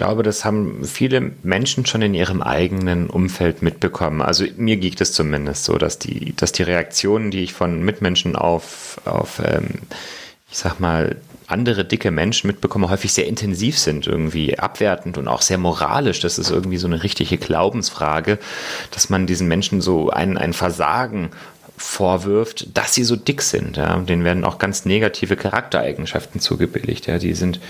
glaube, 0.00 0.22
das 0.22 0.46
haben 0.46 0.82
viele 0.86 1.32
Menschen 1.42 1.84
schon 1.84 2.00
in 2.00 2.14
ihrem 2.14 2.40
eigenen 2.40 3.10
Umfeld 3.10 3.60
mitbekommen. 3.60 4.22
Also 4.22 4.46
mir 4.56 4.78
geht 4.78 4.98
es 5.02 5.12
zumindest 5.12 5.64
so, 5.64 5.76
dass 5.76 5.98
die, 5.98 6.34
dass 6.36 6.52
die 6.52 6.62
Reaktionen, 6.62 7.30
die 7.30 7.42
ich 7.42 7.52
von 7.52 7.84
Mitmenschen 7.84 8.34
auf, 8.34 8.98
auf 9.04 9.42
ähm, 9.44 9.66
ich 10.50 10.56
sag 10.56 10.80
mal, 10.80 11.16
andere 11.50 11.84
dicke 11.84 12.10
Menschen 12.10 12.46
mitbekomme, 12.46 12.90
häufig 12.90 13.12
sehr 13.12 13.26
intensiv 13.26 13.78
sind, 13.78 14.06
irgendwie 14.06 14.58
abwertend 14.58 15.18
und 15.18 15.28
auch 15.28 15.42
sehr 15.42 15.58
moralisch. 15.58 16.20
Das 16.20 16.38
ist 16.38 16.50
irgendwie 16.50 16.76
so 16.78 16.86
eine 16.86 17.02
richtige 17.02 17.38
Glaubensfrage, 17.38 18.38
dass 18.90 19.10
man 19.10 19.26
diesen 19.26 19.48
Menschen 19.48 19.80
so 19.80 20.10
ein, 20.10 20.38
ein 20.38 20.52
Versagen 20.52 21.30
vorwirft, 21.76 22.76
dass 22.76 22.94
sie 22.94 23.04
so 23.04 23.16
dick 23.16 23.42
sind. 23.42 23.76
Ja. 23.76 23.96
Denen 23.96 24.24
werden 24.24 24.44
auch 24.44 24.58
ganz 24.58 24.84
negative 24.84 25.36
Charaktereigenschaften 25.36 26.40
zugebilligt. 26.40 27.06
Ja. 27.06 27.18
Die 27.18 27.34
sind 27.34 27.60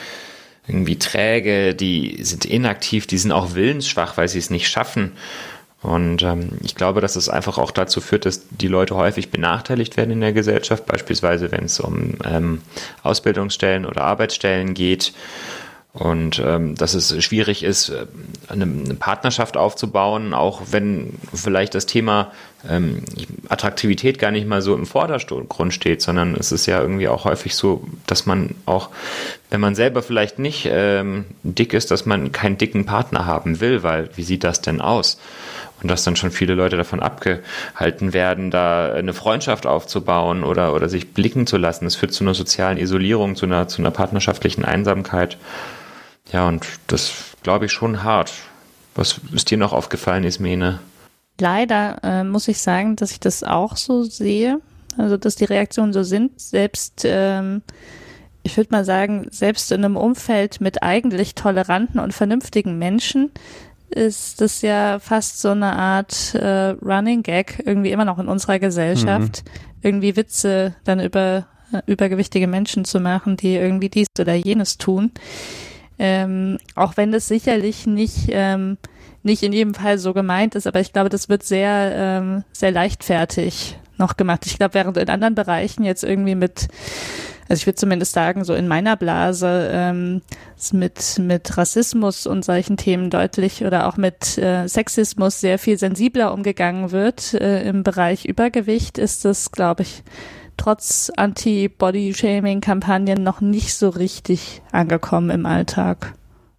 irgendwie 0.67 0.99
träge, 0.99 1.75
die 1.75 2.23
sind 2.23 2.45
inaktiv, 2.45 3.07
die 3.07 3.19
sind 3.19 3.33
auch 3.33 3.55
willensschwach, 3.55 4.17
weil 4.17 4.29
sie 4.29 4.39
es 4.39 4.51
nicht 4.51 4.69
schaffen. 4.69 5.13
Und 5.83 6.23
ähm, 6.23 6.51
ich 6.63 6.75
glaube, 6.75 7.01
dass 7.01 7.17
es 7.17 7.29
einfach 7.29 7.57
auch 7.57 7.71
dazu 7.71 8.01
führt, 8.01 8.27
dass 8.27 8.47
die 8.49 8.69
Leute 8.69 8.97
häufig 8.97 9.31
benachteiligt 9.31 9.97
werden 9.97 10.11
in 10.11 10.21
der 10.21 10.35
Gesellschaft, 10.35 10.85
beispielsweise 10.87 11.51
wenn 11.53 11.65
es 11.65 11.81
um 11.81 12.17
ähm, 12.25 12.61
Ausbildungsstellen 13.03 13.87
oder 13.87 14.03
Arbeitsstellen 14.03 14.75
geht 14.75 15.15
und 15.93 16.41
ähm, 16.45 16.77
dass 16.77 16.95
es 16.95 17.23
schwierig 17.25 17.65
ist, 17.65 17.89
äh, 17.89 18.07
eine, 18.47 18.65
eine, 18.65 18.95
Partnerschaft 18.95 19.57
aufzubauen, 19.57 20.35
auch 20.35 20.63
wenn 20.71 21.15
vielleicht 21.35 21.75
das 21.75 21.87
Thema 21.87 22.31
ähm, 22.69 23.03
Attraktivität 23.49 24.21
gar 24.21 24.31
nicht 24.31 24.47
mal 24.47 24.63
so 24.63 24.77
im 24.77 24.87
Vordergrund 24.87 25.75
steht, 25.75 26.01
sondern 26.01 26.37
es 26.37 26.53
ist 26.53 26.67
ja 26.67 26.81
irgendwie 26.81 27.09
auch 27.09 27.25
häufig 27.25 27.57
so, 27.57 27.83
dass 28.07 28.25
man 28.25 28.55
auch, 28.67 28.91
wenn 29.51 29.61
man 29.61 29.75
selber 29.75 30.03
vielleicht 30.03 30.39
nicht 30.39 30.69
ähm, 30.71 31.25
dick 31.43 31.73
ist, 31.73 31.91
dass 31.91 32.07
man 32.07 32.31
keinen 32.31 32.57
dicken 32.57 32.87
Partner 32.87 33.27
haben 33.27 33.61
will, 33.61 33.83
weil 33.83 34.11
wie 34.15 34.23
sieht 34.23 34.45
das 34.45 34.61
denn 34.61 34.81
aus? 34.81 35.19
Und 35.83 35.91
dass 35.91 36.05
dann 36.05 36.17
schon 36.17 36.31
viele 36.31 36.55
Leute 36.55 36.77
davon 36.77 37.01
abgehalten 37.01 38.13
werden, 38.13 38.51
da 38.51 38.93
eine 38.93 39.15
Freundschaft 39.15 39.67
aufzubauen 39.67 40.45
oder, 40.45 40.75
oder 40.75 40.89
sich 40.89 41.13
blicken 41.13 41.47
zu 41.47 41.57
lassen. 41.57 41.85
Das 41.87 41.97
führt 41.97 42.13
zu 42.13 42.25
einer 42.25 42.35
sozialen 42.35 42.79
Isolierung, 42.79 43.37
zu 43.37 43.47
einer, 43.47 43.69
zu 43.69 43.81
einer 43.81 43.91
partnerschaftlichen 43.91 44.65
Einsamkeit. 44.65 45.39
Ja, 46.33 46.47
und 46.49 46.67
das 46.87 47.13
glaube 47.43 47.67
ich 47.67 47.73
schon 47.73 48.03
hart. 48.03 48.33
Was 48.95 49.21
ist 49.33 49.51
dir 49.51 49.59
noch 49.59 49.73
aufgefallen, 49.73 50.25
Ismene? 50.25 50.81
Leider 51.41 51.99
äh, 52.03 52.25
muss 52.25 52.49
ich 52.49 52.59
sagen, 52.59 52.97
dass 52.97 53.13
ich 53.13 53.21
das 53.21 53.43
auch 53.43 53.77
so 53.77 54.03
sehe. 54.03 54.61
Also, 54.99 55.17
dass 55.17 55.37
die 55.37 55.45
Reaktionen 55.45 55.93
so 55.93 56.03
sind. 56.03 56.39
Selbst, 56.41 57.03
ähm, 57.05 57.63
ich 58.43 58.57
würde 58.57 58.71
mal 58.73 58.85
sagen, 58.85 59.29
selbst 59.31 59.71
in 59.73 59.85
einem 59.85 59.97
Umfeld 59.97 60.61
mit 60.61 60.83
eigentlich 60.83 61.35
toleranten 61.35 62.01
und 62.01 62.13
vernünftigen 62.13 62.79
Menschen 62.79 63.31
ist 63.91 64.41
das 64.41 64.63
ja 64.63 64.99
fast 64.99 65.41
so 65.41 65.51
eine 65.51 65.77
Art 65.77 66.35
äh, 66.35 66.71
Running 66.83 67.23
Gag 67.23 67.63
irgendwie 67.65 67.91
immer 67.91 68.05
noch 68.05 68.19
in 68.19 68.29
unserer 68.29 68.59
Gesellschaft. 68.59 69.45
Mhm. 69.45 69.51
Irgendwie 69.83 70.17
Witze 70.17 70.75
dann 70.85 71.01
über 71.01 71.47
äh, 71.73 71.83
übergewichtige 71.87 72.47
Menschen 72.47 72.85
zu 72.85 73.01
machen, 73.01 73.37
die 73.37 73.55
irgendwie 73.55 73.89
dies 73.89 74.09
oder 74.19 74.35
jenes 74.35 74.79
tun. 74.79 75.13
Ähm, 75.99 76.59
auch 76.75 76.97
wenn 76.97 77.13
das 77.13 77.29
sicherlich 77.29 77.87
nicht, 77.87 78.29
ähm, 78.31 78.79
nicht 79.23 79.43
in 79.43 79.53
jedem 79.53 79.75
Fall 79.75 79.99
so 79.99 80.13
gemeint 80.15 80.55
ist, 80.55 80.67
aber 80.67 80.81
ich 80.81 80.93
glaube, 80.93 81.11
das 81.11 81.29
wird 81.29 81.43
sehr, 81.43 81.93
ähm, 81.95 82.45
sehr 82.53 82.73
leichtfertig 82.73 83.79
noch 83.99 84.17
gemacht. 84.17 84.47
Ich 84.47 84.57
glaube, 84.57 84.75
während 84.75 84.97
in 84.97 85.09
anderen 85.11 85.35
Bereichen 85.35 85.85
jetzt 85.85 86.03
irgendwie 86.03 86.35
mit, 86.35 86.69
also 87.51 87.63
ich 87.63 87.67
würde 87.67 87.77
zumindest 87.77 88.13
sagen, 88.13 88.45
so 88.45 88.55
in 88.55 88.69
meiner 88.69 88.97
Blase 88.97 89.69
ähm, 89.73 90.23
mit, 90.71 91.19
mit 91.19 91.59
Rassismus 91.59 92.29
und 92.29 92.45
solchen 92.45 92.77
Themen 92.77 93.11
deutlich 93.11 93.65
oder 93.65 93.89
auch 93.89 93.97
mit 93.97 94.39
äh, 94.39 94.69
Sexismus 94.69 95.41
sehr 95.41 95.59
viel 95.59 95.77
sensibler 95.77 96.33
umgegangen 96.33 96.93
wird. 96.93 97.35
Äh, 97.35 97.69
Im 97.69 97.83
Bereich 97.83 98.25
Übergewicht 98.25 98.99
ist 98.99 99.25
das, 99.25 99.51
glaube 99.51 99.83
ich, 99.83 100.05
trotz 100.57 101.11
Anti-Body-Shaming-Kampagnen 101.17 103.21
noch 103.21 103.41
nicht 103.41 103.75
so 103.75 103.89
richtig 103.89 104.63
angekommen 104.71 105.31
im 105.31 105.45
Alltag. 105.45 106.13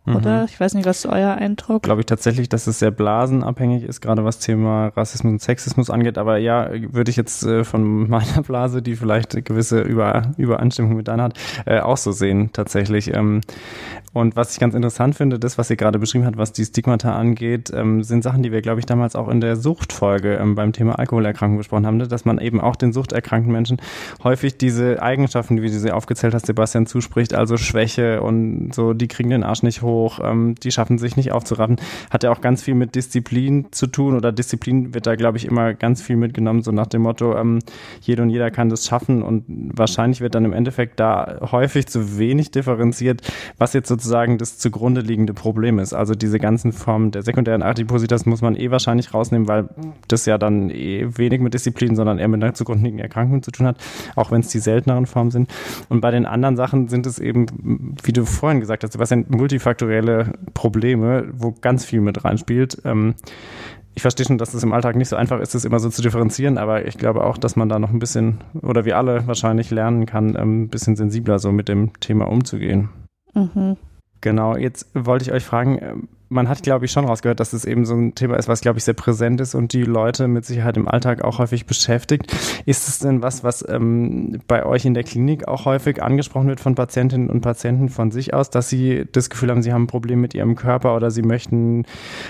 Mhm. 0.05 0.15
Oder? 0.15 0.45
Ich 0.45 0.59
weiß 0.59 0.73
nicht, 0.73 0.85
was 0.85 1.05
ist 1.05 1.05
euer 1.05 1.35
Eindruck? 1.35 1.83
Glaube 1.83 2.01
ich 2.01 2.07
tatsächlich, 2.07 2.49
dass 2.49 2.65
es 2.65 2.79
sehr 2.79 2.89
blasenabhängig 2.89 3.83
ist, 3.83 4.01
gerade 4.01 4.25
was 4.25 4.39
Thema 4.39 4.87
Rassismus 4.87 5.31
und 5.31 5.41
Sexismus 5.41 5.91
angeht. 5.91 6.17
Aber 6.17 6.37
ja, 6.37 6.69
würde 6.91 7.11
ich 7.11 7.17
jetzt 7.17 7.43
äh, 7.43 7.63
von 7.63 7.83
meiner 8.09 8.41
Blase, 8.41 8.81
die 8.81 8.95
vielleicht 8.95 9.33
eine 9.33 9.43
gewisse 9.43 9.81
Über 9.81 10.23
Übereinstimmung 10.37 10.95
mit 10.95 11.07
deiner 11.07 11.23
hat, 11.23 11.39
äh, 11.65 11.79
auch 11.79 11.97
so 11.97 12.11
sehen, 12.11 12.49
tatsächlich. 12.51 13.13
Ähm, 13.13 13.41
und 14.13 14.35
was 14.35 14.53
ich 14.53 14.59
ganz 14.59 14.73
interessant 14.73 15.15
finde, 15.15 15.39
das, 15.39 15.57
was 15.57 15.69
ihr 15.69 15.77
gerade 15.77 15.99
beschrieben 15.99 16.25
habt, 16.25 16.37
was 16.37 16.51
die 16.51 16.65
Stigmata 16.65 17.15
angeht, 17.15 17.71
ähm, 17.73 18.03
sind 18.03 18.23
Sachen, 18.23 18.43
die 18.43 18.51
wir, 18.51 18.61
glaube 18.61 18.79
ich, 18.79 18.85
damals 18.85 19.15
auch 19.15 19.29
in 19.29 19.39
der 19.39 19.55
Suchtfolge 19.55 20.35
ähm, 20.35 20.55
beim 20.55 20.73
Thema 20.73 20.99
Alkoholerkrankung 20.99 21.57
besprochen 21.57 21.85
haben, 21.85 21.97
ne? 21.97 22.07
dass 22.07 22.25
man 22.25 22.39
eben 22.39 22.59
auch 22.59 22.75
den 22.75 22.91
suchterkrankten 22.91 23.53
Menschen 23.53 23.77
häufig 24.23 24.57
diese 24.57 25.01
Eigenschaften, 25.01 25.61
wie 25.61 25.69
du 25.69 25.79
sie 25.79 25.91
aufgezählt 25.91 26.33
hast, 26.33 26.47
Sebastian, 26.47 26.87
zuspricht, 26.87 27.33
also 27.33 27.55
Schwäche 27.55 28.21
und 28.21 28.73
so, 28.73 28.93
die 28.93 29.07
kriegen 29.07 29.29
den 29.29 29.43
Arsch 29.43 29.63
nicht 29.63 29.81
hoch, 29.81 29.90
ähm, 30.23 30.55
die 30.63 30.71
schaffen 30.71 30.97
sich 30.97 31.15
nicht 31.17 31.31
aufzuraffen, 31.31 31.77
hat 32.09 32.23
ja 32.23 32.31
auch 32.31 32.41
ganz 32.41 32.63
viel 32.63 32.75
mit 32.75 32.95
Disziplin 32.95 33.67
zu 33.71 33.87
tun 33.87 34.15
oder 34.15 34.31
Disziplin 34.31 34.93
wird 34.93 35.07
da, 35.07 35.15
glaube 35.15 35.37
ich, 35.37 35.45
immer 35.45 35.73
ganz 35.73 36.01
viel 36.01 36.15
mitgenommen, 36.15 36.61
so 36.61 36.71
nach 36.71 36.87
dem 36.87 37.03
Motto, 37.03 37.35
ähm, 37.37 37.59
jeder 38.01 38.23
und 38.23 38.29
jeder 38.29 38.51
kann 38.51 38.69
das 38.69 38.85
schaffen 38.85 39.23
und 39.23 39.45
wahrscheinlich 39.47 40.21
wird 40.21 40.35
dann 40.35 40.45
im 40.45 40.53
Endeffekt 40.53 40.99
da 40.99 41.39
häufig 41.51 41.87
zu 41.87 42.17
wenig 42.17 42.51
differenziert, 42.51 43.21
was 43.57 43.73
jetzt 43.73 43.87
sozusagen 43.87 44.37
das 44.37 44.57
zugrunde 44.57 45.01
liegende 45.01 45.33
Problem 45.33 45.79
ist. 45.79 45.93
Also 45.93 46.15
diese 46.15 46.39
ganzen 46.39 46.71
Formen 46.71 47.11
der 47.11 47.23
sekundären 47.23 47.63
Adipositas 47.63 48.25
muss 48.25 48.41
man 48.41 48.55
eh 48.55 48.71
wahrscheinlich 48.71 49.13
rausnehmen, 49.13 49.47
weil 49.47 49.69
das 50.07 50.25
ja 50.25 50.37
dann 50.37 50.69
eh 50.69 51.07
wenig 51.17 51.41
mit 51.41 51.53
Disziplin, 51.53 51.95
sondern 51.95 52.19
eher 52.19 52.27
mit 52.27 52.43
einer 52.43 52.53
zugrunde 52.53 52.83
liegenden 52.83 53.03
Erkrankung 53.03 53.43
zu 53.43 53.51
tun 53.51 53.67
hat, 53.67 53.77
auch 54.15 54.31
wenn 54.31 54.41
es 54.41 54.49
die 54.49 54.59
selteneren 54.59 55.05
Formen 55.05 55.31
sind. 55.31 55.49
Und 55.89 56.01
bei 56.01 56.11
den 56.11 56.25
anderen 56.25 56.55
Sachen 56.55 56.87
sind 56.87 57.05
es 57.05 57.19
eben, 57.19 57.95
wie 58.03 58.13
du 58.13 58.25
vorhin 58.25 58.59
gesagt 58.59 58.83
hast, 58.83 58.97
was 58.97 59.09
sind 59.09 59.29
multifaktorielle 59.81 60.33
Probleme, 60.53 61.29
wo 61.33 61.53
ganz 61.59 61.85
viel 61.85 62.01
mit 62.01 62.23
reinspielt. 62.23 62.81
Ähm, 62.85 63.15
ich 63.93 64.01
verstehe 64.01 64.25
schon, 64.25 64.37
dass 64.37 64.53
es 64.53 64.63
im 64.63 64.71
Alltag 64.71 64.95
nicht 64.95 65.09
so 65.09 65.17
einfach 65.17 65.39
ist, 65.41 65.53
das 65.53 65.65
immer 65.65 65.79
so 65.79 65.89
zu 65.89 66.01
differenzieren, 66.01 66.57
aber 66.57 66.87
ich 66.87 66.97
glaube 66.97 67.25
auch, 67.25 67.37
dass 67.37 67.57
man 67.57 67.67
da 67.67 67.77
noch 67.77 67.91
ein 67.91 67.99
bisschen, 67.99 68.37
oder 68.61 68.85
wir 68.85 68.97
alle 68.97 69.27
wahrscheinlich 69.27 69.69
lernen 69.69 70.05
kann, 70.05 70.35
ähm, 70.37 70.63
ein 70.63 70.69
bisschen 70.69 70.95
sensibler 70.95 71.39
so 71.39 71.51
mit 71.51 71.67
dem 71.67 71.99
Thema 71.99 72.29
umzugehen. 72.29 72.89
Mhm. 73.33 73.77
Genau, 74.21 74.55
jetzt 74.55 74.89
wollte 74.93 75.25
ich 75.25 75.31
euch 75.31 75.43
fragen, 75.43 75.79
ähm, 75.81 76.07
man 76.31 76.47
hat, 76.47 76.63
glaube 76.63 76.85
ich, 76.85 76.91
schon 76.91 77.05
rausgehört, 77.05 77.39
dass 77.39 77.51
es 77.51 77.65
eben 77.65 77.85
so 77.85 77.93
ein 77.93 78.15
Thema 78.15 78.37
ist, 78.37 78.47
was, 78.47 78.61
glaube 78.61 78.79
ich, 78.79 78.85
sehr 78.85 78.93
präsent 78.93 79.41
ist 79.41 79.53
und 79.53 79.73
die 79.73 79.83
Leute 79.83 80.27
mit 80.27 80.45
Sicherheit 80.45 80.77
im 80.77 80.87
Alltag 80.87 81.23
auch 81.23 81.39
häufig 81.39 81.65
beschäftigt. 81.65 82.33
Ist 82.65 82.87
es 82.87 82.99
denn 82.99 83.21
was, 83.21 83.43
was 83.43 83.67
ähm, 83.67 84.39
bei 84.47 84.65
euch 84.65 84.85
in 84.85 84.93
der 84.93 85.03
Klinik 85.03 85.47
auch 85.47 85.65
häufig 85.65 86.01
angesprochen 86.01 86.47
wird 86.47 86.61
von 86.61 86.73
Patientinnen 86.73 87.29
und 87.29 87.41
Patienten 87.41 87.89
von 87.89 88.11
sich 88.11 88.33
aus, 88.33 88.49
dass 88.49 88.69
sie 88.69 89.05
das 89.11 89.29
Gefühl 89.29 89.51
haben, 89.51 89.61
sie 89.61 89.73
haben 89.73 89.83
ein 89.83 89.87
Problem 89.87 90.21
mit 90.21 90.33
ihrem 90.33 90.55
Körper 90.55 90.95
oder 90.95 91.11
sie 91.11 91.21
möchten 91.21 91.83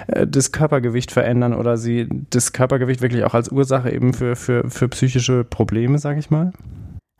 äh, 0.07 0.25
das 0.25 0.51
Körpergewicht 0.51 1.11
verändern 1.11 1.53
oder 1.53 1.77
sie 1.77 2.09
das 2.31 2.53
Körpergewicht 2.53 3.01
wirklich 3.01 3.23
auch 3.23 3.35
als 3.35 3.51
Ursache 3.51 3.91
eben 3.91 4.13
für, 4.13 4.35
für, 4.35 4.67
für 4.69 4.89
psychische 4.89 5.43
Probleme, 5.43 5.99
sage 5.99 6.19
ich 6.19 6.31
mal? 6.31 6.51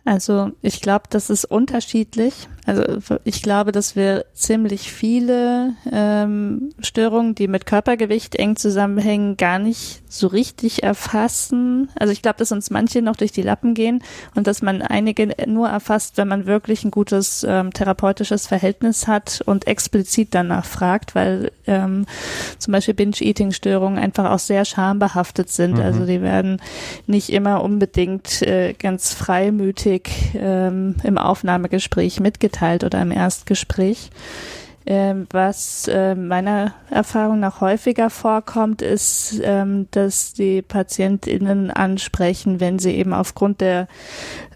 Also 0.03 0.51
ich 0.61 0.81
glaube, 0.81 1.05
das 1.09 1.29
ist 1.29 1.45
unterschiedlich. 1.45 2.47
Also 2.65 2.83
ich 3.23 3.41
glaube, 3.41 3.71
dass 3.71 3.95
wir 3.95 4.25
ziemlich 4.33 4.91
viele 4.91 5.73
ähm, 5.91 6.71
Störungen, 6.79 7.33
die 7.33 7.47
mit 7.47 7.65
Körpergewicht 7.65 8.35
eng 8.35 8.55
zusammenhängen, 8.55 9.35
gar 9.37 9.57
nicht 9.57 10.03
so 10.07 10.27
richtig 10.27 10.83
erfassen. 10.83 11.89
Also 11.95 12.13
ich 12.13 12.21
glaube, 12.21 12.37
dass 12.37 12.51
uns 12.51 12.69
manche 12.69 13.01
noch 13.01 13.15
durch 13.15 13.31
die 13.31 13.41
Lappen 13.41 13.73
gehen 13.73 14.03
und 14.35 14.45
dass 14.45 14.61
man 14.61 14.81
einige 14.81 15.33
nur 15.47 15.69
erfasst, 15.69 16.17
wenn 16.17 16.27
man 16.27 16.45
wirklich 16.45 16.83
ein 16.83 16.91
gutes 16.91 17.45
ähm, 17.47 17.73
therapeutisches 17.73 18.45
Verhältnis 18.45 19.07
hat 19.07 19.41
und 19.45 19.65
explizit 19.65 20.29
danach 20.31 20.65
fragt, 20.65 21.15
weil 21.15 21.51
ähm, 21.65 22.05
zum 22.59 22.73
Beispiel 22.73 22.93
Binge-Eating-Störungen 22.93 23.97
einfach 23.97 24.29
auch 24.29 24.39
sehr 24.39 24.65
schambehaftet 24.65 25.49
sind. 25.49 25.77
Mhm. 25.77 25.81
Also 25.81 26.05
die 26.05 26.21
werden 26.21 26.61
nicht 27.07 27.31
immer 27.31 27.63
unbedingt 27.63 28.43
äh, 28.43 28.73
ganz 28.73 29.13
freimütig 29.13 30.11
ähm, 30.35 30.95
im 31.03 31.17
Aufnahmegespräch 31.17 32.19
mitgeteilt 32.19 32.50
mitgeteilt 32.51 32.83
oder 32.83 33.01
im 33.01 33.11
Erstgespräch. 33.11 34.09
Ähm, 34.83 35.27
was 35.29 35.87
äh, 35.87 36.15
meiner 36.15 36.73
Erfahrung 36.89 37.39
nach 37.39 37.61
häufiger 37.61 38.09
vorkommt, 38.09 38.81
ist, 38.81 39.39
ähm, 39.43 39.87
dass 39.91 40.33
die 40.33 40.63
PatientInnen 40.63 41.69
ansprechen, 41.69 42.59
wenn 42.59 42.79
sie 42.79 42.95
eben 42.95 43.13
aufgrund 43.13 43.61
der 43.61 43.87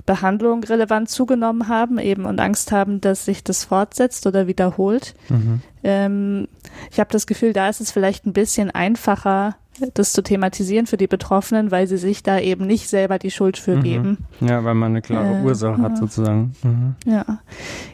Behandlung 0.08 0.64
relevant 0.64 1.10
zugenommen 1.10 1.68
haben, 1.68 2.00
eben 2.00 2.26
und 2.26 2.39
Angst 2.39 2.72
haben, 2.72 3.02
dass 3.02 3.26
sich 3.26 3.43
das 3.43 3.66
fortsetzt 3.66 4.26
oder 4.26 4.48
wiederholt. 4.48 5.14
Mhm. 5.30 5.62
Ähm, 5.84 6.48
ich 6.91 7.00
habe 7.00 7.12
das 7.12 7.28
Gefühl, 7.28 7.54
da 7.54 7.70
ist 7.70 7.82
es 7.82 7.91
vielleicht 7.91 8.26
ein 8.26 8.34
bisschen 8.34 8.72
einfacher, 8.72 9.56
das 9.93 10.13
zu 10.13 10.21
thematisieren 10.21 10.88
für 10.88 10.97
die 10.97 11.07
Betroffenen, 11.07 11.71
weil 11.71 11.88
sie 11.88 11.97
sich 11.97 12.23
da 12.23 12.39
eben 12.39 12.65
nicht 12.65 12.88
selber 12.88 13.19
die 13.19 13.32
Schuld 13.32 13.57
für 13.57 13.78
mhm. 13.78 13.84
geben. 13.84 14.17
Ja, 14.41 14.63
weil 14.63 14.76
man 14.76 14.91
eine 14.91 15.01
klare 15.01 15.39
äh, 15.39 15.43
Ursache 15.43 15.82
hat 15.82 15.97
sozusagen. 15.97 16.55
Mhm. 16.63 16.95
Ja, 17.05 17.39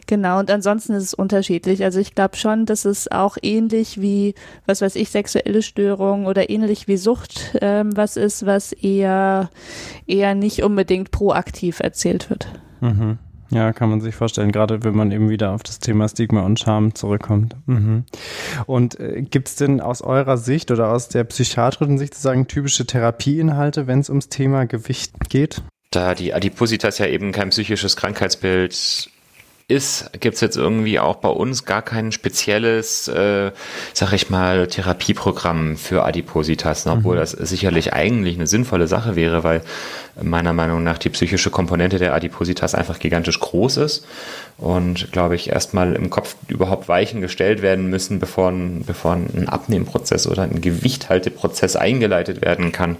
genau. 0.06 0.38
Und 0.38 0.50
ansonsten 0.50 0.92
ist 0.92 1.04
es 1.04 1.14
unterschiedlich. 1.14 1.84
Also 1.84 2.00
ich 2.00 2.14
glaube 2.14 2.36
schon, 2.36 2.66
dass 2.66 2.84
es 2.84 3.10
auch 3.10 3.36
ähnlich 3.42 4.00
wie, 4.00 4.34
was 4.66 4.80
weiß 4.80 4.96
ich, 4.96 5.10
sexuelle 5.10 5.62
Störungen 5.62 6.26
oder 6.26 6.50
ähnlich 6.50 6.88
wie 6.88 6.96
Sucht 6.96 7.56
ähm, 7.60 7.96
was 7.96 8.16
ist, 8.16 8.46
was 8.46 8.72
eher, 8.72 9.50
eher 10.06 10.34
nicht 10.34 10.62
unbedingt 10.62 11.10
proaktiv 11.10 11.80
erzählt 11.80 12.30
wird. 12.30 12.48
Mhm. 12.80 13.18
Ja, 13.52 13.74
kann 13.74 13.90
man 13.90 14.00
sich 14.00 14.14
vorstellen, 14.14 14.50
gerade 14.50 14.82
wenn 14.82 14.96
man 14.96 15.12
eben 15.12 15.28
wieder 15.28 15.52
auf 15.52 15.62
das 15.62 15.78
Thema 15.78 16.08
Stigma 16.08 16.40
und 16.40 16.58
Scham 16.58 16.94
zurückkommt. 16.94 17.54
Mhm. 17.66 18.04
Und 18.64 18.98
äh, 18.98 19.20
gibt 19.20 19.48
es 19.48 19.56
denn 19.56 19.82
aus 19.82 20.00
eurer 20.00 20.38
Sicht 20.38 20.70
oder 20.70 20.88
aus 20.88 21.08
der 21.08 21.24
psychiatrischen 21.24 21.98
Sicht 21.98 22.14
sozusagen 22.14 22.46
typische 22.46 22.86
Therapieinhalte, 22.86 23.86
wenn 23.86 24.00
es 24.00 24.08
ums 24.08 24.30
Thema 24.30 24.64
Gewicht 24.64 25.12
geht? 25.28 25.62
Da 25.90 26.14
die 26.14 26.32
Adipositas 26.32 26.96
ja 26.96 27.06
eben 27.06 27.32
kein 27.32 27.50
psychisches 27.50 27.96
Krankheitsbild 27.96 29.10
ist, 29.72 30.10
gibt 30.20 30.36
es 30.36 30.40
jetzt 30.40 30.56
irgendwie 30.56 31.00
auch 31.00 31.16
bei 31.16 31.28
uns 31.28 31.64
gar 31.64 31.82
kein 31.82 32.12
spezielles, 32.12 33.08
äh, 33.08 33.50
sag 33.92 34.12
ich 34.12 34.30
mal, 34.30 34.66
Therapieprogramm 34.66 35.76
für 35.76 36.04
Adipositas, 36.04 36.86
ne? 36.86 36.92
obwohl 36.92 37.16
mhm. 37.16 37.20
das 37.20 37.30
sicherlich 37.32 37.92
eigentlich 37.92 38.36
eine 38.36 38.46
sinnvolle 38.46 38.86
Sache 38.86 39.16
wäre, 39.16 39.42
weil 39.42 39.62
meiner 40.20 40.52
Meinung 40.52 40.84
nach 40.84 40.98
die 40.98 41.08
psychische 41.08 41.50
Komponente 41.50 41.98
der 41.98 42.14
Adipositas 42.14 42.74
einfach 42.74 42.98
gigantisch 42.98 43.40
groß 43.40 43.78
ist 43.78 44.06
und, 44.58 45.10
glaube 45.10 45.34
ich, 45.34 45.50
erstmal 45.50 45.94
im 45.94 46.10
Kopf 46.10 46.36
überhaupt 46.48 46.88
Weichen 46.88 47.20
gestellt 47.20 47.62
werden 47.62 47.88
müssen, 47.88 48.20
bevor 48.20 48.50
ein, 48.50 48.84
bevor 48.86 49.14
ein 49.14 49.48
Abnehmprozess 49.48 50.26
oder 50.26 50.42
ein 50.42 50.60
Gewichthalteprozess 50.60 51.76
eingeleitet 51.76 52.42
werden 52.42 52.72
kann. 52.72 52.96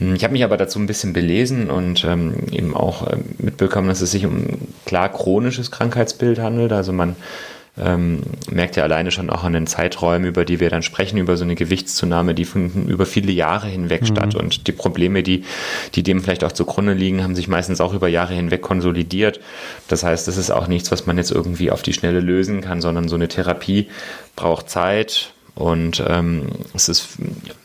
Hm, 0.00 0.14
ich 0.14 0.24
habe 0.24 0.32
mich 0.32 0.42
aber 0.42 0.56
dazu 0.56 0.78
ein 0.78 0.86
bisschen 0.86 1.12
belesen 1.12 1.70
und 1.70 2.04
ähm, 2.04 2.34
eben 2.50 2.74
auch 2.74 3.06
äh, 3.06 3.18
mitbekommen, 3.38 3.88
dass 3.88 4.00
es 4.00 4.10
sich 4.10 4.26
um 4.26 4.36
ein 4.36 4.68
klar 4.86 5.10
chronisches 5.10 5.70
Krankheitsbild 5.70 6.40
handelt. 6.40 6.72
Also 6.72 6.92
man 6.92 7.14
ähm, 7.78 8.22
merkt 8.50 8.76
ja 8.76 8.82
alleine 8.82 9.10
schon 9.10 9.30
auch 9.30 9.44
an 9.44 9.52
den 9.52 9.66
Zeiträumen, 9.66 10.26
über 10.26 10.44
die 10.44 10.58
wir 10.58 10.70
dann 10.70 10.82
sprechen, 10.82 11.18
über 11.18 11.36
so 11.36 11.44
eine 11.44 11.54
Gewichtszunahme, 11.54 12.34
die 12.34 12.44
finden 12.44 12.88
über 12.88 13.06
viele 13.06 13.30
Jahre 13.30 13.68
hinweg 13.68 14.02
mhm. 14.02 14.06
statt. 14.06 14.34
Und 14.34 14.66
die 14.66 14.72
Probleme, 14.72 15.22
die, 15.22 15.44
die 15.94 16.02
dem 16.02 16.22
vielleicht 16.22 16.44
auch 16.44 16.52
zugrunde 16.52 16.94
liegen, 16.94 17.22
haben 17.22 17.36
sich 17.36 17.48
meistens 17.48 17.80
auch 17.80 17.94
über 17.94 18.08
Jahre 18.08 18.34
hinweg 18.34 18.62
konsolidiert. 18.62 19.40
Das 19.88 20.02
heißt, 20.02 20.26
das 20.26 20.36
ist 20.36 20.50
auch 20.50 20.66
nichts, 20.66 20.90
was 20.90 21.06
man 21.06 21.18
jetzt 21.18 21.30
irgendwie 21.30 21.70
auf 21.70 21.82
die 21.82 21.92
Schnelle 21.92 22.20
lösen 22.20 22.60
kann, 22.60 22.80
sondern 22.80 23.08
so 23.08 23.16
eine 23.16 23.28
Therapie 23.28 23.88
braucht 24.34 24.68
Zeit, 24.68 25.32
und 25.60 26.02
ähm, 26.08 26.46
es 26.74 26.88
ist 26.88 27.18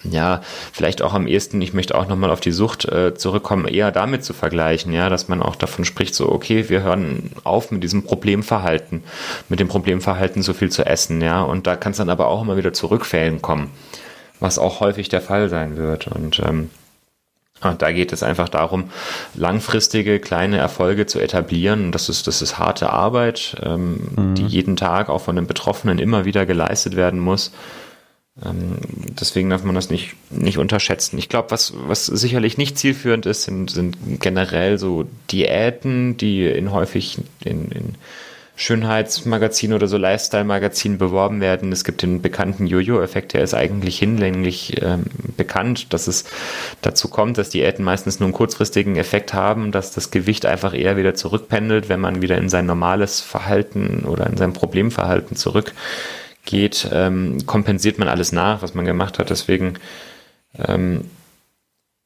ja 0.04 0.42
vielleicht 0.74 1.02
auch 1.02 1.14
am 1.14 1.28
ehesten, 1.28 1.62
ich 1.62 1.74
möchte 1.74 1.96
auch 1.96 2.08
nochmal 2.08 2.30
auf 2.30 2.42
die 2.42 2.52
Sucht 2.52 2.86
äh, 2.86 3.14
zurückkommen, 3.16 3.68
eher 3.68 3.92
damit 3.92 4.26
zu 4.26 4.34
vergleichen, 4.34 4.92
ja, 4.92 5.10
dass 5.10 5.30
man 5.30 5.42
auch 5.42 5.56
davon 5.56 5.86
spricht, 5.86 6.14
so, 6.14 6.30
okay, 6.30 6.70
wir 6.70 6.84
hören 6.84 7.32
auf 7.46 7.72
mit 7.72 7.84
diesem 7.84 8.04
Problemverhalten, 8.04 9.04
mit 9.48 9.60
dem 9.60 9.70
Problemverhalten 9.70 10.44
so 10.44 10.54
viel 10.54 10.70
zu 10.70 10.86
essen, 10.86 11.22
ja. 11.22 11.42
Und 11.42 11.68
da 11.68 11.76
kann 11.78 11.92
es 11.92 11.98
dann 11.98 12.10
aber 12.10 12.28
auch 12.28 12.42
immer 12.42 12.58
wieder 12.58 12.74
zu 12.74 12.88
Rückfällen 12.88 13.42
kommen, 13.42 13.72
was 14.40 14.60
auch 14.60 14.82
häufig 14.82 15.08
der 15.08 15.22
Fall 15.22 15.50
sein 15.50 15.78
wird. 15.78 16.08
Und 16.08 16.40
ähm, 16.46 16.70
und 17.62 17.82
da 17.82 17.92
geht 17.92 18.12
es 18.12 18.22
einfach 18.22 18.50
darum, 18.50 18.90
langfristige 19.34 20.20
kleine 20.20 20.58
Erfolge 20.58 21.06
zu 21.06 21.20
etablieren. 21.20 21.92
Das 21.92 22.10
ist, 22.10 22.28
das 22.28 22.42
ist 22.42 22.60
harte 22.60 22.92
Arbeit, 22.92 23.56
ähm, 23.64 24.10
mhm. 24.16 24.36
die 24.36 24.46
jeden 24.46 24.76
Tag 24.76 25.10
auch 25.10 25.22
von 25.22 25.36
den 25.36 25.48
Betroffenen 25.48 25.98
immer 25.98 26.26
wieder 26.26 26.46
geleistet 26.46 26.96
werden 26.96 27.20
muss. 27.20 27.52
Ähm, 28.44 28.78
deswegen 29.20 29.50
darf 29.50 29.64
man 29.64 29.76
das 29.76 29.90
nicht, 29.90 30.16
nicht 30.30 30.58
unterschätzen. 30.58 31.18
Ich 31.18 31.30
glaube, 31.30 31.52
was, 31.52 31.74
was 31.88 32.06
sicherlich 32.06 32.58
nicht 32.58 32.78
zielführend 32.78 33.26
ist, 33.26 33.44
sind, 33.44 33.72
sind 33.72 33.98
generell 34.20 34.78
so 34.78 35.06
Diäten, 35.32 36.18
die 36.18 36.46
in 36.46 36.72
häufig 36.72 37.20
in, 37.44 37.72
in 37.72 37.96
Schönheitsmagazin 38.58 39.74
oder 39.74 39.88
so 39.88 39.98
Lifestyle-Magazin 39.98 40.98
beworben 40.98 41.42
werden. 41.42 41.72
Es 41.74 41.84
gibt 41.84 42.02
den 42.02 42.22
bekannten 42.22 42.68
Jojo-Effekt, 42.68 43.34
der 43.34 43.42
ist 43.42 43.54
eigentlich 43.54 44.00
hinlänglich 44.00 44.82
ähm, 44.82 45.06
bekannt, 45.36 45.94
dass 45.94 46.08
es 46.08 46.26
dazu 46.82 47.10
kommt, 47.10 47.38
dass 47.38 47.50
Diäten 47.50 47.84
meistens 47.84 48.20
nur 48.20 48.28
einen 48.28 48.34
kurzfristigen 48.34 48.96
Effekt 48.96 49.34
haben, 49.34 49.72
dass 49.72 49.92
das 49.92 50.10
Gewicht 50.10 50.46
einfach 50.46 50.74
eher 50.74 50.96
wieder 50.96 51.16
zurückpendelt, 51.16 51.90
wenn 51.90 52.00
man 52.00 52.22
wieder 52.22 52.38
in 52.38 52.48
sein 52.48 52.66
normales 52.66 53.20
Verhalten 53.20 54.06
oder 54.06 54.28
in 54.28 54.38
sein 54.38 54.54
Problemverhalten 54.54 55.36
zurückgeht 55.38 55.74
geht, 56.46 56.88
ähm, 56.92 57.46
kompensiert 57.46 58.00
man 58.00 58.08
alles 58.08 58.32
nach, 58.32 58.62
was 58.62 58.74
man 58.74 58.86
gemacht 58.86 59.20
hat. 59.20 59.30
Deswegen 59.30 59.76
ähm, 60.58 61.10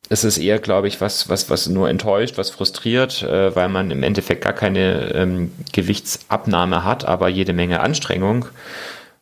ist 0.10 0.24
es 0.24 0.38
eher, 0.38 0.60
glaube 0.60 0.88
ich, 0.88 1.02
was, 1.02 1.30
was, 1.30 1.50
was 1.50 1.68
nur 1.68 1.90
enttäuscht, 1.90 2.38
was 2.38 2.50
frustriert, 2.50 3.22
äh, 3.24 3.56
weil 3.56 3.70
man 3.70 3.92
im 3.92 4.04
Endeffekt 4.04 4.44
gar 4.44 4.54
keine 4.54 5.14
ähm, 5.14 5.52
Gewichtsabnahme 5.72 6.84
hat, 6.84 7.06
aber 7.06 7.30
jede 7.30 7.54
Menge 7.54 7.82
Anstrengung. 7.82 8.46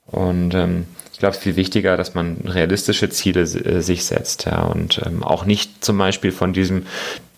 Und 0.06 0.54
ähm, 0.54 0.86
ich 1.12 1.20
glaube, 1.20 1.32
es 1.32 1.38
ist 1.38 1.44
viel 1.44 1.56
wichtiger, 1.56 1.98
dass 1.98 2.14
man 2.14 2.38
realistische 2.46 3.10
Ziele 3.10 3.42
äh, 3.42 3.82
sich 3.82 4.06
setzt, 4.06 4.46
ja, 4.46 4.62
und 4.62 5.02
ähm, 5.06 5.24
auch 5.24 5.46
nicht 5.46 5.84
zum 5.84 5.98
Beispiel 5.98 6.32
von 6.32 6.54
diesem 6.54 6.86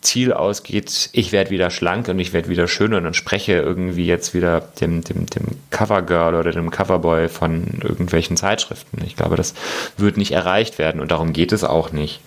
Ziel 0.02 0.32
ausgeht, 0.34 1.10
ich 1.12 1.32
werde 1.32 1.50
wieder 1.50 1.70
schlank 1.70 2.08
und 2.08 2.20
ich 2.20 2.32
werde 2.32 2.50
wieder 2.50 2.68
schön 2.68 2.93
und 2.93 3.16
spreche 3.16 3.54
irgendwie 3.54 4.06
jetzt 4.06 4.34
wieder 4.34 4.62
dem, 4.62 5.04
dem, 5.04 5.26
dem 5.26 5.45
Covergirl 5.72 6.36
oder 6.36 6.52
dem 6.52 6.72
Coverboy 6.72 7.28
von 7.28 7.80
irgendwelchen 7.82 8.38
Zeitschriften. 8.38 9.02
Ich 9.06 9.16
glaube, 9.16 9.36
das 9.36 9.54
wird 9.97 10.18
nicht 10.18 10.32
erreicht 10.32 10.80
werden 10.80 11.02
und 11.02 11.12
darum 11.12 11.34
geht 11.34 11.52
es 11.52 11.64
auch 11.64 11.91
nicht. 11.91 12.22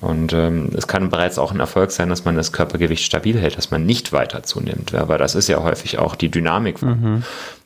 Und 0.00 0.34
ähm, 0.34 0.70
es 0.76 0.86
kann 0.86 1.08
bereits 1.08 1.38
auch 1.38 1.52
ein 1.52 1.60
Erfolg 1.60 1.90
sein, 1.90 2.10
dass 2.10 2.24
man 2.26 2.36
das 2.36 2.52
Körpergewicht 2.52 3.02
stabil 3.02 3.38
hält, 3.38 3.56
dass 3.56 3.70
man 3.70 3.86
nicht 3.86 4.12
weiter 4.12 4.42
zunimmt. 4.42 4.94
Aber 4.94 5.16
das 5.16 5.34
ist 5.34 5.48
ja 5.48 5.62
häufig 5.62 5.98
auch 5.98 6.14
die 6.14 6.30
Dynamik 6.30 6.80
von, 6.80 7.00
mhm. 7.00 7.22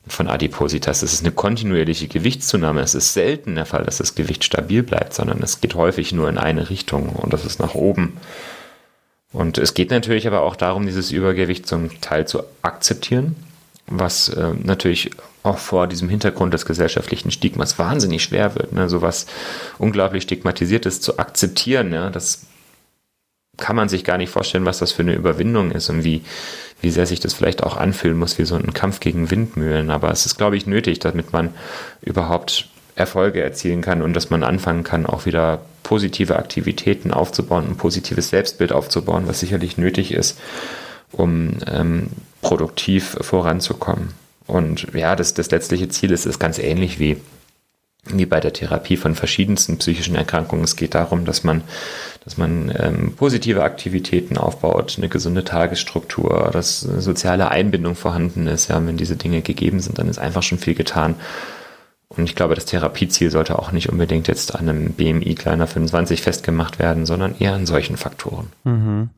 von 0.07 0.29
Adipositas. 0.29 1.03
Es 1.03 1.12
ist 1.12 1.25
eine 1.25 1.33
kontinuierliche 1.33 2.07
Gewichtszunahme. 2.07 2.83
Es 2.83 2.95
ist 2.95 3.14
selten 3.14 3.57
der 3.57 3.66
Fall, 3.66 3.83
dass 3.83 3.99
das 3.99 4.14
Gewicht 4.14 4.45
stabil 4.45 4.85
bleibt, 4.85 5.12
sondern 5.12 5.43
es 5.43 5.61
geht 5.61 5.75
häufig 5.75 6.12
nur 6.12 6.29
in 6.29 6.39
eine 6.39 6.71
Richtung 6.71 7.09
und 7.09 7.33
das 7.33 7.45
ist 7.45 7.59
nach 7.59 7.75
oben. 7.75 8.16
Und 9.33 9.59
es 9.59 9.74
geht 9.74 9.91
natürlich 9.91 10.26
aber 10.26 10.43
auch 10.43 10.57
darum, 10.57 10.87
dieses 10.87 11.12
Übergewicht 11.12 11.66
zum 11.66 12.01
Teil 12.01 12.26
zu 12.26 12.43
akzeptieren, 12.62 13.37
was 13.87 14.28
äh, 14.28 14.53
natürlich 14.62 15.11
auch 15.43 15.59
vor 15.59 15.87
diesem 15.87 16.09
Hintergrund 16.09 16.53
des 16.53 16.66
gesellschaftlichen 16.66 17.31
Stigmas 17.31 17.78
wahnsinnig 17.78 18.22
schwer 18.22 18.55
wird. 18.57 18.72
Ne? 18.72 18.89
So 18.89 19.03
was 19.03 19.26
unglaublich 19.78 20.24
stigmatisiertes 20.24 21.01
zu 21.01 21.18
akzeptieren, 21.18 21.93
ja? 21.93 22.11
das 22.11 22.47
kann 23.57 23.76
man 23.76 23.89
sich 23.89 24.05
gar 24.05 24.18
nicht 24.18 24.31
vorstellen, 24.31 24.64
was 24.64 24.78
das 24.78 24.93
für 24.93 25.03
eine 25.03 25.14
Überwindung 25.14 25.70
ist 25.70 25.91
und 25.91 26.03
wie, 26.03 26.22
wie 26.81 26.91
sehr 26.91 27.07
sich 27.07 27.20
das 27.20 27.35
vielleicht 27.35 27.62
auch 27.62 27.76
anfühlen 27.76 28.18
muss 28.18 28.39
wie 28.39 28.45
so 28.45 28.57
ein 28.57 28.74
Kampf 28.74 29.01
gegen 29.01 29.31
Windmühlen. 29.31 29.91
Aber 29.91 30.11
es 30.11 30.26
ist, 30.26 30.39
glaube 30.39 30.57
ich, 30.57 30.66
nötig, 30.66 30.99
damit 30.99 31.33
man 31.33 31.55
überhaupt 32.01 32.68
Erfolge 33.01 33.42
erzielen 33.42 33.80
kann 33.80 34.03
und 34.03 34.14
dass 34.14 34.30
man 34.30 34.44
anfangen 34.44 34.84
kann, 34.84 35.07
auch 35.07 35.26
wieder 35.26 35.62
positive 35.82 36.36
Aktivitäten 36.36 37.12
aufzubauen, 37.12 37.66
ein 37.66 37.76
positives 37.76 38.28
Selbstbild 38.28 38.72
aufzubauen, 38.72 39.24
was 39.26 39.40
sicherlich 39.40 39.76
nötig 39.76 40.12
ist, 40.12 40.38
um 41.11 41.55
ähm, 41.66 42.09
produktiv 42.42 43.16
voranzukommen. 43.20 44.12
Und 44.46 44.86
ja, 44.94 45.16
das, 45.16 45.34
das 45.34 45.51
letztliche 45.51 45.88
Ziel 45.88 46.12
ist, 46.12 46.26
ist 46.26 46.38
ganz 46.38 46.59
ähnlich 46.59 46.98
wie, 46.98 47.16
wie 48.07 48.26
bei 48.26 48.40
der 48.40 48.53
Therapie 48.53 48.96
von 48.96 49.14
verschiedensten 49.14 49.78
psychischen 49.78 50.14
Erkrankungen. 50.14 50.64
Es 50.64 50.76
geht 50.76 50.94
darum, 50.94 51.24
dass 51.24 51.44
man, 51.44 51.62
dass 52.24 52.36
man 52.36 52.72
ähm, 52.76 53.14
positive 53.16 53.62
Aktivitäten 53.62 54.36
aufbaut, 54.36 54.94
eine 54.98 55.09
gesunde 55.09 55.44
Tagesstruktur, 55.44 56.51
dass 56.53 56.80
soziale 56.80 57.51
Einbindung 57.51 57.94
vorhanden 57.94 58.46
ist. 58.46 58.68
Ja, 58.68 58.84
wenn 58.86 58.96
diese 58.96 59.16
Dinge 59.16 59.42
gegeben 59.42 59.80
sind, 59.80 59.98
dann 59.98 60.09
ist 60.09 60.18
einfach 60.18 60.42
schon 60.42 60.59
viel 60.59 60.74
getan. 60.74 61.14
Und 62.17 62.25
ich 62.25 62.35
glaube, 62.35 62.57
das 62.57 62.65
Therapieziel 62.65 63.31
sollte 63.31 63.59
auch 63.59 63.71
nicht 63.71 63.89
unbedingt 63.89 64.27
jetzt 64.27 64.55
an 64.57 64.69
einem 64.69 64.93
BMI 64.93 65.35
kleiner 65.37 65.69
25 65.69 66.23
festgemacht 66.23 66.81
werden, 66.81 67.07
sondern 67.07 67.37
eher 67.39 67.55
an 67.55 67.67
solchen 67.67 67.97
Faktoren. 67.97 68.49
Mhm. 68.65 69.11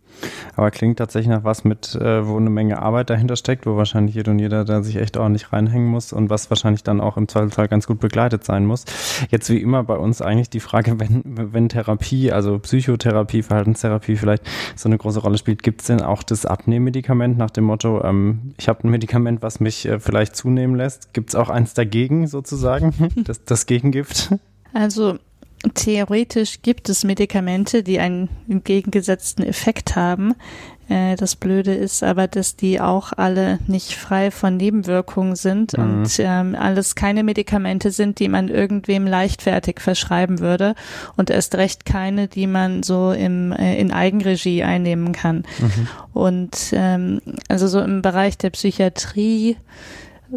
Aber 0.57 0.71
klingt 0.71 0.99
tatsächlich 0.99 1.29
nach 1.29 1.45
was 1.45 1.65
mit, 1.65 1.95
äh, 1.95 2.27
wo 2.27 2.37
eine 2.37 2.51
Menge 2.51 2.81
Arbeit 2.81 3.11
dahinter 3.11 3.37
steckt, 3.37 3.67
wo 3.67 3.77
wahrscheinlich 3.77 4.15
jeder 4.15 4.33
und 4.33 4.39
jeder 4.39 4.65
da 4.65 4.83
sich 4.83 4.97
echt 4.97 5.17
ordentlich 5.17 5.53
reinhängen 5.53 5.89
muss 5.89 6.13
und 6.13 6.31
was 6.31 6.51
wahrscheinlich 6.51 6.83
dann 6.83 7.01
auch 7.01 7.17
im 7.17 7.29
Zweifelsfall 7.29 7.69
ganz 7.69 7.87
gut 7.87 8.01
begleitet 8.01 8.45
sein 8.45 8.67
muss. 8.67 8.85
Jetzt 9.31 9.49
wie 9.51 9.61
immer 9.61 9.85
bei 9.85 9.97
uns 9.97 10.23
eigentlich 10.23 10.51
die 10.51 10.61
Frage, 10.61 11.01
wenn, 11.01 11.23
wenn 11.25 11.69
Therapie, 11.69 12.33
also 12.33 12.59
Psychotherapie, 12.59 13.43
Verhaltenstherapie 13.43 14.17
vielleicht 14.17 14.45
so 14.77 14.89
eine 14.89 14.99
große 14.99 15.21
Rolle 15.21 15.39
spielt, 15.39 15.63
gibt 15.63 15.81
es 15.81 15.87
denn 15.87 16.03
auch 16.03 16.23
das 16.23 16.47
Abnehmmedikament 16.47 17.39
nach 17.39 17.51
dem 17.51 17.65
Motto, 17.65 18.03
ähm, 18.05 18.55
ich 18.59 18.69
habe 18.69 18.87
ein 18.87 18.91
Medikament, 18.91 19.43
was 19.43 19.61
mich 19.61 19.87
äh, 19.87 19.99
vielleicht 19.99 20.37
zunehmen 20.37 20.77
lässt? 20.77 21.13
Gibt 21.15 21.31
es 21.31 21.35
auch 21.35 21.49
eins 21.49 21.75
dagegen 21.75 22.27
sozusagen, 22.27 22.93
das, 23.25 23.45
das 23.45 23.67
Gegengift? 23.67 24.35
Also 24.75 25.19
Theoretisch 25.75 26.63
gibt 26.63 26.89
es 26.89 27.05
Medikamente, 27.05 27.83
die 27.83 28.01
einen 28.01 28.29
entgegengesetzten 28.49 29.45
Effekt 29.45 29.95
haben. 29.95 30.35
Äh, 30.89 31.17
das 31.17 31.37
Blöde 31.37 31.73
ist 31.73 32.03
aber, 32.03 32.27
dass 32.27 32.57
die 32.57 32.81
auch 32.81 33.13
alle 33.17 33.59
nicht 33.67 33.95
frei 33.95 34.31
von 34.31 34.57
Nebenwirkungen 34.57 35.37
sind 35.37 35.77
mhm. 35.77 35.85
und 35.85 36.11
ähm, 36.19 36.57
alles 36.59 36.95
keine 36.95 37.23
Medikamente 37.23 37.93
sind, 37.93 38.19
die 38.19 38.29
man 38.29 38.49
irgendwem 38.49 39.07
leichtfertig 39.07 39.81
verschreiben 39.81 40.41
würde 40.41 40.75
und 41.17 41.31
erst 41.31 41.55
recht 41.55 41.85
keine, 41.85 42.27
die 42.29 42.47
man 42.47 42.83
so 42.83 43.13
im, 43.13 43.53
äh, 43.53 43.79
in 43.79 43.93
Eigenregie 43.93 44.65
einnehmen 44.65 45.13
kann. 45.13 45.45
Mhm. 45.59 45.89
Und 46.13 46.57
ähm, 46.73 47.21
also 47.49 47.69
so 47.69 47.81
im 47.81 48.03
Bereich 48.03 48.37
der 48.37 48.51
Psychiatrie 48.51 49.57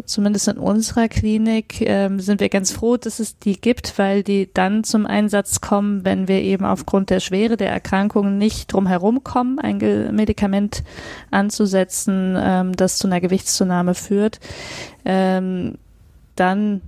zumindest 0.04 0.48
in 0.48 0.58
unserer 0.58 1.08
Klinik, 1.08 1.80
ähm, 1.80 2.20
sind 2.20 2.40
wir 2.40 2.48
ganz 2.48 2.72
froh, 2.72 2.96
dass 2.96 3.18
es 3.18 3.38
die 3.38 3.60
gibt, 3.60 3.98
weil 3.98 4.22
die 4.22 4.50
dann 4.52 4.84
zum 4.84 5.06
Einsatz 5.06 5.60
kommen, 5.60 6.04
wenn 6.04 6.28
wir 6.28 6.42
eben 6.42 6.64
aufgrund 6.64 7.10
der 7.10 7.20
Schwere 7.20 7.56
der 7.56 7.70
Erkrankung 7.70 8.38
nicht 8.38 8.72
drum 8.72 8.86
herum 8.86 9.24
kommen, 9.24 9.58
ein 9.58 9.78
Medikament 10.14 10.82
anzusetzen, 11.30 12.36
ähm, 12.38 12.76
das 12.76 12.98
zu 12.98 13.06
einer 13.06 13.20
Gewichtszunahme 13.20 13.94
führt. 13.94 14.40
Ähm, 15.04 15.78
dann 16.34 16.82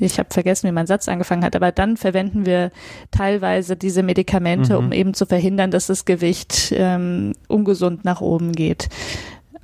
ich 0.00 0.18
habe 0.18 0.28
vergessen, 0.32 0.68
wie 0.68 0.72
mein 0.72 0.86
Satz 0.86 1.08
angefangen 1.08 1.44
hat, 1.44 1.54
aber 1.54 1.70
dann 1.70 1.96
verwenden 1.96 2.46
wir 2.46 2.70
teilweise 3.10 3.76
diese 3.76 4.02
Medikamente, 4.02 4.72
mhm. 4.72 4.86
um 4.86 4.92
eben 4.92 5.14
zu 5.14 5.24
verhindern, 5.26 5.70
dass 5.70 5.86
das 5.86 6.04
Gewicht 6.04 6.72
ähm, 6.76 7.34
ungesund 7.46 8.04
nach 8.04 8.20
oben 8.20 8.52
geht. 8.52 8.88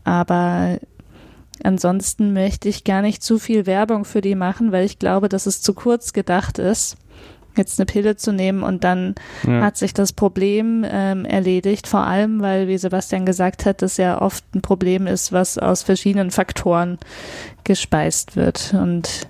Aber 0.05 0.79
Ansonsten 1.65 2.33
möchte 2.33 2.69
ich 2.69 2.85
gar 2.85 3.03
nicht 3.03 3.23
zu 3.23 3.39
viel 3.39 3.67
Werbung 3.67 4.05
für 4.05 4.21
die 4.21 4.35
machen, 4.35 4.73
weil 4.73 4.85
ich 4.85 4.99
glaube, 4.99 5.29
dass 5.29 5.47
es 5.47 5.63
zu 5.63 5.75
kurz 5.75 6.13
gedacht 6.13 6.59
ist, 6.59 6.97
jetzt 7.57 7.79
eine 7.79 7.87
Pille 7.87 8.17
zu 8.17 8.33
nehmen 8.33 8.63
und 8.63 8.85
dann 8.85 9.15
ja. 9.47 9.61
hat 9.63 9.77
sich 9.77 9.93
das 9.93 10.13
Problem 10.13 10.85
ähm, 10.89 11.25
erledigt. 11.25 11.87
Vor 11.87 12.01
allem, 12.01 12.41
weil, 12.41 12.69
wie 12.69 12.79
Sebastian 12.79 13.27
gesagt 13.27 13.67
hat, 13.67 13.83
das 13.83 13.97
ja 13.97 14.21
oft 14.21 14.45
ein 14.55 14.63
Problem 14.63 15.07
ist, 15.07 15.33
was 15.33 15.59
aus 15.59 15.83
verschiedenen 15.83 16.31
Faktoren 16.31 16.99
gespeist 17.65 18.37
wird. 18.37 18.75
Und 18.75 19.29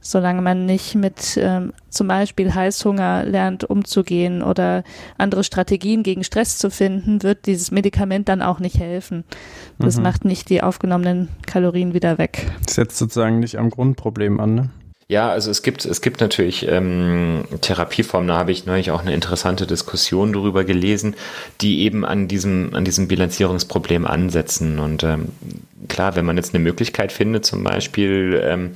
solange 0.00 0.42
man 0.42 0.66
nicht 0.66 0.94
mit 0.94 1.38
ähm, 1.40 1.72
zum 1.88 2.08
Beispiel 2.08 2.54
Heißhunger 2.54 3.24
lernt 3.24 3.64
umzugehen 3.64 4.42
oder 4.42 4.84
andere 5.16 5.44
Strategien 5.44 6.02
gegen 6.02 6.24
Stress 6.24 6.58
zu 6.58 6.70
finden, 6.70 7.22
wird 7.22 7.46
dieses 7.46 7.70
Medikament 7.70 8.28
dann 8.28 8.42
auch 8.42 8.60
nicht 8.60 8.78
helfen. 8.78 9.24
Das 9.78 9.96
mhm. 9.96 10.02
macht 10.04 10.24
nicht 10.24 10.48
die 10.50 10.62
aufgenommenen 10.62 11.28
Kalorien 11.46 11.94
wieder 11.94 12.18
weg. 12.18 12.46
Das 12.64 12.74
setzt 12.74 12.98
sozusagen 12.98 13.40
nicht 13.40 13.58
am 13.58 13.70
Grundproblem 13.70 14.40
an, 14.40 14.54
ne? 14.54 14.70
Ja, 15.10 15.30
also 15.30 15.50
es 15.50 15.62
gibt, 15.62 15.86
es 15.86 16.02
gibt 16.02 16.20
natürlich 16.20 16.68
ähm, 16.68 17.44
Therapieformen, 17.62 18.28
da 18.28 18.36
habe 18.36 18.52
ich 18.52 18.66
neulich 18.66 18.90
auch 18.90 19.00
eine 19.00 19.14
interessante 19.14 19.66
Diskussion 19.66 20.34
darüber 20.34 20.64
gelesen, 20.64 21.16
die 21.62 21.80
eben 21.80 22.04
an 22.04 22.28
diesem, 22.28 22.74
an 22.74 22.84
diesem 22.84 23.08
Bilanzierungsproblem 23.08 24.06
ansetzen. 24.06 24.78
Und 24.78 25.04
ähm, 25.04 25.30
klar, 25.88 26.14
wenn 26.14 26.26
man 26.26 26.36
jetzt 26.36 26.54
eine 26.54 26.62
Möglichkeit 26.62 27.10
findet, 27.10 27.46
zum 27.46 27.64
Beispiel 27.64 28.38
ähm, 28.44 28.72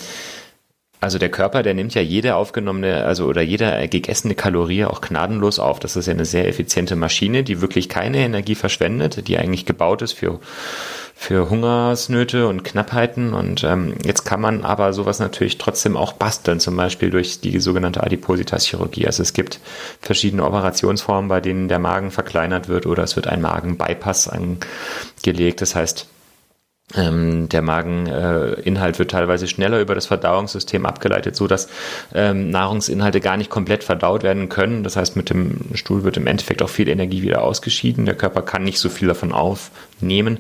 also 1.03 1.18
der 1.18 1.30
Körper, 1.30 1.64
der 1.64 1.74
nimmt 1.74 1.94
ja 1.94 2.00
jede 2.00 2.36
aufgenommene, 2.36 3.05
also 3.05 3.26
oder 3.26 3.42
jede 3.42 3.88
gegessene 3.88 4.36
Kalorie 4.36 4.84
auch 4.84 5.00
gnadenlos 5.00 5.59
auf. 5.59 5.80
Das 5.80 5.96
ist 5.96 6.07
ja 6.07 6.12
eine 6.12 6.24
sehr 6.24 6.46
effiziente 6.46 6.94
Maschine, 6.94 7.42
die 7.42 7.61
wirklich 7.61 7.88
keine 7.88 8.18
Energie 8.18 8.55
verschwendet, 8.55 9.26
die 9.26 9.36
eigentlich 9.36 9.66
gebaut 9.66 10.03
ist 10.03 10.12
für 10.12 10.38
für 11.14 11.50
Hungersnöte 11.50 12.48
und 12.48 12.64
Knappheiten. 12.64 13.32
Und 13.34 13.62
ähm, 13.64 13.94
jetzt 14.05 14.24
kann 14.24 14.40
man 14.40 14.64
aber 14.64 14.92
sowas 14.92 15.18
natürlich 15.20 15.59
trotzdem 15.59 15.96
auch 15.96 16.12
basteln, 16.12 16.59
zum 16.59 16.76
Beispiel 16.76 17.11
durch 17.11 17.40
die 17.40 17.61
sogenannte 17.61 18.03
Adipositas-Chirurgie. 18.03 19.07
Also 19.07 19.22
es 19.22 19.32
gibt 19.32 19.61
verschiedene 20.00 20.44
Operationsformen, 20.44 21.28
bei 21.28 21.40
denen 21.40 21.68
der 21.68 21.78
Magen 21.78 22.11
verkleinert 22.11 22.68
wird 22.68 22.86
oder 22.86 23.03
es 23.03 23.14
wird 23.14 23.26
ein 23.26 23.40
Magenbypass 23.40 24.28
angelegt. 24.28 25.61
Das 25.61 25.74
heißt, 25.74 26.07
ähm, 26.95 27.49
der 27.49 27.62
Mageninhalt 27.62 28.97
äh, 28.97 28.99
wird 28.99 29.11
teilweise 29.11 29.47
schneller 29.47 29.80
über 29.80 29.95
das 29.95 30.07
Verdauungssystem 30.07 30.85
abgeleitet, 30.85 31.37
so 31.37 31.47
dass 31.47 31.68
ähm, 32.14 32.51
Nahrungsinhalte 32.51 33.20
gar 33.20 33.37
nicht 33.37 33.51
komplett 33.51 33.85
verdaut 33.85 34.22
werden 34.22 34.49
können. 34.49 34.85
Das 34.85 34.97
heißt, 34.97 35.16
mit 35.16 35.30
dem 35.30 35.74
Stuhl 35.74 36.05
wird 36.05 36.16
im 36.16 36.26
Endeffekt 36.26 36.62
auch 36.62 36.68
viel 36.68 36.89
Energie 36.89 37.22
wieder 37.22 37.43
ausgeschieden. 37.43 38.05
Der 38.05 38.14
Körper 38.14 38.43
kann 38.43 38.64
nicht 38.64 38.78
so 38.78 38.89
viel 38.89 39.09
davon 39.09 39.33
aufnehmen. 39.33 40.39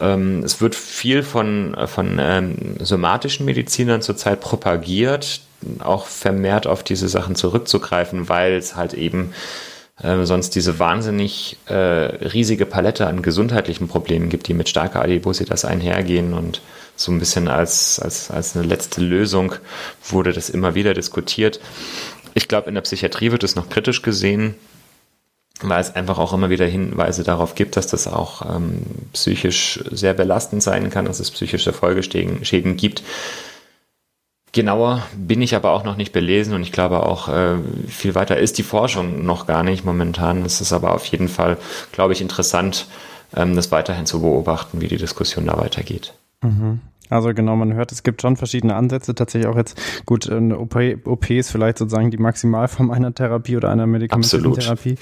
Ähm, 0.00 0.42
es 0.44 0.60
wird 0.60 0.74
viel 0.74 1.22
von, 1.22 1.76
von 1.86 2.18
ähm, 2.20 2.76
somatischen 2.78 3.44
Medizinern 3.46 4.02
zurzeit 4.02 4.40
propagiert, 4.40 5.40
auch 5.80 6.06
vermehrt 6.06 6.66
auf 6.66 6.82
diese 6.82 7.08
Sachen 7.08 7.34
zurückzugreifen, 7.34 8.28
weil 8.28 8.54
es 8.54 8.76
halt 8.76 8.94
eben 8.94 9.32
äh, 10.00 10.24
sonst 10.24 10.54
diese 10.54 10.78
wahnsinnig 10.78 11.58
äh, 11.66 11.74
riesige 11.74 12.66
Palette 12.66 13.06
an 13.06 13.22
gesundheitlichen 13.22 13.88
Problemen 13.88 14.28
gibt, 14.28 14.48
die 14.48 14.54
mit 14.54 14.68
starker 14.68 15.02
Adipositas 15.02 15.64
einhergehen 15.64 16.32
und 16.34 16.60
so 16.96 17.12
ein 17.12 17.18
bisschen 17.18 17.48
als, 17.48 17.98
als, 17.98 18.30
als 18.30 18.56
eine 18.56 18.66
letzte 18.66 19.00
Lösung 19.00 19.54
wurde 20.04 20.32
das 20.32 20.50
immer 20.50 20.74
wieder 20.74 20.94
diskutiert. 20.94 21.60
Ich 22.34 22.48
glaube, 22.48 22.68
in 22.68 22.74
der 22.74 22.82
Psychiatrie 22.82 23.32
wird 23.32 23.44
es 23.44 23.56
noch 23.56 23.68
kritisch 23.68 24.02
gesehen, 24.02 24.54
weil 25.60 25.80
es 25.80 25.94
einfach 25.94 26.18
auch 26.18 26.32
immer 26.32 26.50
wieder 26.50 26.66
Hinweise 26.66 27.22
darauf 27.24 27.54
gibt, 27.54 27.76
dass 27.76 27.86
das 27.86 28.06
auch 28.06 28.56
ähm, 28.56 28.82
psychisch 29.12 29.80
sehr 29.90 30.14
belastend 30.14 30.62
sein 30.62 30.90
kann, 30.90 31.04
dass 31.04 31.20
es 31.20 31.30
psychische 31.30 31.72
Folgeschäden 31.72 32.76
gibt. 32.76 33.02
Genauer 34.52 35.02
bin 35.16 35.40
ich 35.40 35.56
aber 35.56 35.70
auch 35.70 35.82
noch 35.82 35.96
nicht 35.96 36.12
belesen 36.12 36.54
und 36.54 36.62
ich 36.62 36.72
glaube 36.72 37.06
auch, 37.06 37.28
äh, 37.28 37.56
viel 37.88 38.14
weiter 38.14 38.36
ist 38.36 38.58
die 38.58 38.62
Forschung 38.62 39.24
noch 39.24 39.46
gar 39.46 39.62
nicht 39.62 39.84
momentan. 39.86 40.44
Es 40.44 40.60
ist 40.60 40.74
aber 40.74 40.94
auf 40.94 41.06
jeden 41.06 41.28
Fall, 41.28 41.56
glaube 41.92 42.12
ich, 42.12 42.20
interessant, 42.20 42.86
ähm, 43.34 43.56
das 43.56 43.72
weiterhin 43.72 44.04
zu 44.04 44.20
beobachten, 44.20 44.82
wie 44.82 44.88
die 44.88 44.98
Diskussion 44.98 45.46
da 45.46 45.56
weitergeht. 45.56 46.12
Mhm. 46.42 46.80
Also 47.08 47.34
genau, 47.34 47.56
man 47.56 47.74
hört, 47.74 47.92
es 47.92 48.02
gibt 48.02 48.22
schon 48.22 48.36
verschiedene 48.36 48.74
Ansätze. 48.74 49.14
Tatsächlich 49.14 49.50
auch 49.50 49.56
jetzt, 49.56 49.80
gut, 50.06 50.30
eine 50.30 50.58
OP, 50.58 50.76
OP 51.04 51.30
ist 51.30 51.50
vielleicht 51.50 51.78
sozusagen 51.78 52.10
die 52.10 52.16
Maximalform 52.16 52.90
einer 52.90 53.14
Therapie 53.14 53.56
oder 53.56 53.70
einer 53.70 53.86
Medikamententherapie. 53.86 54.96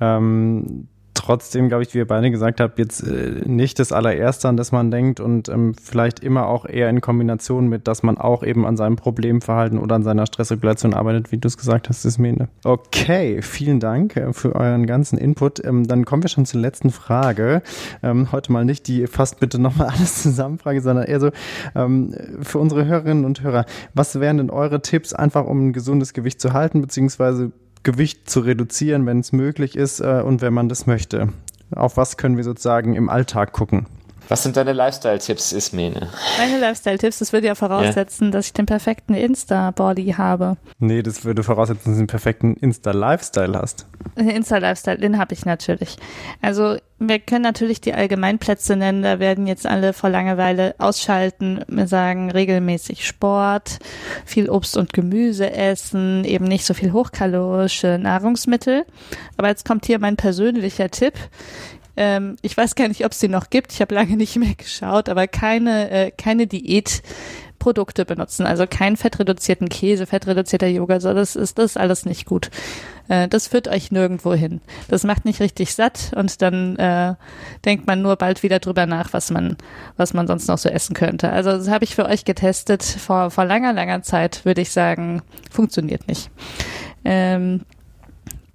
Ja. 0.00 0.16
Ähm, 0.16 0.88
trotzdem, 1.26 1.68
glaube 1.68 1.82
ich, 1.82 1.92
wie 1.92 1.98
ihr 1.98 2.06
beide 2.06 2.30
gesagt 2.30 2.60
habt, 2.60 2.78
jetzt 2.78 3.00
äh, 3.02 3.42
nicht 3.44 3.80
das 3.80 3.90
allererste, 3.90 4.48
an 4.48 4.56
das 4.56 4.70
man 4.70 4.92
denkt 4.92 5.18
und 5.18 5.48
ähm, 5.48 5.74
vielleicht 5.74 6.20
immer 6.20 6.46
auch 6.46 6.66
eher 6.66 6.88
in 6.88 7.00
Kombination 7.00 7.66
mit, 7.66 7.88
dass 7.88 8.04
man 8.04 8.16
auch 8.16 8.44
eben 8.44 8.64
an 8.64 8.76
seinem 8.76 8.94
Problemverhalten 8.94 9.78
oder 9.78 9.96
an 9.96 10.04
seiner 10.04 10.26
Stressregulation 10.26 10.94
arbeitet, 10.94 11.32
wie 11.32 11.38
du 11.38 11.48
es 11.48 11.56
gesagt 11.56 11.88
hast, 11.88 12.04
Ismene. 12.04 12.48
Okay, 12.62 13.42
vielen 13.42 13.80
Dank 13.80 14.16
äh, 14.16 14.32
für 14.32 14.54
euren 14.54 14.86
ganzen 14.86 15.18
Input. 15.18 15.64
Ähm, 15.64 15.88
dann 15.88 16.04
kommen 16.04 16.22
wir 16.22 16.30
schon 16.30 16.46
zur 16.46 16.60
letzten 16.60 16.90
Frage. 16.90 17.60
Ähm, 18.04 18.30
heute 18.30 18.52
mal 18.52 18.64
nicht 18.64 18.86
die 18.86 19.08
fast 19.08 19.40
bitte 19.40 19.58
nochmal 19.58 19.88
alles 19.96 20.22
zusammenfrage, 20.22 20.80
sondern 20.80 21.06
eher 21.06 21.18
so 21.18 21.30
ähm, 21.74 22.14
für 22.40 22.60
unsere 22.60 22.86
Hörerinnen 22.86 23.24
und 23.24 23.42
Hörer. 23.42 23.66
Was 23.94 24.20
wären 24.20 24.36
denn 24.36 24.50
eure 24.50 24.80
Tipps 24.80 25.12
einfach, 25.12 25.44
um 25.44 25.68
ein 25.68 25.72
gesundes 25.72 26.12
Gewicht 26.12 26.40
zu 26.40 26.52
halten, 26.52 26.82
beziehungsweise 26.82 27.50
Gewicht 27.86 28.28
zu 28.28 28.40
reduzieren, 28.40 29.06
wenn 29.06 29.20
es 29.20 29.30
möglich 29.30 29.76
ist 29.76 30.00
äh, 30.00 30.20
und 30.20 30.42
wenn 30.42 30.52
man 30.52 30.68
das 30.68 30.88
möchte. 30.88 31.28
Auf 31.70 31.96
was 31.96 32.16
können 32.16 32.36
wir 32.36 32.42
sozusagen 32.42 32.94
im 32.94 33.08
Alltag 33.08 33.52
gucken? 33.52 33.86
Was 34.28 34.42
sind 34.42 34.56
deine 34.56 34.72
Lifestyle-Tipps, 34.72 35.52
Ismene? 35.52 36.08
Meine 36.38 36.58
Lifestyle-Tipps, 36.58 37.18
das 37.20 37.32
würde 37.32 37.46
ja 37.46 37.54
voraussetzen, 37.54 38.26
ja. 38.26 38.30
dass 38.32 38.46
ich 38.46 38.52
den 38.52 38.66
perfekten 38.66 39.14
Insta-Body 39.14 40.14
habe. 40.18 40.56
Nee, 40.78 41.02
das 41.02 41.24
würde 41.24 41.42
voraussetzen, 41.42 41.84
dass 41.84 41.94
du 41.94 42.00
den 42.02 42.06
perfekten 42.06 42.54
Insta-Lifestyle 42.54 43.56
hast. 43.56 43.86
Insta-Lifestyle, 44.16 44.98
den 44.98 45.18
habe 45.18 45.34
ich 45.34 45.44
natürlich. 45.44 45.96
Also 46.42 46.76
wir 46.98 47.18
können 47.18 47.42
natürlich 47.42 47.82
die 47.82 47.92
Allgemeinplätze 47.92 48.74
nennen, 48.74 49.02
da 49.02 49.18
werden 49.18 49.46
jetzt 49.46 49.66
alle 49.66 49.92
vor 49.92 50.08
Langeweile 50.08 50.74
ausschalten, 50.78 51.62
wir 51.68 51.86
sagen 51.86 52.30
regelmäßig 52.30 53.06
Sport, 53.06 53.78
viel 54.24 54.48
Obst 54.48 54.78
und 54.78 54.94
Gemüse 54.94 55.52
essen, 55.52 56.24
eben 56.24 56.46
nicht 56.46 56.64
so 56.64 56.72
viel 56.72 56.92
hochkalorische 56.92 57.98
Nahrungsmittel. 57.98 58.86
Aber 59.36 59.48
jetzt 59.48 59.66
kommt 59.66 59.84
hier 59.84 59.98
mein 59.98 60.16
persönlicher 60.16 60.90
Tipp. 60.90 61.14
Ähm, 61.96 62.36
ich 62.42 62.56
weiß 62.56 62.74
gar 62.74 62.88
nicht, 62.88 63.04
ob 63.04 63.12
es 63.12 63.18
die 63.18 63.28
noch 63.28 63.50
gibt. 63.50 63.72
Ich 63.72 63.80
habe 63.80 63.94
lange 63.94 64.16
nicht 64.16 64.36
mehr 64.36 64.54
geschaut, 64.54 65.08
aber 65.08 65.26
keine, 65.26 65.90
äh, 65.90 66.10
keine 66.10 66.46
Diät. 66.46 67.02
Produkte 67.58 68.04
benutzen, 68.04 68.46
also 68.46 68.66
keinen 68.66 68.96
fettreduzierten 68.96 69.68
Käse, 69.68 70.06
fettreduzierter 70.06 70.68
Joghurt, 70.68 71.02
so 71.02 71.12
das 71.14 71.36
ist 71.36 71.58
das 71.58 71.72
ist 71.72 71.76
alles 71.76 72.04
nicht 72.04 72.26
gut. 72.26 72.50
Äh, 73.08 73.28
das 73.28 73.48
führt 73.48 73.68
euch 73.68 73.90
nirgendwo 73.90 74.34
hin. 74.34 74.60
Das 74.88 75.04
macht 75.04 75.24
nicht 75.24 75.40
richtig 75.40 75.74
satt 75.74 76.12
und 76.14 76.42
dann 76.42 76.76
äh, 76.76 77.14
denkt 77.64 77.86
man 77.86 78.02
nur 78.02 78.16
bald 78.16 78.42
wieder 78.42 78.58
drüber 78.58 78.86
nach, 78.86 79.12
was 79.12 79.30
man 79.30 79.56
was 79.96 80.14
man 80.14 80.26
sonst 80.26 80.48
noch 80.48 80.58
so 80.58 80.68
essen 80.68 80.94
könnte. 80.94 81.30
Also 81.30 81.50
das 81.50 81.68
habe 81.68 81.84
ich 81.84 81.94
für 81.94 82.06
euch 82.06 82.24
getestet 82.24 82.82
vor 82.84 83.30
vor 83.30 83.44
langer 83.44 83.72
langer 83.72 84.02
Zeit, 84.02 84.44
würde 84.44 84.60
ich 84.60 84.70
sagen, 84.70 85.22
funktioniert 85.50 86.06
nicht. 86.08 86.30
Ähm, 87.04 87.62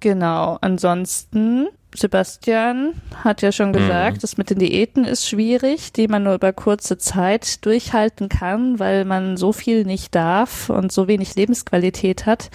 genau. 0.00 0.58
Ansonsten 0.60 1.68
Sebastian 1.94 2.94
hat 3.22 3.42
ja 3.42 3.52
schon 3.52 3.68
mhm. 3.68 3.74
gesagt, 3.74 4.16
mhm. 4.16 4.20
das 4.20 4.36
mit 4.36 4.50
den 4.50 4.58
Diäten 4.58 5.04
ist 5.04 5.28
schwierig, 5.28 5.92
die 5.92 6.08
man 6.08 6.22
nur 6.22 6.34
über 6.34 6.52
kurze 6.52 6.98
Zeit 6.98 7.64
durchhalten 7.64 8.28
kann, 8.28 8.78
weil 8.78 9.04
man 9.04 9.36
so 9.36 9.52
viel 9.52 9.84
nicht 9.84 10.14
darf 10.14 10.70
und 10.70 10.92
so 10.92 11.08
wenig 11.08 11.34
Lebensqualität 11.34 12.26
hat. 12.26 12.50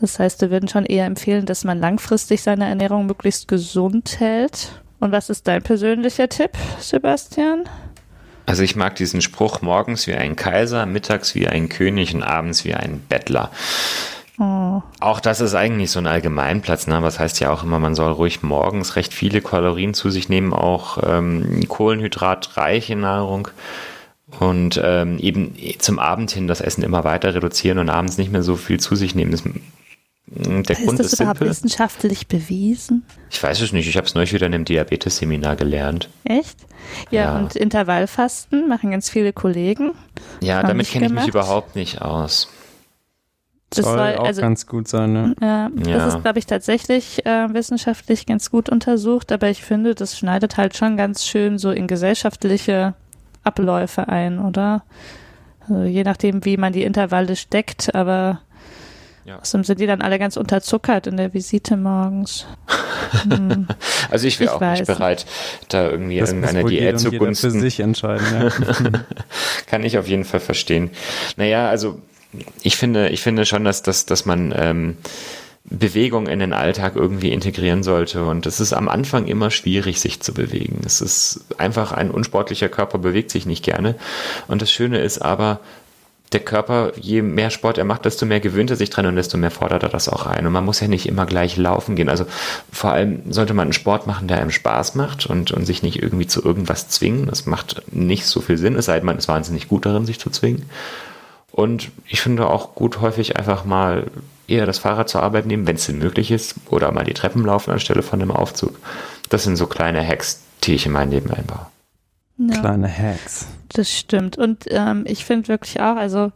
Das 0.00 0.18
heißt, 0.18 0.40
wir 0.40 0.50
würden 0.50 0.68
schon 0.68 0.84
eher 0.84 1.06
empfehlen, 1.06 1.46
dass 1.46 1.62
man 1.62 1.78
langfristig 1.78 2.42
seine 2.42 2.68
Ernährung 2.68 3.06
möglichst 3.06 3.46
gesund 3.46 4.18
hält. 4.18 4.82
Und 4.98 5.12
was 5.12 5.30
ist 5.30 5.46
dein 5.46 5.62
persönlicher 5.62 6.28
Tipp, 6.28 6.50
Sebastian? 6.80 7.64
Also 8.46 8.64
ich 8.64 8.74
mag 8.74 8.96
diesen 8.96 9.20
Spruch 9.20 9.62
morgens 9.62 10.08
wie 10.08 10.14
ein 10.14 10.34
Kaiser, 10.34 10.86
mittags 10.86 11.36
wie 11.36 11.46
ein 11.46 11.68
König 11.68 12.14
und 12.14 12.24
abends 12.24 12.64
wie 12.64 12.74
ein 12.74 13.00
Bettler. 13.08 13.52
Oh. 14.38 14.80
Auch 15.00 15.20
das 15.20 15.40
ist 15.40 15.54
eigentlich 15.54 15.90
so 15.90 15.98
ein 15.98 16.06
Allgemeinplatz, 16.06 16.86
ne? 16.86 17.02
Was 17.02 17.18
heißt 17.18 17.40
ja 17.40 17.52
auch 17.52 17.62
immer, 17.64 17.78
man 17.78 17.94
soll 17.94 18.12
ruhig 18.12 18.42
morgens 18.42 18.96
recht 18.96 19.12
viele 19.12 19.42
Kalorien 19.42 19.92
zu 19.94 20.10
sich 20.10 20.28
nehmen, 20.28 20.54
auch 20.54 20.98
ähm, 21.04 21.68
kohlenhydratreiche 21.68 22.96
Nahrung 22.96 23.48
und 24.40 24.80
ähm, 24.82 25.18
eben 25.18 25.54
zum 25.78 25.98
Abend 25.98 26.30
hin 26.30 26.46
das 26.46 26.60
Essen 26.60 26.82
immer 26.82 27.04
weiter 27.04 27.34
reduzieren 27.34 27.78
und 27.78 27.90
abends 27.90 28.16
nicht 28.16 28.32
mehr 28.32 28.42
so 28.42 28.56
viel 28.56 28.80
zu 28.80 28.96
sich 28.96 29.14
nehmen. 29.14 29.32
Das, 29.32 29.44
mm, 29.44 30.62
der 30.62 30.78
ist 30.78 30.84
Grund 30.86 30.98
das 30.98 31.12
ist 31.12 31.20
überhaupt 31.20 31.38
simpel. 31.38 31.50
wissenschaftlich 31.50 32.26
bewiesen? 32.26 33.04
Ich 33.30 33.42
weiß 33.42 33.60
es 33.60 33.72
nicht. 33.72 33.86
Ich 33.86 33.98
habe 33.98 34.06
es 34.06 34.14
neulich 34.14 34.32
wieder 34.32 34.46
in 34.46 34.54
einem 34.54 34.64
Diabetes-Seminar 34.64 35.56
gelernt. 35.56 36.08
Echt? 36.24 36.56
Ja, 37.10 37.22
ja, 37.22 37.38
und 37.38 37.54
Intervallfasten 37.54 38.66
machen 38.68 38.90
ganz 38.92 39.10
viele 39.10 39.34
Kollegen. 39.34 39.92
Ja, 40.40 40.62
damit 40.62 40.88
kenne 40.88 41.06
ich 41.06 41.12
mich 41.12 41.28
überhaupt 41.28 41.76
nicht 41.76 42.00
aus. 42.00 42.48
Das 43.76 43.86
soll 43.86 43.98
war, 43.98 44.20
auch 44.20 44.26
also, 44.26 44.40
ganz 44.40 44.66
gut 44.66 44.88
sein, 44.88 45.12
ne? 45.12 45.34
Ja, 45.40 45.70
ja. 45.86 45.96
das 45.98 46.14
ist, 46.14 46.22
glaube 46.22 46.38
ich, 46.38 46.46
tatsächlich 46.46 47.24
äh, 47.26 47.52
wissenschaftlich 47.52 48.26
ganz 48.26 48.50
gut 48.50 48.68
untersucht, 48.68 49.32
aber 49.32 49.48
ich 49.48 49.62
finde, 49.62 49.94
das 49.94 50.18
schneidet 50.18 50.56
halt 50.56 50.76
schon 50.76 50.96
ganz 50.96 51.24
schön 51.24 51.58
so 51.58 51.70
in 51.70 51.86
gesellschaftliche 51.86 52.94
Abläufe 53.44 54.08
ein, 54.08 54.38
oder? 54.38 54.84
Also 55.60 55.82
je 55.82 56.04
nachdem, 56.04 56.44
wie 56.44 56.56
man 56.56 56.72
die 56.72 56.82
Intervalle 56.82 57.36
steckt, 57.36 57.94
aber 57.94 58.40
ja. 59.24 59.38
Außerdem 59.38 59.64
sind 59.64 59.80
die 59.80 59.86
dann 59.86 60.02
alle 60.02 60.18
ganz 60.18 60.36
unterzuckert 60.36 61.06
in 61.06 61.16
der 61.16 61.32
Visite 61.32 61.76
morgens. 61.76 62.46
Hm. 63.28 63.68
Also 64.10 64.26
ich 64.26 64.38
wäre 64.40 64.54
auch 64.54 64.60
weiß. 64.60 64.80
nicht 64.80 64.86
bereit, 64.86 65.24
da 65.68 65.88
irgendwie 65.88 66.18
das 66.18 66.30
irgendeiner 66.30 66.64
Diät 66.64 67.00
zugunsten. 67.00 67.50
für 67.50 67.58
sich 67.58 67.80
entscheiden. 67.80 68.26
Ja. 68.30 68.50
Kann 69.66 69.84
ich 69.84 69.96
auf 69.96 70.06
jeden 70.06 70.24
Fall 70.24 70.40
verstehen. 70.40 70.90
Naja, 71.36 71.68
also 71.70 72.02
ich 72.62 72.76
finde, 72.76 73.08
ich 73.08 73.22
finde 73.22 73.44
schon, 73.44 73.64
dass, 73.64 73.82
dass, 73.82 74.06
dass 74.06 74.24
man 74.24 74.54
ähm, 74.56 74.96
Bewegung 75.64 76.26
in 76.26 76.40
den 76.40 76.52
Alltag 76.52 76.96
irgendwie 76.96 77.32
integrieren 77.32 77.82
sollte. 77.82 78.24
Und 78.24 78.46
es 78.46 78.60
ist 78.60 78.72
am 78.72 78.88
Anfang 78.88 79.26
immer 79.26 79.50
schwierig, 79.50 80.00
sich 80.00 80.20
zu 80.20 80.34
bewegen. 80.34 80.80
Es 80.84 81.00
ist 81.00 81.44
einfach 81.58 81.92
ein 81.92 82.10
unsportlicher 82.10 82.68
Körper 82.68 82.98
bewegt 82.98 83.30
sich 83.30 83.46
nicht 83.46 83.64
gerne. 83.64 83.94
Und 84.48 84.62
das 84.62 84.72
Schöne 84.72 85.00
ist 85.00 85.18
aber, 85.18 85.60
der 86.32 86.40
Körper, 86.40 86.92
je 86.98 87.22
mehr 87.22 87.50
Sport 87.50 87.78
er 87.78 87.84
macht, 87.84 88.04
desto 88.04 88.24
mehr 88.24 88.40
gewöhnt 88.40 88.70
er 88.70 88.76
sich 88.76 88.90
dran 88.90 89.06
und 89.06 89.16
desto 89.16 89.36
mehr 89.36 89.50
fordert 89.50 89.82
er 89.82 89.88
das 89.88 90.08
auch 90.08 90.26
ein. 90.26 90.46
Und 90.46 90.52
man 90.52 90.64
muss 90.64 90.80
ja 90.80 90.88
nicht 90.88 91.06
immer 91.06 91.26
gleich 91.26 91.56
laufen 91.56 91.94
gehen. 91.94 92.08
Also 92.08 92.24
vor 92.72 92.92
allem 92.92 93.30
sollte 93.30 93.54
man 93.54 93.64
einen 93.64 93.72
Sport 93.72 94.06
machen, 94.06 94.28
der 94.28 94.40
einem 94.40 94.50
Spaß 94.50 94.94
macht 94.94 95.26
und, 95.26 95.52
und 95.52 95.66
sich 95.66 95.82
nicht 95.82 96.02
irgendwie 96.02 96.26
zu 96.26 96.42
irgendwas 96.42 96.88
zwingen. 96.88 97.26
Das 97.26 97.46
macht 97.46 97.82
nicht 97.92 98.26
so 98.26 98.40
viel 98.40 98.56
Sinn, 98.56 98.76
es 98.76 98.86
sei 98.86 98.96
denn, 98.96 99.06
man 99.06 99.18
ist 99.18 99.28
wahnsinnig 99.28 99.68
gut 99.68 99.84
darin, 99.84 100.06
sich 100.06 100.18
zu 100.18 100.30
zwingen. 100.30 100.64
Und 101.52 101.90
ich 102.06 102.22
finde 102.22 102.48
auch 102.48 102.74
gut 102.74 103.00
häufig 103.00 103.36
einfach 103.36 103.64
mal 103.64 104.06
eher 104.48 104.66
das 104.66 104.78
Fahrrad 104.78 105.08
zur 105.08 105.22
Arbeit 105.22 105.46
nehmen, 105.46 105.66
wenn 105.66 105.76
es 105.76 105.86
denn 105.86 105.98
möglich 105.98 106.30
ist, 106.30 106.54
oder 106.70 106.90
mal 106.92 107.04
die 107.04 107.14
Treppen 107.14 107.44
laufen 107.44 107.70
anstelle 107.70 108.02
von 108.02 108.20
einem 108.20 108.30
Aufzug. 108.30 108.78
Das 109.28 109.44
sind 109.44 109.56
so 109.56 109.66
kleine 109.66 110.06
Hacks, 110.06 110.42
die 110.64 110.74
ich 110.74 110.86
in 110.86 110.92
mein 110.92 111.10
Leben 111.10 111.30
einbaue. 111.30 111.66
Ja, 112.38 112.58
kleine 112.58 112.88
Hacks. 112.88 113.46
Das 113.68 113.90
stimmt. 113.90 114.38
Und 114.38 114.64
ähm, 114.68 115.04
ich 115.06 115.24
finde 115.24 115.48
wirklich 115.48 115.80
auch, 115.80 115.96
also 115.96 116.32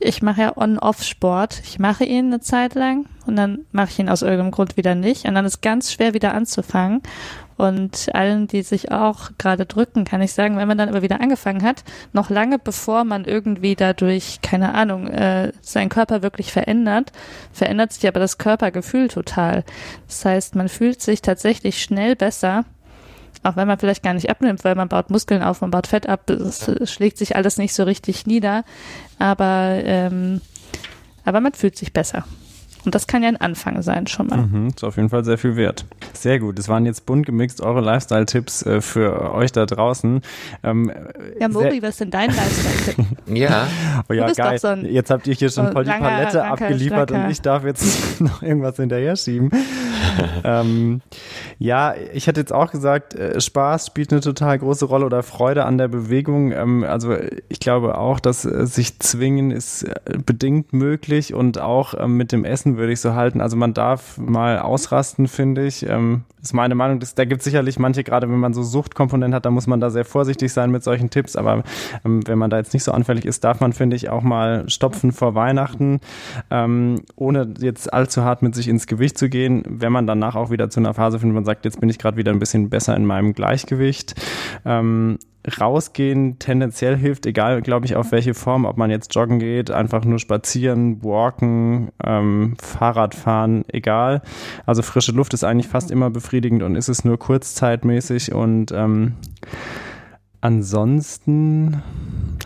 ich 0.00 0.22
mache 0.22 0.42
ja 0.42 0.56
On-Off-Sport. 0.56 1.60
Ich 1.64 1.78
mache 1.78 2.04
ihn 2.04 2.26
eine 2.26 2.40
Zeit 2.40 2.74
lang 2.74 3.06
und 3.26 3.36
dann 3.36 3.60
mache 3.72 3.90
ich 3.90 3.98
ihn 3.98 4.08
aus 4.08 4.22
irgendeinem 4.22 4.50
Grund 4.52 4.76
wieder 4.76 4.94
nicht. 4.94 5.24
Und 5.24 5.34
dann 5.34 5.44
ist 5.44 5.60
ganz 5.60 5.92
schwer 5.92 6.14
wieder 6.14 6.34
anzufangen. 6.34 7.02
Und 7.58 8.14
allen, 8.14 8.46
die 8.46 8.62
sich 8.62 8.92
auch 8.92 9.30
gerade 9.36 9.66
drücken, 9.66 10.04
kann 10.04 10.22
ich 10.22 10.32
sagen, 10.32 10.56
wenn 10.56 10.68
man 10.68 10.78
dann 10.78 10.88
aber 10.88 11.02
wieder 11.02 11.20
angefangen 11.20 11.64
hat, 11.64 11.82
noch 12.12 12.30
lange 12.30 12.60
bevor 12.60 13.02
man 13.02 13.24
irgendwie 13.24 13.74
dadurch, 13.74 14.38
keine 14.42 14.74
Ahnung, 14.74 15.08
äh, 15.08 15.52
seinen 15.60 15.88
Körper 15.88 16.22
wirklich 16.22 16.52
verändert, 16.52 17.10
verändert 17.52 17.92
sich 17.92 18.06
aber 18.06 18.20
das 18.20 18.38
Körpergefühl 18.38 19.08
total. 19.08 19.64
Das 20.06 20.24
heißt, 20.24 20.54
man 20.54 20.68
fühlt 20.68 21.02
sich 21.02 21.20
tatsächlich 21.20 21.82
schnell 21.82 22.14
besser, 22.14 22.64
auch 23.42 23.56
wenn 23.56 23.66
man 23.66 23.80
vielleicht 23.80 24.04
gar 24.04 24.14
nicht 24.14 24.30
abnimmt, 24.30 24.62
weil 24.62 24.76
man 24.76 24.88
baut 24.88 25.10
Muskeln 25.10 25.42
auf, 25.42 25.60
man 25.60 25.72
baut 25.72 25.88
Fett 25.88 26.08
ab, 26.08 26.30
es 26.30 26.92
schlägt 26.92 27.18
sich 27.18 27.34
alles 27.34 27.58
nicht 27.58 27.74
so 27.74 27.82
richtig 27.82 28.24
nieder, 28.24 28.62
aber, 29.18 29.80
ähm, 29.82 30.42
aber 31.24 31.40
man 31.40 31.54
fühlt 31.54 31.76
sich 31.76 31.92
besser. 31.92 32.24
Und 32.88 32.94
das 32.94 33.06
kann 33.06 33.22
ja 33.22 33.28
ein 33.28 33.36
Anfang 33.36 33.82
sein 33.82 34.06
schon 34.06 34.28
mal. 34.28 34.38
Mhm, 34.38 34.68
ist 34.68 34.82
auf 34.82 34.96
jeden 34.96 35.10
Fall 35.10 35.22
sehr 35.22 35.36
viel 35.36 35.56
wert. 35.56 35.84
Sehr 36.14 36.38
gut. 36.38 36.58
Das 36.58 36.70
waren 36.70 36.86
jetzt 36.86 37.04
bunt 37.04 37.26
gemixt 37.26 37.60
eure 37.60 37.82
Lifestyle-Tipps 37.82 38.62
äh, 38.62 38.80
für 38.80 39.34
euch 39.34 39.52
da 39.52 39.66
draußen. 39.66 40.22
Ähm, 40.64 40.90
ja, 41.38 41.48
Mori, 41.48 41.82
was 41.82 41.90
ist 41.90 42.00
denn 42.00 42.10
dein 42.10 42.30
Lifestyle-Tipp? 42.30 43.06
ja. 43.36 43.66
Oh 44.08 44.14
ja, 44.14 44.32
geil. 44.32 44.58
So 44.58 44.72
jetzt 44.72 45.10
habt 45.10 45.26
ihr 45.26 45.34
hier 45.34 45.50
schon 45.50 45.66
so 45.66 45.72
voll 45.72 45.84
die 45.84 45.90
langer, 45.90 46.08
Palette 46.08 46.38
langer, 46.38 46.52
abgeliefert 46.52 47.10
schlanker. 47.10 47.26
und 47.26 47.30
ich 47.30 47.42
darf 47.42 47.64
jetzt 47.66 48.20
noch 48.22 48.40
irgendwas 48.40 48.76
hinterher 48.76 49.16
schieben. 49.16 49.50
ähm, 50.44 51.00
ja, 51.58 51.94
ich 52.12 52.26
hätte 52.26 52.40
jetzt 52.40 52.52
auch 52.52 52.70
gesagt, 52.70 53.14
äh, 53.14 53.40
Spaß 53.40 53.86
spielt 53.86 54.12
eine 54.12 54.20
total 54.20 54.58
große 54.58 54.84
Rolle 54.84 55.06
oder 55.06 55.22
Freude 55.22 55.64
an 55.64 55.78
der 55.78 55.88
Bewegung. 55.88 56.52
Ähm, 56.52 56.84
also 56.84 57.16
ich 57.48 57.60
glaube 57.60 57.98
auch, 57.98 58.20
dass 58.20 58.44
äh, 58.44 58.66
sich 58.66 58.98
zwingen 58.98 59.50
ist 59.50 59.84
äh, 59.84 60.18
bedingt 60.24 60.72
möglich 60.72 61.34
und 61.34 61.60
auch 61.60 61.94
ähm, 61.98 62.16
mit 62.16 62.32
dem 62.32 62.44
Essen 62.44 62.76
würde 62.76 62.92
ich 62.92 63.00
so 63.00 63.14
halten. 63.14 63.40
Also 63.40 63.56
man 63.56 63.74
darf 63.74 64.18
mal 64.18 64.58
ausrasten, 64.58 65.28
finde 65.28 65.66
ich. 65.66 65.86
Ähm, 65.88 66.24
ist 66.42 66.54
meine 66.54 66.74
Meinung. 66.74 67.00
Das, 67.00 67.14
da 67.14 67.24
gibt 67.24 67.40
es 67.40 67.44
sicherlich 67.44 67.78
manche, 67.78 68.04
gerade 68.04 68.28
wenn 68.28 68.38
man 68.38 68.54
so 68.54 68.62
Suchtkomponenten 68.62 69.34
hat, 69.34 69.44
da 69.44 69.50
muss 69.50 69.66
man 69.66 69.80
da 69.80 69.90
sehr 69.90 70.04
vorsichtig 70.04 70.52
sein 70.52 70.70
mit 70.70 70.84
solchen 70.84 71.10
Tipps. 71.10 71.36
Aber 71.36 71.62
ähm, 72.04 72.26
wenn 72.26 72.38
man 72.38 72.50
da 72.50 72.58
jetzt 72.58 72.72
nicht 72.74 72.84
so 72.84 72.92
anfällig 72.92 73.24
ist, 73.24 73.44
darf 73.44 73.60
man, 73.60 73.72
finde 73.72 73.96
ich, 73.96 74.08
auch 74.08 74.22
mal 74.22 74.68
stopfen 74.68 75.12
vor 75.12 75.34
Weihnachten, 75.34 76.00
ähm, 76.50 77.02
ohne 77.16 77.54
jetzt 77.60 77.92
allzu 77.92 78.22
hart 78.22 78.42
mit 78.42 78.54
sich 78.54 78.68
ins 78.68 78.86
Gewicht 78.86 79.18
zu 79.18 79.28
gehen. 79.28 79.62
Wenn 79.68 79.92
man 79.92 79.97
danach 80.06 80.36
auch 80.36 80.50
wieder 80.50 80.70
zu 80.70 80.80
einer 80.80 80.94
Phase 80.94 81.18
findet, 81.18 81.34
man 81.34 81.44
sagt, 81.44 81.64
jetzt 81.64 81.80
bin 81.80 81.88
ich 81.88 81.98
gerade 81.98 82.16
wieder 82.16 82.32
ein 82.32 82.38
bisschen 82.38 82.70
besser 82.70 82.96
in 82.96 83.04
meinem 83.04 83.32
Gleichgewicht. 83.34 84.14
Ähm, 84.64 85.18
rausgehen 85.60 86.38
tendenziell 86.38 86.96
hilft, 86.96 87.26
egal, 87.26 87.62
glaube 87.62 87.86
ich, 87.86 87.96
auf 87.96 88.12
welche 88.12 88.34
Form, 88.34 88.64
ob 88.64 88.76
man 88.76 88.90
jetzt 88.90 89.14
joggen 89.14 89.38
geht, 89.38 89.70
einfach 89.70 90.04
nur 90.04 90.18
spazieren, 90.18 91.02
walken, 91.02 91.90
ähm, 92.04 92.56
Fahrrad 92.60 93.14
fahren, 93.14 93.64
egal. 93.68 94.22
Also 94.66 94.82
frische 94.82 95.12
Luft 95.12 95.34
ist 95.34 95.44
eigentlich 95.44 95.68
fast 95.68 95.90
immer 95.90 96.10
befriedigend 96.10 96.62
und 96.62 96.76
ist 96.76 96.88
es 96.88 97.04
nur 97.04 97.18
kurzzeitmäßig 97.18 98.32
und 98.32 98.72
ähm, 98.72 99.14
ansonsten 100.40 101.82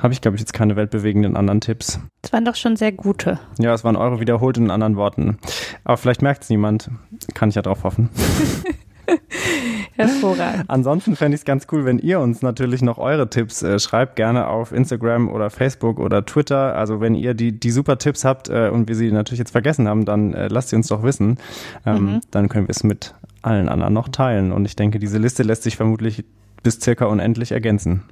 habe 0.00 0.12
ich, 0.12 0.20
glaube 0.20 0.36
ich, 0.36 0.40
jetzt 0.40 0.52
keine 0.52 0.76
weltbewegenden 0.76 1.36
anderen 1.36 1.60
Tipps. 1.60 2.00
Es 2.22 2.32
waren 2.32 2.44
doch 2.44 2.56
schon 2.56 2.76
sehr 2.76 2.92
gute. 2.92 3.38
Ja, 3.58 3.74
es 3.74 3.84
waren 3.84 3.96
eure 3.96 4.20
wiederholt 4.20 4.56
in 4.56 4.70
anderen 4.70 4.96
Worten. 4.96 5.38
Aber 5.84 5.96
vielleicht 5.96 6.22
merkt 6.22 6.44
es 6.44 6.50
niemand. 6.50 6.90
Kann 7.34 7.48
ich 7.48 7.54
ja 7.54 7.62
drauf 7.62 7.84
hoffen. 7.84 8.10
Hervorragend. 9.94 10.64
Ansonsten 10.68 11.16
fände 11.16 11.34
ich 11.34 11.42
es 11.42 11.44
ganz 11.44 11.66
cool, 11.72 11.84
wenn 11.84 11.98
ihr 11.98 12.20
uns 12.20 12.42
natürlich 12.42 12.82
noch 12.82 12.98
eure 12.98 13.28
Tipps 13.28 13.62
äh, 13.62 13.78
schreibt, 13.78 14.16
gerne 14.16 14.46
auf 14.46 14.72
Instagram 14.72 15.28
oder 15.28 15.50
Facebook 15.50 15.98
oder 15.98 16.24
Twitter. 16.24 16.74
Also 16.74 17.00
wenn 17.00 17.14
ihr 17.14 17.34
die, 17.34 17.58
die 17.58 17.70
super 17.70 17.98
Tipps 17.98 18.24
habt 18.24 18.48
äh, 18.48 18.70
und 18.72 18.88
wir 18.88 18.94
sie 18.94 19.12
natürlich 19.12 19.40
jetzt 19.40 19.52
vergessen 19.52 19.88
haben, 19.88 20.04
dann 20.04 20.34
äh, 20.34 20.48
lasst 20.48 20.70
sie 20.70 20.76
uns 20.76 20.88
doch 20.88 21.02
wissen. 21.02 21.38
Ähm, 21.84 22.04
mhm. 22.04 22.20
Dann 22.30 22.48
können 22.48 22.68
wir 22.68 22.72
es 22.72 22.84
mit 22.84 23.14
allen 23.42 23.68
anderen 23.68 23.92
noch 23.92 24.08
teilen. 24.08 24.52
Und 24.52 24.64
ich 24.64 24.76
denke, 24.76 24.98
diese 24.98 25.18
Liste 25.18 25.42
lässt 25.42 25.64
sich 25.64 25.76
vermutlich 25.76 26.24
bis 26.62 26.80
circa 26.80 27.06
unendlich 27.06 27.52
ergänzen. 27.52 28.02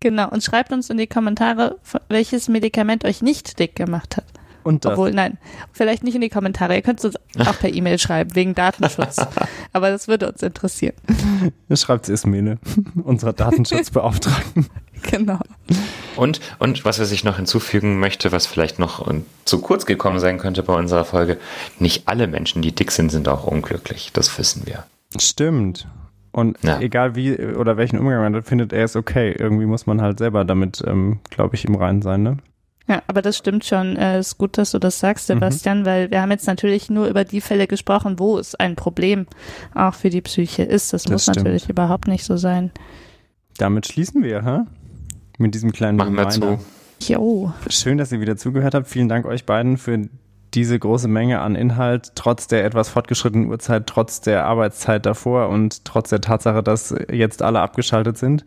Genau, 0.00 0.30
und 0.30 0.42
schreibt 0.42 0.72
uns 0.72 0.88
in 0.88 0.96
die 0.96 1.06
Kommentare, 1.06 1.78
welches 2.08 2.48
Medikament 2.48 3.04
euch 3.04 3.20
nicht 3.20 3.58
dick 3.58 3.76
gemacht 3.76 4.16
hat. 4.16 4.24
Und 4.62 4.84
das. 4.84 4.92
Obwohl, 4.92 5.12
nein, 5.12 5.38
vielleicht 5.72 6.04
nicht 6.04 6.14
in 6.14 6.20
die 6.20 6.28
Kommentare. 6.28 6.74
Ihr 6.74 6.82
könnt 6.82 7.02
es 7.02 7.14
auch 7.38 7.58
per 7.58 7.72
E-Mail 7.72 7.98
schreiben, 7.98 8.34
wegen 8.34 8.54
Datenschutz. 8.54 9.16
Aber 9.72 9.90
das 9.90 10.08
würde 10.08 10.30
uns 10.30 10.42
interessieren. 10.42 10.94
Schreibt 11.74 12.04
es 12.04 12.20
Ismene, 12.20 12.58
unserer 13.04 13.32
Datenschutzbeauftragten. 13.32 14.68
genau. 15.10 15.38
Und, 16.16 16.40
und 16.58 16.84
was 16.84 16.98
ich 17.10 17.24
noch 17.24 17.36
hinzufügen 17.36 17.98
möchte, 18.00 18.32
was 18.32 18.46
vielleicht 18.46 18.78
noch 18.78 19.06
zu 19.44 19.60
kurz 19.60 19.86
gekommen 19.86 20.18
sein 20.18 20.38
könnte 20.38 20.62
bei 20.62 20.74
unserer 20.74 21.04
Folge, 21.04 21.38
nicht 21.78 22.06
alle 22.06 22.26
Menschen, 22.26 22.60
die 22.60 22.72
dick 22.72 22.90
sind, 22.92 23.10
sind 23.10 23.28
auch 23.28 23.46
unglücklich. 23.46 24.10
Das 24.12 24.36
wissen 24.38 24.66
wir. 24.66 24.84
Stimmt. 25.18 25.86
Und 26.32 26.58
ja. 26.62 26.80
egal 26.80 27.16
wie 27.16 27.36
oder 27.38 27.76
welchen 27.76 27.98
Umgang 27.98 28.32
man 28.32 28.42
findet, 28.42 28.72
er 28.72 28.84
ist 28.84 28.96
okay. 28.96 29.34
Irgendwie 29.36 29.66
muss 29.66 29.86
man 29.86 30.00
halt 30.00 30.18
selber 30.18 30.44
damit, 30.44 30.82
ähm, 30.86 31.18
glaube 31.28 31.56
ich, 31.56 31.64
im 31.64 31.74
Reinen 31.74 32.02
sein, 32.02 32.22
ne? 32.22 32.36
Ja, 32.86 33.02
aber 33.06 33.22
das 33.22 33.36
stimmt 33.36 33.64
schon. 33.64 33.96
Es 33.96 34.16
äh, 34.16 34.18
ist 34.18 34.38
gut, 34.38 34.58
dass 34.58 34.72
du 34.72 34.80
das 34.80 34.98
sagst, 34.98 35.28
mhm. 35.28 35.34
Sebastian, 35.34 35.80
mhm. 35.80 35.86
weil 35.86 36.10
wir 36.10 36.22
haben 36.22 36.30
jetzt 36.30 36.46
natürlich 36.46 36.90
nur 36.90 37.06
über 37.06 37.24
die 37.24 37.40
Fälle 37.40 37.66
gesprochen, 37.66 38.18
wo 38.18 38.38
es 38.38 38.54
ein 38.56 38.74
Problem 38.74 39.26
auch 39.74 39.94
für 39.94 40.10
die 40.10 40.20
Psyche 40.20 40.62
ist. 40.62 40.92
Das, 40.92 41.04
das 41.04 41.12
muss 41.12 41.22
stimmt. 41.22 41.38
natürlich 41.38 41.68
überhaupt 41.68 42.08
nicht 42.08 42.24
so 42.24 42.36
sein. 42.36 42.72
Damit 43.58 43.86
schließen 43.86 44.22
wir, 44.22 44.44
hä? 44.44 44.60
Mit 45.38 45.54
diesem 45.54 45.72
kleinen 45.72 45.98
Machen 45.98 46.16
wir 46.16 46.28
zu. 46.30 46.58
Jo. 47.00 47.52
Schön, 47.68 47.96
dass 47.96 48.12
ihr 48.12 48.20
wieder 48.20 48.36
zugehört 48.36 48.74
habt. 48.74 48.88
Vielen 48.88 49.08
Dank 49.08 49.24
euch 49.24 49.46
beiden 49.46 49.78
für 49.78 50.08
diese 50.54 50.78
große 50.78 51.08
Menge 51.08 51.40
an 51.40 51.54
Inhalt, 51.54 52.12
trotz 52.14 52.46
der 52.46 52.64
etwas 52.64 52.88
fortgeschrittenen 52.88 53.48
Uhrzeit, 53.48 53.86
trotz 53.86 54.20
der 54.20 54.46
Arbeitszeit 54.46 55.06
davor 55.06 55.48
und 55.48 55.84
trotz 55.84 56.10
der 56.10 56.20
Tatsache, 56.20 56.62
dass 56.62 56.94
jetzt 57.10 57.42
alle 57.42 57.60
abgeschaltet 57.60 58.18
sind. 58.18 58.44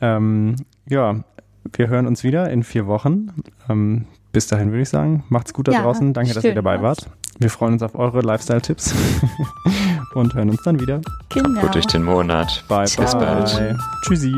Ähm, 0.00 0.56
ja, 0.88 1.24
wir 1.72 1.88
hören 1.88 2.06
uns 2.06 2.24
wieder 2.24 2.50
in 2.50 2.62
vier 2.62 2.86
Wochen. 2.86 3.32
Ähm, 3.68 4.06
bis 4.32 4.46
dahin 4.46 4.70
würde 4.70 4.82
ich 4.82 4.88
sagen, 4.88 5.24
macht's 5.28 5.52
gut 5.52 5.68
da 5.68 5.72
ja, 5.72 5.82
draußen. 5.82 6.12
Danke, 6.14 6.32
dass 6.32 6.44
ihr 6.44 6.54
dabei 6.54 6.80
wart. 6.80 7.10
Wir 7.38 7.50
freuen 7.50 7.74
uns 7.74 7.82
auf 7.82 7.94
eure 7.94 8.20
Lifestyle-Tipps 8.20 8.94
und 10.14 10.34
hören 10.34 10.50
uns 10.50 10.62
dann 10.62 10.80
wieder. 10.80 11.00
Genau. 11.30 11.60
Gut 11.60 11.74
durch 11.74 11.86
den 11.86 12.04
Monat. 12.04 12.64
Bye, 12.68 12.84
Bis 12.84 12.96
bye. 12.96 13.14
bald. 13.14 13.76
Tschüssi. 14.02 14.34